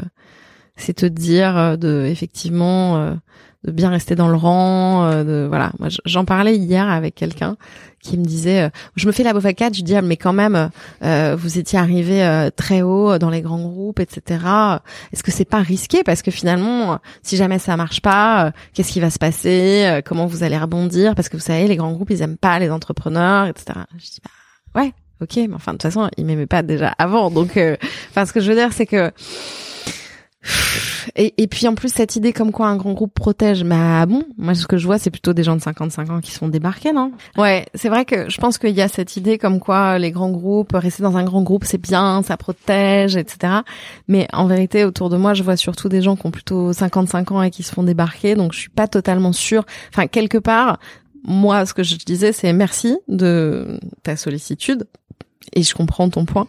[0.76, 3.16] c'est te dire de effectivement
[3.64, 5.72] de bien rester dans le rang de voilà.
[5.78, 7.56] Moi j'en parlais hier avec quelqu'un
[8.04, 10.70] qui me disait euh, je me fais l'avocate je dis ah, mais quand même
[11.02, 14.44] euh, vous étiez arrivé euh, très haut dans les grands groupes etc
[15.12, 16.04] est-ce que c'est pas risqué?
[16.04, 20.00] Parce que finalement si jamais ça marche pas qu'est-ce qui va se passer?
[20.04, 21.14] Comment vous allez rebondir?
[21.14, 24.20] Parce que vous savez les grands groupes ils aiment pas les entrepreneurs etc je dis
[24.22, 27.30] bah ouais ok mais enfin de toute façon ils m'aimaient pas déjà avant.
[27.30, 27.58] Donc
[28.10, 29.10] enfin ce que je veux dire c'est que
[31.16, 34.54] et, puis en plus cette idée comme quoi un grand groupe protège, bah bon, moi
[34.54, 36.92] ce que je vois c'est plutôt des gens de 55 ans qui se font débarquer,
[36.92, 37.12] non?
[37.36, 40.30] Ouais, c'est vrai que je pense qu'il y a cette idée comme quoi les grands
[40.30, 43.60] groupes, rester dans un grand groupe c'est bien, ça protège, etc.
[44.08, 47.32] Mais en vérité autour de moi je vois surtout des gens qui ont plutôt 55
[47.32, 49.64] ans et qui se font débarquer, donc je suis pas totalement sûre.
[49.90, 50.78] Enfin quelque part,
[51.24, 54.86] moi ce que je disais c'est merci de ta sollicitude
[55.52, 56.46] et je comprends ton point.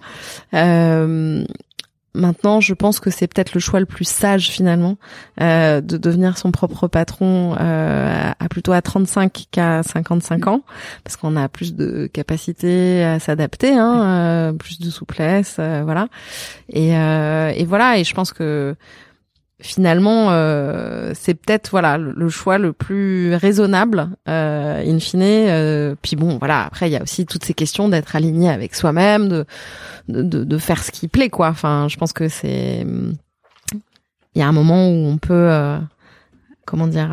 [0.53, 1.45] Euh,
[2.15, 4.97] Maintenant, je pense que c'est peut-être le choix le plus sage finalement
[5.41, 10.61] euh, de devenir son propre patron euh, à plutôt à 35 qu'à 55 ans,
[11.03, 16.07] parce qu'on a plus de capacité à s'adapter, hein, euh, plus de souplesse, euh, voilà.
[16.69, 17.99] Et, euh, et voilà.
[17.99, 18.75] Et je pense que
[19.65, 25.21] finalement, euh, c'est peut-être voilà le, choix le plus raisonnable euh, in fine.
[25.23, 26.65] Euh, puis bon, voilà.
[26.65, 29.45] Après, il y a aussi toutes ces questions d'être aligné avec soi-même, de,
[30.07, 31.49] de, de faire ce qui plaît, quoi.
[31.49, 32.85] Enfin, je pense que c'est
[34.35, 35.49] il y a un moment où on peut
[36.65, 37.09] comment dire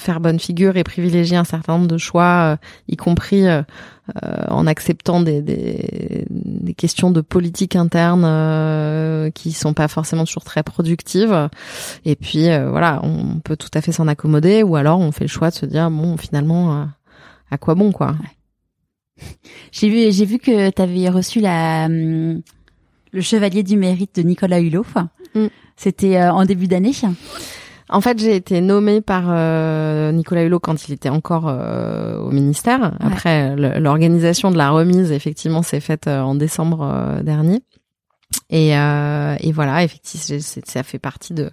[0.00, 2.58] faire bonne figure et privilégier un certain nombre de choix,
[2.88, 3.46] y compris
[4.22, 10.24] euh, en acceptant des, des, des, questions de politique interne euh, qui sont pas forcément
[10.24, 11.48] toujours très productives.
[12.04, 15.24] Et puis euh, voilà, on peut tout à fait s'en accommoder, ou alors on fait
[15.24, 16.88] le choix de se dire bon, finalement,
[17.50, 18.16] à quoi bon quoi.
[19.70, 22.40] J'ai vu, j'ai vu que tu avais reçu la hum,
[23.12, 24.86] le chevalier du mérite de Nicolas Hulot.
[25.34, 25.46] Mm.
[25.76, 26.92] C'était en début d'année.
[27.92, 32.30] En fait, j'ai été nommée par euh, Nicolas Hulot quand il était encore euh, au
[32.30, 32.92] ministère.
[33.00, 37.62] Après, l'organisation de la remise, effectivement, s'est faite euh, en décembre dernier.
[38.48, 41.50] Et, et voilà, effectivement, ça fait partie de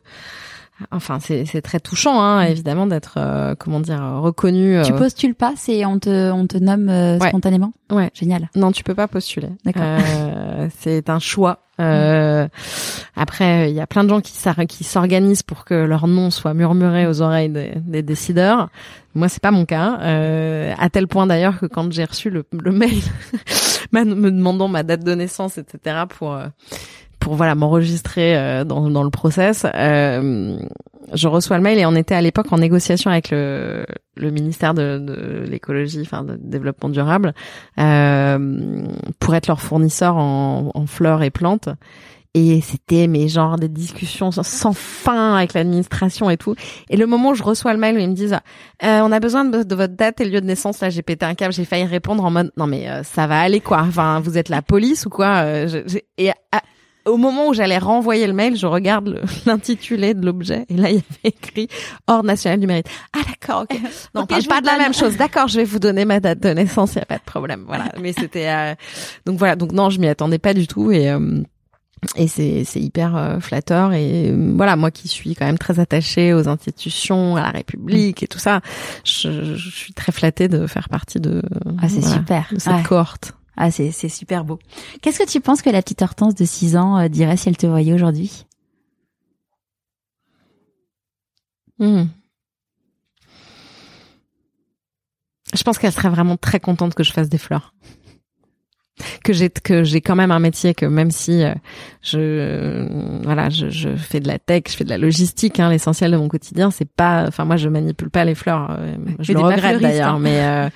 [0.92, 2.52] Enfin, c'est très touchant, hein, mm.
[2.52, 4.80] évidemment, d'être, euh, comment dire, reconnu.
[4.86, 7.74] Tu postules pas, c'est on te on te nomme euh, spontanément.
[7.92, 8.12] Ouais.
[8.14, 8.50] Génial.
[8.56, 9.50] Non, tu peux pas postuler.
[9.66, 9.82] D'accord.
[9.84, 11.64] Euh, c'est un choix.
[11.80, 12.48] Mm.
[13.16, 14.34] Après, il y a plein de gens qui
[14.68, 18.70] qui s'organisent pour que leur nom soit murmuré aux oreilles des, des décideurs.
[19.16, 19.98] Moi, c'est pas mon cas.
[19.98, 23.02] à tel point d'ailleurs que quand j'ai reçu le, le mail
[23.92, 26.04] me demandant ma date de naissance, etc.
[26.08, 26.40] pour
[27.28, 29.66] pour voilà m'enregistrer euh, dans, dans le process.
[29.76, 30.58] Euh,
[31.14, 33.86] je reçois le mail et on était à l'époque en négociation avec le,
[34.16, 37.34] le ministère de, de l'écologie, enfin de développement durable,
[37.82, 38.88] euh,
[39.20, 41.68] pour être leur fournisseur en, en fleurs et plantes.
[42.34, 46.56] Et c'était mes genre des discussions sans fin avec l'administration et tout.
[46.90, 48.38] Et le moment où je reçois le mail où ils me disent
[48.84, 51.34] euh, on a besoin de, votre date et lieu de naissance, là j'ai pété un
[51.34, 53.80] câble, j'ai failli répondre en mode non mais euh, ça va aller quoi.
[53.82, 55.82] Enfin vous êtes la police ou quoi euh,
[56.18, 56.32] Et
[57.08, 60.96] au moment où j'allais renvoyer le mail, je regarde l'intitulé de l'objet et là il
[60.96, 61.68] y avait écrit
[62.08, 62.88] Ordre national du mérite.
[63.14, 63.80] Ah d'accord, ok.
[64.16, 65.18] Non, okay, pas de la même chose.
[65.18, 67.64] D'accord, je vais vous donner ma date de naissance, il y a pas de problème.
[67.68, 67.92] Voilà.
[68.00, 68.76] Mais c'était euh,
[69.26, 71.42] donc voilà, donc non, je m'y attendais pas du tout et euh,
[72.16, 76.34] et c'est c'est hyper euh, flatteur et voilà moi qui suis quand même très attachée
[76.34, 78.62] aux institutions à la République et tout ça
[79.04, 81.42] je, je suis très flattée de faire partie de
[81.82, 84.60] ah c'est super de cette cohorte ah, c'est, c'est super beau.
[85.02, 87.58] Qu'est-ce que tu penses que la petite Hortense de 6 ans euh, dirait si elle
[87.58, 88.46] te voyait aujourd'hui?
[91.80, 92.04] Hmm.
[95.56, 97.74] Je pense qu'elle serait vraiment très contente que je fasse des fleurs.
[99.24, 101.54] Que j'ai que j'ai quand même un métier que même si euh,
[102.02, 102.88] je
[103.24, 106.18] voilà je, je, fais de la tech, je fais de la logistique, hein, l'essentiel de
[106.18, 109.80] mon quotidien c'est pas, enfin moi je manipule pas les fleurs, euh, je le regrette
[109.82, 110.20] d'ailleurs, hein.
[110.20, 110.72] mais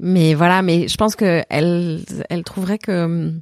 [0.00, 3.32] mais voilà, mais je pense que elle, elle trouverait que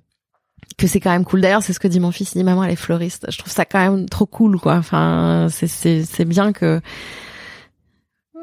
[0.77, 1.41] que c'est quand même cool.
[1.41, 2.33] D'ailleurs, c'est ce que dit mon fils.
[2.35, 3.27] Il dit maman, elle est fleuriste.
[3.31, 4.75] Je trouve ça quand même trop cool, quoi.
[4.75, 6.81] Enfin, c'est c'est c'est bien que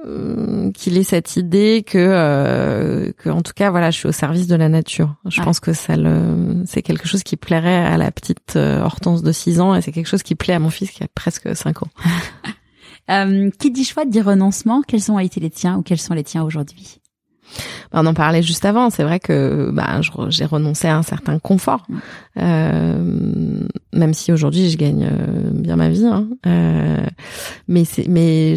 [0.06, 4.12] euh, qu'il ait cette idée que euh, que en tout cas voilà je suis au
[4.12, 7.98] service de la nature je pense que ça le c'est quelque chose qui plairait à
[7.98, 10.70] la petite euh, Hortense de 6 ans et c'est quelque chose qui plaît à mon
[10.70, 11.90] fils qui a presque 5 ans
[13.10, 16.24] euh, qui dit choix dit renoncement quels ont été les tiens ou quels sont les
[16.24, 17.00] tiens aujourd'hui?
[17.92, 18.90] On en parlait juste avant.
[18.90, 21.86] C'est vrai que bah, j'ai renoncé à un certain confort,
[22.38, 23.62] euh,
[23.94, 26.06] même si aujourd'hui je gagne euh, bien ma vie.
[26.06, 26.28] Hein.
[26.46, 27.06] Euh,
[27.68, 28.56] mais c'est mais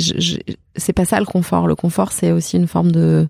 [0.77, 1.67] c'est pas ça le confort.
[1.67, 3.29] Le confort, c'est aussi une forme de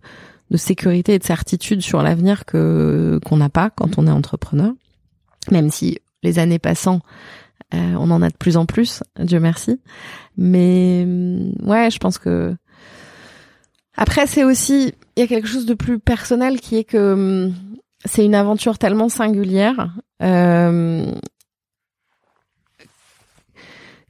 [0.50, 4.72] de sécurité et de certitude sur l'avenir que qu'on n'a pas quand on est entrepreneur.
[5.50, 7.00] Même si les années passant,
[7.72, 9.78] on en a de plus en plus, Dieu merci.
[10.38, 11.06] Mais
[11.62, 12.54] ouais, je pense que
[14.00, 17.54] après, c'est aussi, il y a quelque chose de plus personnel qui est que hum,
[18.04, 19.92] c'est une aventure tellement singulière
[20.22, 21.04] euh,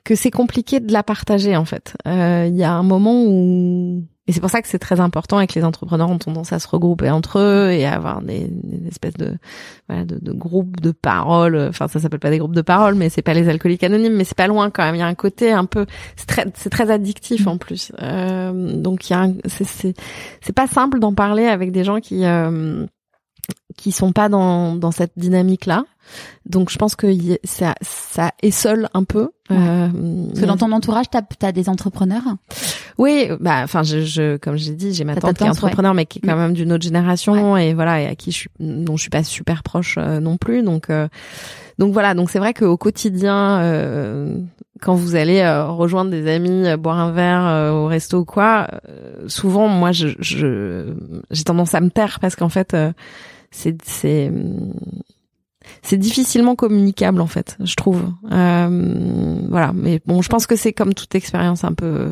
[0.05, 1.97] que c'est compliqué de la partager en fait.
[2.07, 5.41] Euh, il y a un moment où et c'est pour ça que c'est très important
[5.41, 8.47] et que les entrepreneurs ont tendance à se regrouper entre eux et à avoir des,
[8.47, 9.39] des espèces de,
[9.89, 11.57] voilà, de, de, groupes de parole.
[11.71, 14.25] Enfin, ça s'appelle pas des groupes de parole, mais c'est pas les alcooliques anonymes, mais
[14.25, 14.95] c'est pas loin quand même.
[14.95, 17.91] Il y a un côté un peu, c'est très, c'est très addictif en plus.
[18.03, 22.85] Euh, donc il y a, c'est, pas simple d'en parler avec des gens qui, euh,
[23.79, 25.85] qui sont pas dans, dans cette dynamique là.
[26.47, 27.07] Donc je pense que
[27.45, 29.31] ça, ça est seul un peu.
[29.51, 29.89] Euh,
[30.29, 32.25] Parce que dans ton entourage, t'as as des entrepreneurs?
[32.99, 36.05] Oui, bah enfin je, je comme j'ai dit, j'ai ma tante, qui est entrepreneur mais
[36.05, 36.41] qui est quand mm.
[36.41, 39.23] même d'une autre génération et voilà et à qui je suis dont je suis pas
[39.23, 41.07] super proche euh, non plus donc euh,
[41.79, 44.37] donc voilà donc c'est vrai qu'au quotidien euh,
[44.81, 48.69] quand vous allez rejoindre des amis boire un verre au resto ou quoi
[49.29, 52.77] souvent moi je j'ai tendance à me taire parce qu'en fait
[53.53, 54.33] c'est c'est
[55.83, 58.03] c'est difficilement communicable en fait, je trouve.
[58.33, 62.09] Euh, voilà, mais bon, je pense que c'est comme toute expérience un peu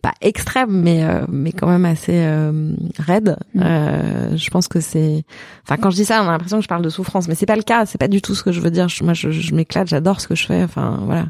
[0.00, 3.36] pas extrême mais euh, mais quand même assez euh, raide.
[3.54, 3.62] Mm.
[3.62, 5.24] euh, je pense que c'est
[5.64, 7.46] enfin quand je dis ça on a l'impression que je parle de souffrance mais c'est
[7.46, 8.86] pas le cas c'est pas du tout ce que je veux dire.
[9.02, 11.26] Moi je, je m'éclate j'adore ce que je fais enfin voilà.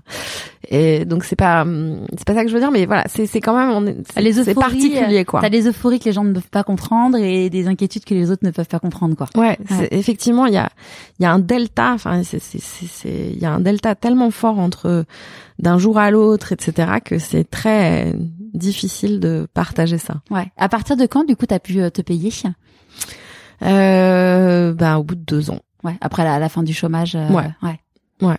[0.71, 1.67] Et donc c'est pas
[2.17, 4.33] c'est pas ça que je veux dire mais voilà c'est c'est quand même on est,
[4.33, 5.41] c'est particulier quoi.
[5.41, 8.31] t'as des euphories que les gens ne peuvent pas comprendre et des inquiétudes que les
[8.31, 9.29] autres ne peuvent pas comprendre quoi.
[9.35, 9.89] Ouais, ouais.
[9.91, 10.69] effectivement il y a
[11.19, 14.31] il y a un delta enfin c'est c'est c'est il y a un delta tellement
[14.31, 15.05] fort entre
[15.59, 18.15] d'un jour à l'autre etc que c'est très
[18.55, 20.21] difficile de partager ça.
[20.31, 20.51] Ouais.
[20.57, 22.33] À partir de quand, du coup, t'as pu euh, te payer?
[23.63, 25.61] Euh, bah, au bout de deux ans.
[25.85, 25.97] Ouais.
[26.01, 27.15] Après la, la fin du chômage.
[27.17, 27.51] Euh, ouais.
[27.63, 27.81] Ouais.
[28.23, 28.37] Ouais.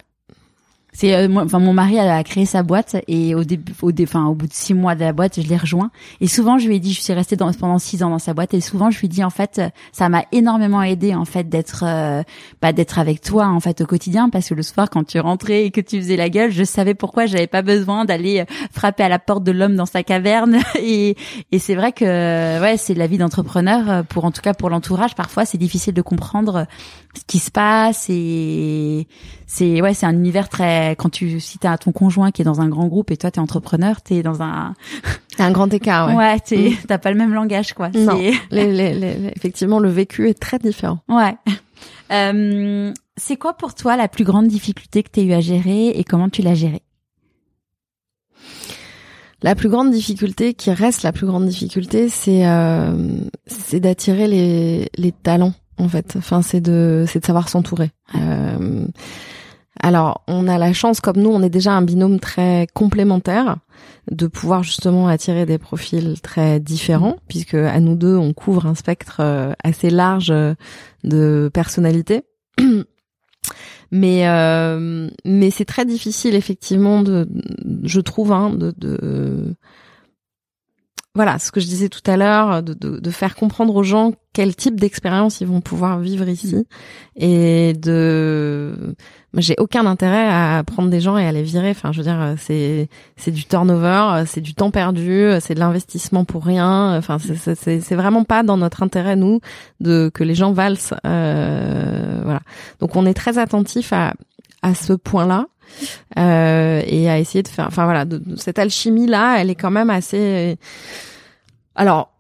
[0.91, 4.33] C'est euh, enfin mon mari a créé sa boîte et au début au enfin au
[4.33, 5.91] bout de six mois de la boîte je l'ai rejoint.
[6.19, 8.33] Et souvent je lui ai dit je suis restée dans, pendant six ans dans sa
[8.33, 8.53] boîte.
[8.53, 9.61] Et souvent je lui dit en fait
[9.91, 12.23] ça m'a énormément aidé en fait d'être euh,
[12.61, 14.29] bah, d'être avec toi en fait au quotidien.
[14.29, 16.95] Parce que le soir quand tu rentrais et que tu faisais la gueule je savais
[16.95, 20.57] pourquoi j'avais pas besoin d'aller euh, frapper à la porte de l'homme dans sa caverne.
[20.81, 21.15] Et
[21.51, 25.13] et c'est vrai que ouais c'est la vie d'entrepreneur pour en tout cas pour l'entourage.
[25.13, 26.65] Parfois c'est difficile de comprendre
[27.15, 29.07] ce qui se passe et
[29.51, 32.61] c'est ouais c'est un univers très quand tu si t'as ton conjoint qui est dans
[32.61, 34.75] un grand groupe et toi t'es entrepreneur t'es dans un
[35.39, 36.15] un grand écart ouais.
[36.15, 36.75] Ouais t'es mm.
[36.87, 37.89] t'as pas le même langage quoi.
[37.89, 38.15] Non.
[38.51, 40.99] Les, les, les, effectivement le vécu est très différent.
[41.09, 41.35] Ouais.
[42.11, 46.03] Euh, c'est quoi pour toi la plus grande difficulté que t'aies eu à gérer et
[46.03, 46.81] comment tu l'as gérée?
[49.43, 54.89] La plus grande difficulté, qui reste la plus grande difficulté, c'est euh, c'est d'attirer les,
[54.97, 56.15] les talents en fait.
[56.17, 57.91] Enfin, c'est de c'est de savoir s'entourer.
[58.15, 58.87] Euh,
[59.81, 63.57] alors, on a la chance, comme nous, on est déjà un binôme très complémentaire,
[64.11, 68.75] de pouvoir justement attirer des profils très différents, puisque à nous deux, on couvre un
[68.75, 70.33] spectre euh, assez large
[71.03, 72.23] de personnalités.
[73.91, 77.27] mais euh, mais c'est très difficile effectivement de,
[77.83, 79.55] je trouve, hein, de, de
[81.15, 84.13] voilà, ce que je disais tout à l'heure, de, de, de, faire comprendre aux gens
[84.31, 86.63] quel type d'expérience ils vont pouvoir vivre ici, mm.
[87.15, 88.95] et de,
[89.35, 91.69] j'ai aucun intérêt à prendre des gens et à les virer.
[91.69, 96.25] Enfin, je veux dire, c'est c'est du turnover, c'est du temps perdu, c'est de l'investissement
[96.25, 96.97] pour rien.
[96.97, 99.39] Enfin, c'est c'est vraiment pas dans notre intérêt nous
[99.79, 100.95] de que les gens valsent.
[101.05, 102.41] Euh, voilà.
[102.79, 104.13] Donc, on est très attentif à
[104.61, 105.45] à ce point-là.
[106.17, 107.67] Euh, et à essayer de faire.
[107.67, 108.05] Enfin voilà,
[108.37, 110.57] cette alchimie là, elle est quand même assez.
[111.75, 112.11] Alors,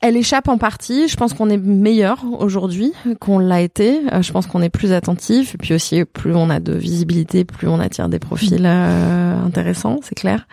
[0.00, 1.08] elle échappe en partie.
[1.08, 4.00] Je pense qu'on est meilleur aujourd'hui qu'on l'a été.
[4.12, 5.54] Euh, je pense qu'on est plus attentif.
[5.54, 9.98] Et puis aussi, plus on a de visibilité, plus on attire des profils euh, intéressants,
[10.02, 10.46] c'est clair.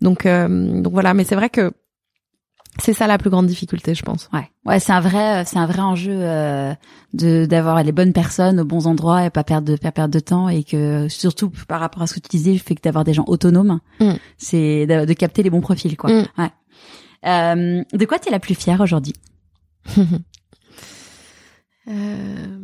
[0.00, 1.14] Donc, euh, donc voilà.
[1.14, 1.72] Mais c'est vrai que
[2.78, 4.28] c'est ça la plus grande difficulté, je pense.
[4.32, 6.72] Ouais, ouais, c'est un vrai, c'est un vrai enjeu euh,
[7.14, 10.20] de d'avoir les bonnes personnes aux bons endroits et pas perdre de pas perdre de
[10.20, 13.04] temps et que surtout par rapport à ce que tu disais, le fait que d'avoir
[13.04, 14.12] des gens autonomes, mm.
[14.38, 16.10] c'est de, capter les bons profils, quoi.
[16.10, 16.26] Mm.
[16.38, 16.50] Ouais.
[17.26, 19.12] Euh, de quoi t'es la plus fière aujourd'hui
[21.88, 22.58] euh...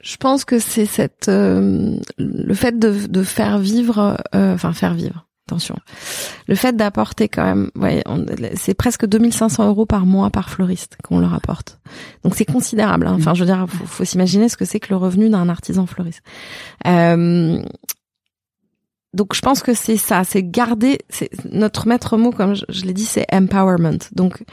[0.00, 5.26] Je pense que c'est cette euh, le fait de, faire vivre, enfin faire vivre.
[5.48, 5.76] Attention,
[6.46, 8.04] le fait d'apporter quand même, ouais,
[8.54, 11.80] c'est presque 2500 euros par mois par fleuriste qu'on leur apporte.
[12.22, 13.06] Donc c'est considérable.
[13.06, 13.16] Hein.
[13.16, 15.86] Enfin, je veux dire, faut, faut s'imaginer ce que c'est que le revenu d'un artisan
[15.86, 16.22] fleuriste.
[19.18, 22.84] Donc je pense que c'est ça, c'est garder, c'est notre maître mot, comme je, je
[22.84, 23.98] l'ai dit, c'est empowerment.
[24.12, 24.44] Donc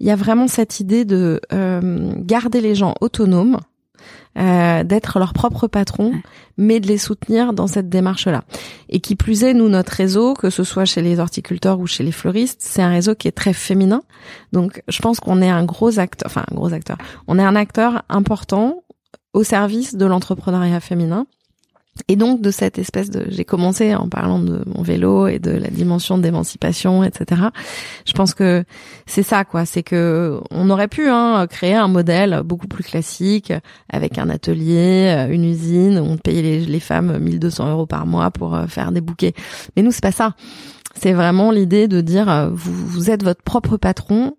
[0.00, 3.60] il y a vraiment cette idée de euh, garder les gens autonomes
[4.36, 6.14] euh, d'être leur propre patron,
[6.56, 8.42] mais de les soutenir dans cette démarche-là.
[8.88, 12.02] Et qui plus est, nous, notre réseau, que ce soit chez les horticulteurs ou chez
[12.02, 14.02] les fleuristes, c'est un réseau qui est très féminin.
[14.52, 16.98] Donc, je pense qu'on est un gros acteur, enfin, un gros acteur.
[17.28, 18.82] On est un acteur important
[19.32, 21.26] au service de l'entrepreneuriat féminin
[22.08, 25.50] et donc de cette espèce de, j'ai commencé en parlant de mon vélo et de
[25.50, 27.42] la dimension d'émancipation, etc.
[28.06, 28.64] Je pense que
[29.06, 29.66] c'est ça, quoi.
[29.66, 33.52] C'est que on aurait pu hein, créer un modèle beaucoup plus classique
[33.88, 38.54] avec un atelier, une usine où on payait les, femmes 1200 euros par mois pour
[38.54, 39.34] euh, faire des bouquets.
[39.76, 40.34] Mais nous, c'est pas ça.
[40.94, 44.34] C'est vraiment l'idée de dire euh, vous êtes votre propre patron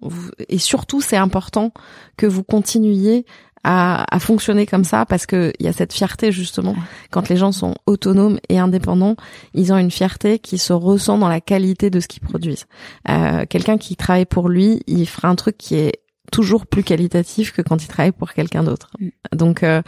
[0.50, 1.72] et surtout c'est important
[2.18, 3.26] que vous continuiez
[3.64, 6.76] à, à, fonctionner comme ça parce que il y a cette fierté justement
[7.12, 9.16] quand les gens sont autonomes et indépendants,
[9.54, 12.66] ils ont une fierté qui se ressent dans la qualité de ce qu'ils produisent.
[13.10, 17.52] Euh, Quelqu'un qui travaille pour lui, il fera un truc qui est toujours plus qualitatif
[17.52, 18.92] que quand il travaille pour quelqu'un d'autre.
[19.00, 19.10] Mm.
[19.36, 19.82] Donc euh,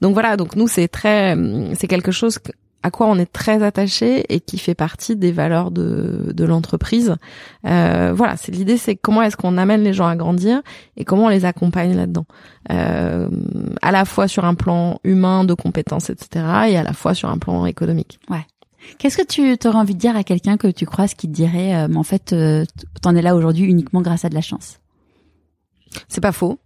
[0.00, 1.36] donc voilà, donc nous c'est très
[1.74, 2.38] c'est quelque chose
[2.84, 7.16] à quoi on est très attaché et qui fait partie des valeurs de, de l'entreprise.
[7.66, 10.60] Euh, voilà, c'est l'idée, c'est comment est-ce qu'on amène les gens à grandir
[10.98, 12.26] et comment on les accompagne là-dedans,
[12.70, 13.30] euh,
[13.80, 17.30] à la fois sur un plan humain, de compétences, etc., et à la fois sur
[17.30, 18.20] un plan économique.
[18.28, 18.44] Ouais.
[18.98, 21.74] Qu'est-ce que tu aurais envie de dire à quelqu'un que tu croises qui te dirait,
[21.74, 22.34] euh, mais en fait,
[23.00, 24.78] t'en es là aujourd'hui uniquement grâce à de la chance?
[26.08, 26.58] C'est pas faux.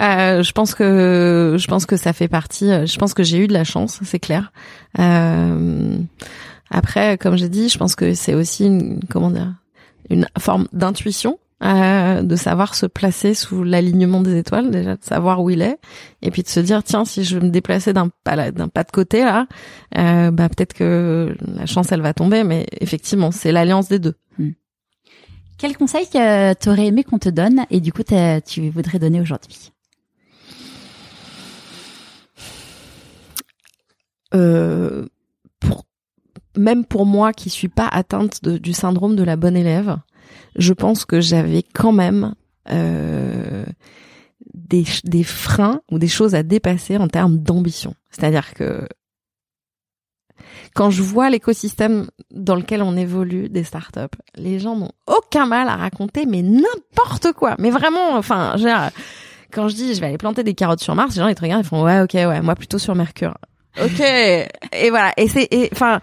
[0.00, 2.70] Euh, je pense que je pense que ça fait partie.
[2.70, 4.52] euh, Je pense que j'ai eu de la chance, c'est clair.
[4.98, 5.98] Euh,
[6.70, 9.54] après, comme j'ai dit, je pense que c'est aussi une comment dire
[10.10, 11.38] une forme d'intuition.
[11.62, 15.78] euh, de savoir se placer sous l'alignement des étoiles déjà de savoir où il est
[16.20, 18.82] et puis de se dire tiens si je veux me déplacer d'un pas d'un pas
[18.82, 19.46] de côté là
[19.96, 24.16] euh, bah peut-être que la chance elle va tomber mais effectivement c'est l'alliance des deux
[25.56, 28.02] Quel conseil que t'aurais aimé qu'on te donne et du coup
[28.44, 29.70] tu voudrais donner aujourd'hui?
[34.34, 35.06] Euh,
[35.60, 35.84] pour
[36.56, 39.96] même pour moi qui suis pas atteinte du syndrome de la bonne élève,
[40.56, 42.34] je pense que j'avais quand même
[42.70, 43.64] euh,
[44.52, 47.94] des, des freins ou des choses à dépasser en termes d'ambition.
[48.10, 48.86] C'est-à-dire que
[50.74, 55.68] quand je vois l'écosystème dans lequel on évolue des startups, les gens n'ont aucun mal
[55.68, 57.56] à raconter, mais n'importe quoi.
[57.58, 58.90] Mais vraiment, enfin, dire,
[59.50, 61.42] quand je dis je vais aller planter des carottes sur Mars, les gens ils te
[61.42, 63.36] regardent, ils font ouais, ok, ouais, moi plutôt sur Mercure.
[63.80, 64.00] Ok.
[64.00, 65.12] et voilà.
[65.16, 66.00] Et c'est, enfin,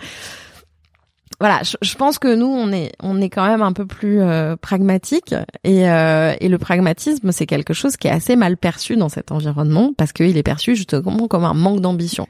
[1.39, 1.61] voilà.
[1.63, 4.55] Je, je pense que nous, on est, on est quand même un peu plus euh,
[4.55, 5.33] pragmatique.
[5.63, 9.31] Et, euh, et le pragmatisme, c'est quelque chose qui est assez mal perçu dans cet
[9.31, 12.27] environnement parce qu'il est perçu justement comme un manque d'ambition.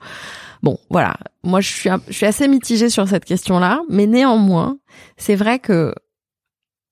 [0.61, 1.15] Bon, voilà.
[1.43, 4.77] Moi, je suis, je suis assez mitigée sur cette question-là, mais néanmoins,
[5.17, 5.93] c'est vrai que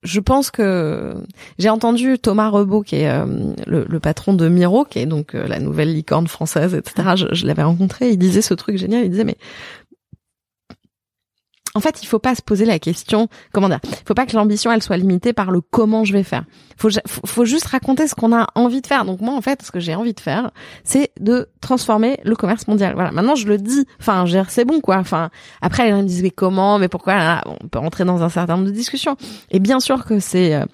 [0.02, 1.14] je pense que
[1.58, 3.26] j'ai entendu Thomas Rebaud, qui est euh,
[3.66, 7.10] le, patron de Miro, qui est donc euh, la nouvelle licorne française, etc.
[7.16, 9.38] Je, je l'avais rencontré, il disait ce truc génial, il disait mais
[11.78, 14.72] en fait, il faut pas se poser la question, comment dire, faut pas que l'ambition
[14.72, 16.44] elle soit limitée par le comment je vais faire.
[16.76, 16.88] Faut,
[17.24, 19.04] faut, juste raconter ce qu'on a envie de faire.
[19.04, 20.50] Donc moi, en fait, ce que j'ai envie de faire,
[20.82, 22.94] c'est de transformer le commerce mondial.
[22.94, 23.12] Voilà.
[23.12, 23.86] Maintenant, je le dis.
[24.00, 24.96] Enfin, c'est bon, quoi.
[24.96, 25.30] Enfin,
[25.62, 27.14] après, les gens me disent mais comment, mais pourquoi?
[27.14, 29.16] Là, On peut rentrer dans un certain nombre de discussions.
[29.52, 30.64] Et bien sûr que c'est euh,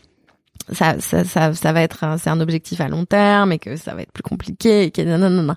[0.72, 3.94] ça, ça, ça, ça va être c'est un objectif à long terme et que ça
[3.94, 5.54] va être plus compliqué et que non, non, non.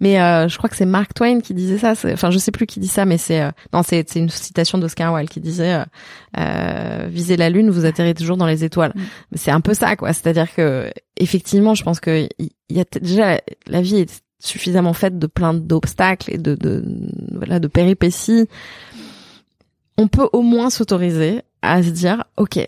[0.00, 1.92] Mais euh, je crois que c'est Mark Twain qui disait ça.
[2.12, 4.78] Enfin, je sais plus qui dit ça, mais c'est euh, non, c'est c'est une citation
[4.78, 5.84] d'Oscar Wilde qui disait euh,
[6.38, 8.92] euh, visez la lune, vous atterrez toujours dans les étoiles.
[8.94, 9.00] Mm.
[9.32, 10.12] Mais c'est un peu ça, quoi.
[10.12, 14.22] C'est-à-dire que effectivement, je pense que il il y a déjà la, la vie est
[14.38, 16.84] suffisamment faite de plein d'obstacles et de, de
[17.32, 18.48] voilà de péripéties.
[19.98, 22.58] On peut au moins s'autoriser à se dire, ok,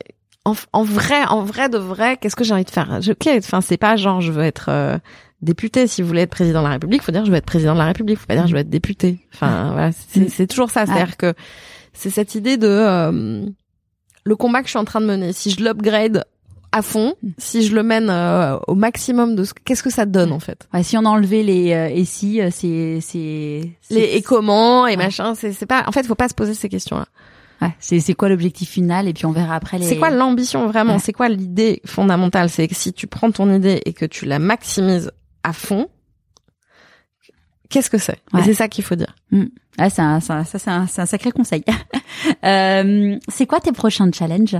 [0.48, 3.00] en, en vrai, en vrai de vrai, qu'est-ce que j'ai envie de faire?
[3.02, 4.98] Je, ok, Enfin, c'est pas genre je veux être euh,
[5.42, 5.86] député.
[5.86, 7.78] Si vous voulez être président de la République, faut dire je veux être président de
[7.78, 8.18] la République.
[8.18, 9.18] Faut pas dire je veux être député.
[9.34, 10.28] Enfin, voilà, c'est Mm.
[10.28, 10.86] c'est toujours ça.
[10.86, 11.34] C'est-à-dire que
[11.92, 13.44] c'est cette idée de euh,
[14.24, 15.32] le combat que je suis en train de mener.
[15.32, 16.24] Si je l'upgrade
[16.70, 20.32] à fond, si je le mène euh, au maximum de ce qu'est-ce que ça donne
[20.32, 20.68] en fait?
[20.74, 24.90] Ouais, si on enlevait les euh, et si euh, c'est c'est les et comment et
[24.90, 24.96] Ouais.
[25.04, 27.06] machin c'est c'est pas en fait faut pas se poser ces questions là
[27.62, 30.66] ouais, c'est c'est quoi l'objectif final et puis on verra après les C'est quoi l'ambition
[30.66, 30.94] vraiment?
[30.94, 30.98] Ouais.
[30.98, 32.48] C'est quoi l'idée fondamentale?
[32.50, 35.10] C'est que si tu prends ton idée et que tu la maximises
[35.42, 35.88] à fond,
[37.70, 38.18] qu'est-ce que c'est?
[38.32, 38.40] Ouais.
[38.40, 39.14] Et c'est ça qu'il faut dire.
[39.78, 41.64] Ah, c'est un, c'est un- ça c'est un, un sacré conseil.
[42.44, 44.56] euh, c'est quoi tes prochains challenges?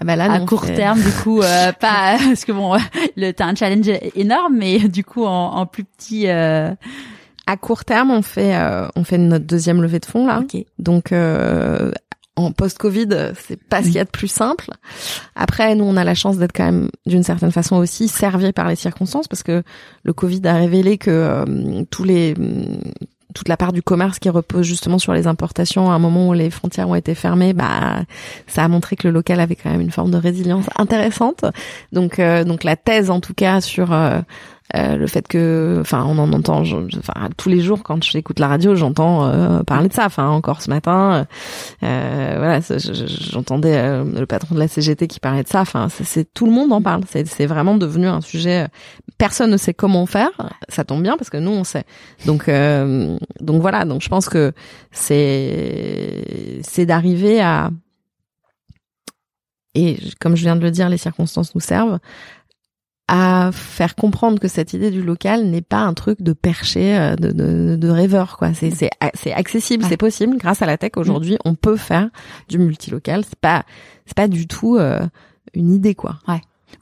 [0.00, 2.78] Ah bah là, à court terme du coup euh, pas parce que bon
[3.14, 6.74] le t'as un challenge énorme mais du coup en, en plus petit euh,
[7.46, 10.40] À court terme, on fait euh, on fait notre deuxième levée de fonds là.
[10.40, 11.90] ok Donc euh,
[12.36, 13.08] en post-Covid,
[13.38, 14.70] c'est pas ce qu'il y a de plus simple.
[15.36, 18.68] Après, nous, on a la chance d'être quand même d'une certaine façon aussi servis par
[18.68, 19.62] les circonstances parce que
[20.02, 22.34] le Covid a révélé que euh, tous les
[23.34, 26.32] toute la part du commerce qui repose justement sur les importations à un moment où
[26.32, 28.02] les frontières ont été fermées, bah
[28.46, 31.44] ça a montré que le local avait quand même une forme de résilience intéressante.
[31.92, 34.20] Donc euh, donc la thèse en tout cas sur euh,
[34.74, 38.38] euh, le fait que, enfin, on en entend, je- enfin, tous les jours quand j'écoute
[38.40, 40.06] la radio, j'entends euh, parler de ça.
[40.06, 41.26] Enfin, encore ce matin,
[41.82, 42.60] euh, voilà,
[43.30, 45.60] j'entendais euh, le patron de la CGT qui parlait de ça.
[45.60, 47.02] Enfin, c'est- tout le monde en parle.
[47.08, 48.62] C'est vraiment devenu un sujet.
[48.62, 48.68] euh,
[49.18, 50.30] Personne ne sait comment faire.
[50.68, 51.84] Ça tombe bien parce que nous on sait.
[52.26, 52.48] Donc
[53.40, 53.84] donc voilà.
[53.84, 54.52] Donc je pense que
[54.90, 57.70] c'est c'est d'arriver à
[59.74, 61.98] et comme je viens de le dire, les circonstances nous servent
[63.14, 67.14] à faire comprendre que cette idée du local n'est pas un truc de perché, euh,
[67.14, 68.54] de, de, de rêveur, quoi.
[68.54, 69.90] C'est, c'est, c'est accessible, Ouais.
[69.90, 70.38] c'est possible.
[70.38, 72.08] Grâce à la tech, aujourd'hui, on peut faire
[72.48, 73.22] du multilocal.
[73.24, 73.64] C'est pas,
[74.06, 75.00] c'est pas du tout euh,
[75.52, 76.20] une idée, quoi.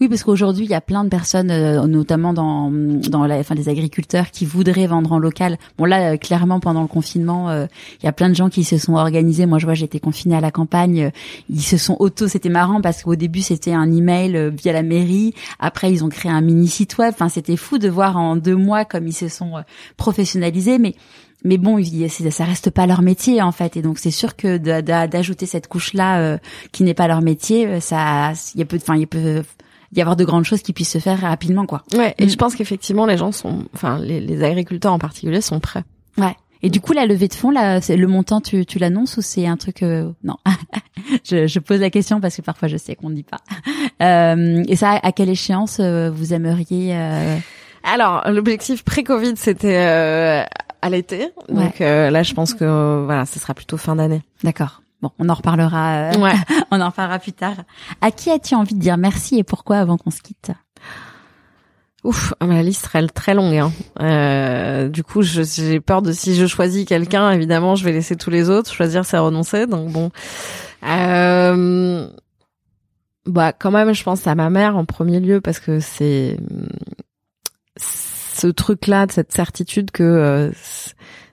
[0.01, 3.55] Oui, parce qu'aujourd'hui, il y a plein de personnes, euh, notamment dans dans la, enfin,
[3.55, 5.59] des agriculteurs qui voudraient vendre en local.
[5.79, 7.67] Bon là, euh, clairement, pendant le confinement, euh,
[8.03, 9.47] il y a plein de gens qui se sont organisés.
[9.47, 11.11] Moi, je vois, j'étais confinée à la campagne.
[11.49, 12.29] ils se sont auto.
[12.29, 15.35] C'était marrant parce qu'au début, c'était un email via la mairie.
[15.59, 17.13] Après, ils ont créé un mini site web.
[17.13, 19.53] Enfin, c'était fou de voir en deux mois comme ils se sont
[19.97, 20.79] professionnalisés.
[20.79, 20.95] Mais
[21.43, 21.83] mais bon,
[22.31, 25.95] ça reste pas leur métier en fait, et donc c'est sûr que d'ajouter cette couche
[25.95, 26.39] là
[26.71, 29.43] qui n'est pas leur métier, ça, il y a peu, enfin, il peut
[29.93, 31.83] y avoir de grandes choses qui puissent se faire rapidement, quoi.
[31.95, 32.15] Ouais.
[32.19, 32.31] Et mm.
[32.31, 35.85] je pense qu'effectivement, les gens sont, enfin, les, les, agriculteurs en particulier sont prêts.
[36.19, 36.35] Ouais.
[36.63, 39.47] Et du coup, la levée de fonds, là, le montant, tu, tu l'annonces ou c'est
[39.47, 40.11] un truc euh...
[40.23, 40.37] Non,
[41.25, 43.41] je, je, pose la question parce que parfois je sais qu'on ne dit pas.
[44.03, 47.37] Euh, et ça, à quelle échéance euh, vous aimeriez euh...
[47.85, 50.43] Alors, l'objectif pré-Covid, c'était euh,
[50.81, 51.29] à l'été.
[51.51, 54.23] Donc là, je pense que voilà, ce sera plutôt fin d'année.
[54.43, 54.81] D'accord.
[55.03, 55.93] Bon, on en reparlera.
[55.93, 56.35] Euh, ouais.
[56.71, 57.57] on en reparlera plus tard.
[58.01, 60.53] À qui as-tu envie de dire merci et pourquoi avant qu'on se quitte?
[62.03, 63.57] Ouf, ma liste serait très longue.
[63.57, 63.73] Hein.
[64.01, 68.31] Euh, du coup, j'ai peur de si je choisis quelqu'un, évidemment, je vais laisser tous
[68.31, 68.73] les autres.
[68.73, 69.67] Choisir, c'est renoncer.
[69.67, 70.11] Donc bon,
[70.83, 72.09] euh,
[73.27, 76.39] bah quand même, je pense à ma mère en premier lieu parce que c'est
[77.77, 80.51] ce truc-là, de cette certitude que euh,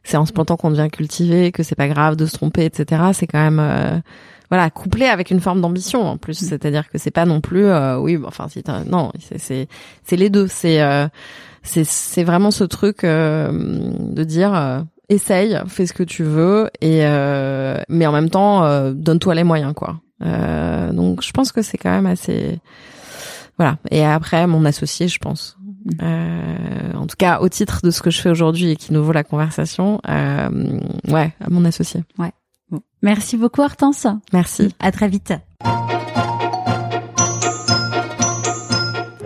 [0.07, 3.03] c'est en se plantant qu'on devient cultivé, que c'est pas grave de se tromper, etc.
[3.11, 3.99] C'est quand même euh,
[4.49, 6.45] voilà couplé avec une forme d'ambition en plus, mm.
[6.45, 9.67] c'est-à-dire que c'est pas non plus euh, oui, enfin c'est non, c'est
[10.03, 11.09] c'est les deux, c'est euh,
[11.61, 17.01] c'est c'est vraiment ce truc de dire essaye, fais ce que tu veux et
[17.89, 19.99] mais en même temps donne-toi les moyens quoi.
[20.21, 22.61] donc je pense que c'est quand même assez
[23.57, 23.77] voilà.
[23.89, 25.56] Et après mon associé, je pense.
[26.01, 29.03] Euh, en tout cas, au titre de ce que je fais aujourd'hui et qui nous
[29.03, 32.03] vaut la conversation, euh, ouais, à mon associé.
[32.17, 32.31] Ouais.
[32.69, 32.81] Bon.
[33.01, 34.07] Merci beaucoup Hortense.
[34.33, 34.73] Merci.
[34.79, 35.33] À très vite.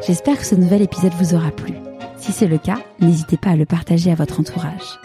[0.06, 1.74] J'espère que ce nouvel épisode vous aura plu.
[2.18, 5.00] Si c'est le cas, n'hésitez pas à le partager à votre entourage.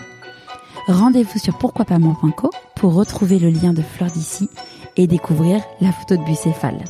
[0.88, 4.48] Rendez-vous sur pourquoipasmoi.co pour retrouver le lien de Fleur d'ici
[4.96, 6.84] et découvrir la photo de bucéphale.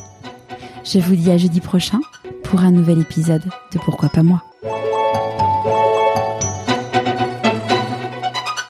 [0.83, 1.99] Je vous dis à jeudi prochain
[2.43, 4.41] pour un nouvel épisode de Pourquoi pas moi.
[4.61, 5.96] Música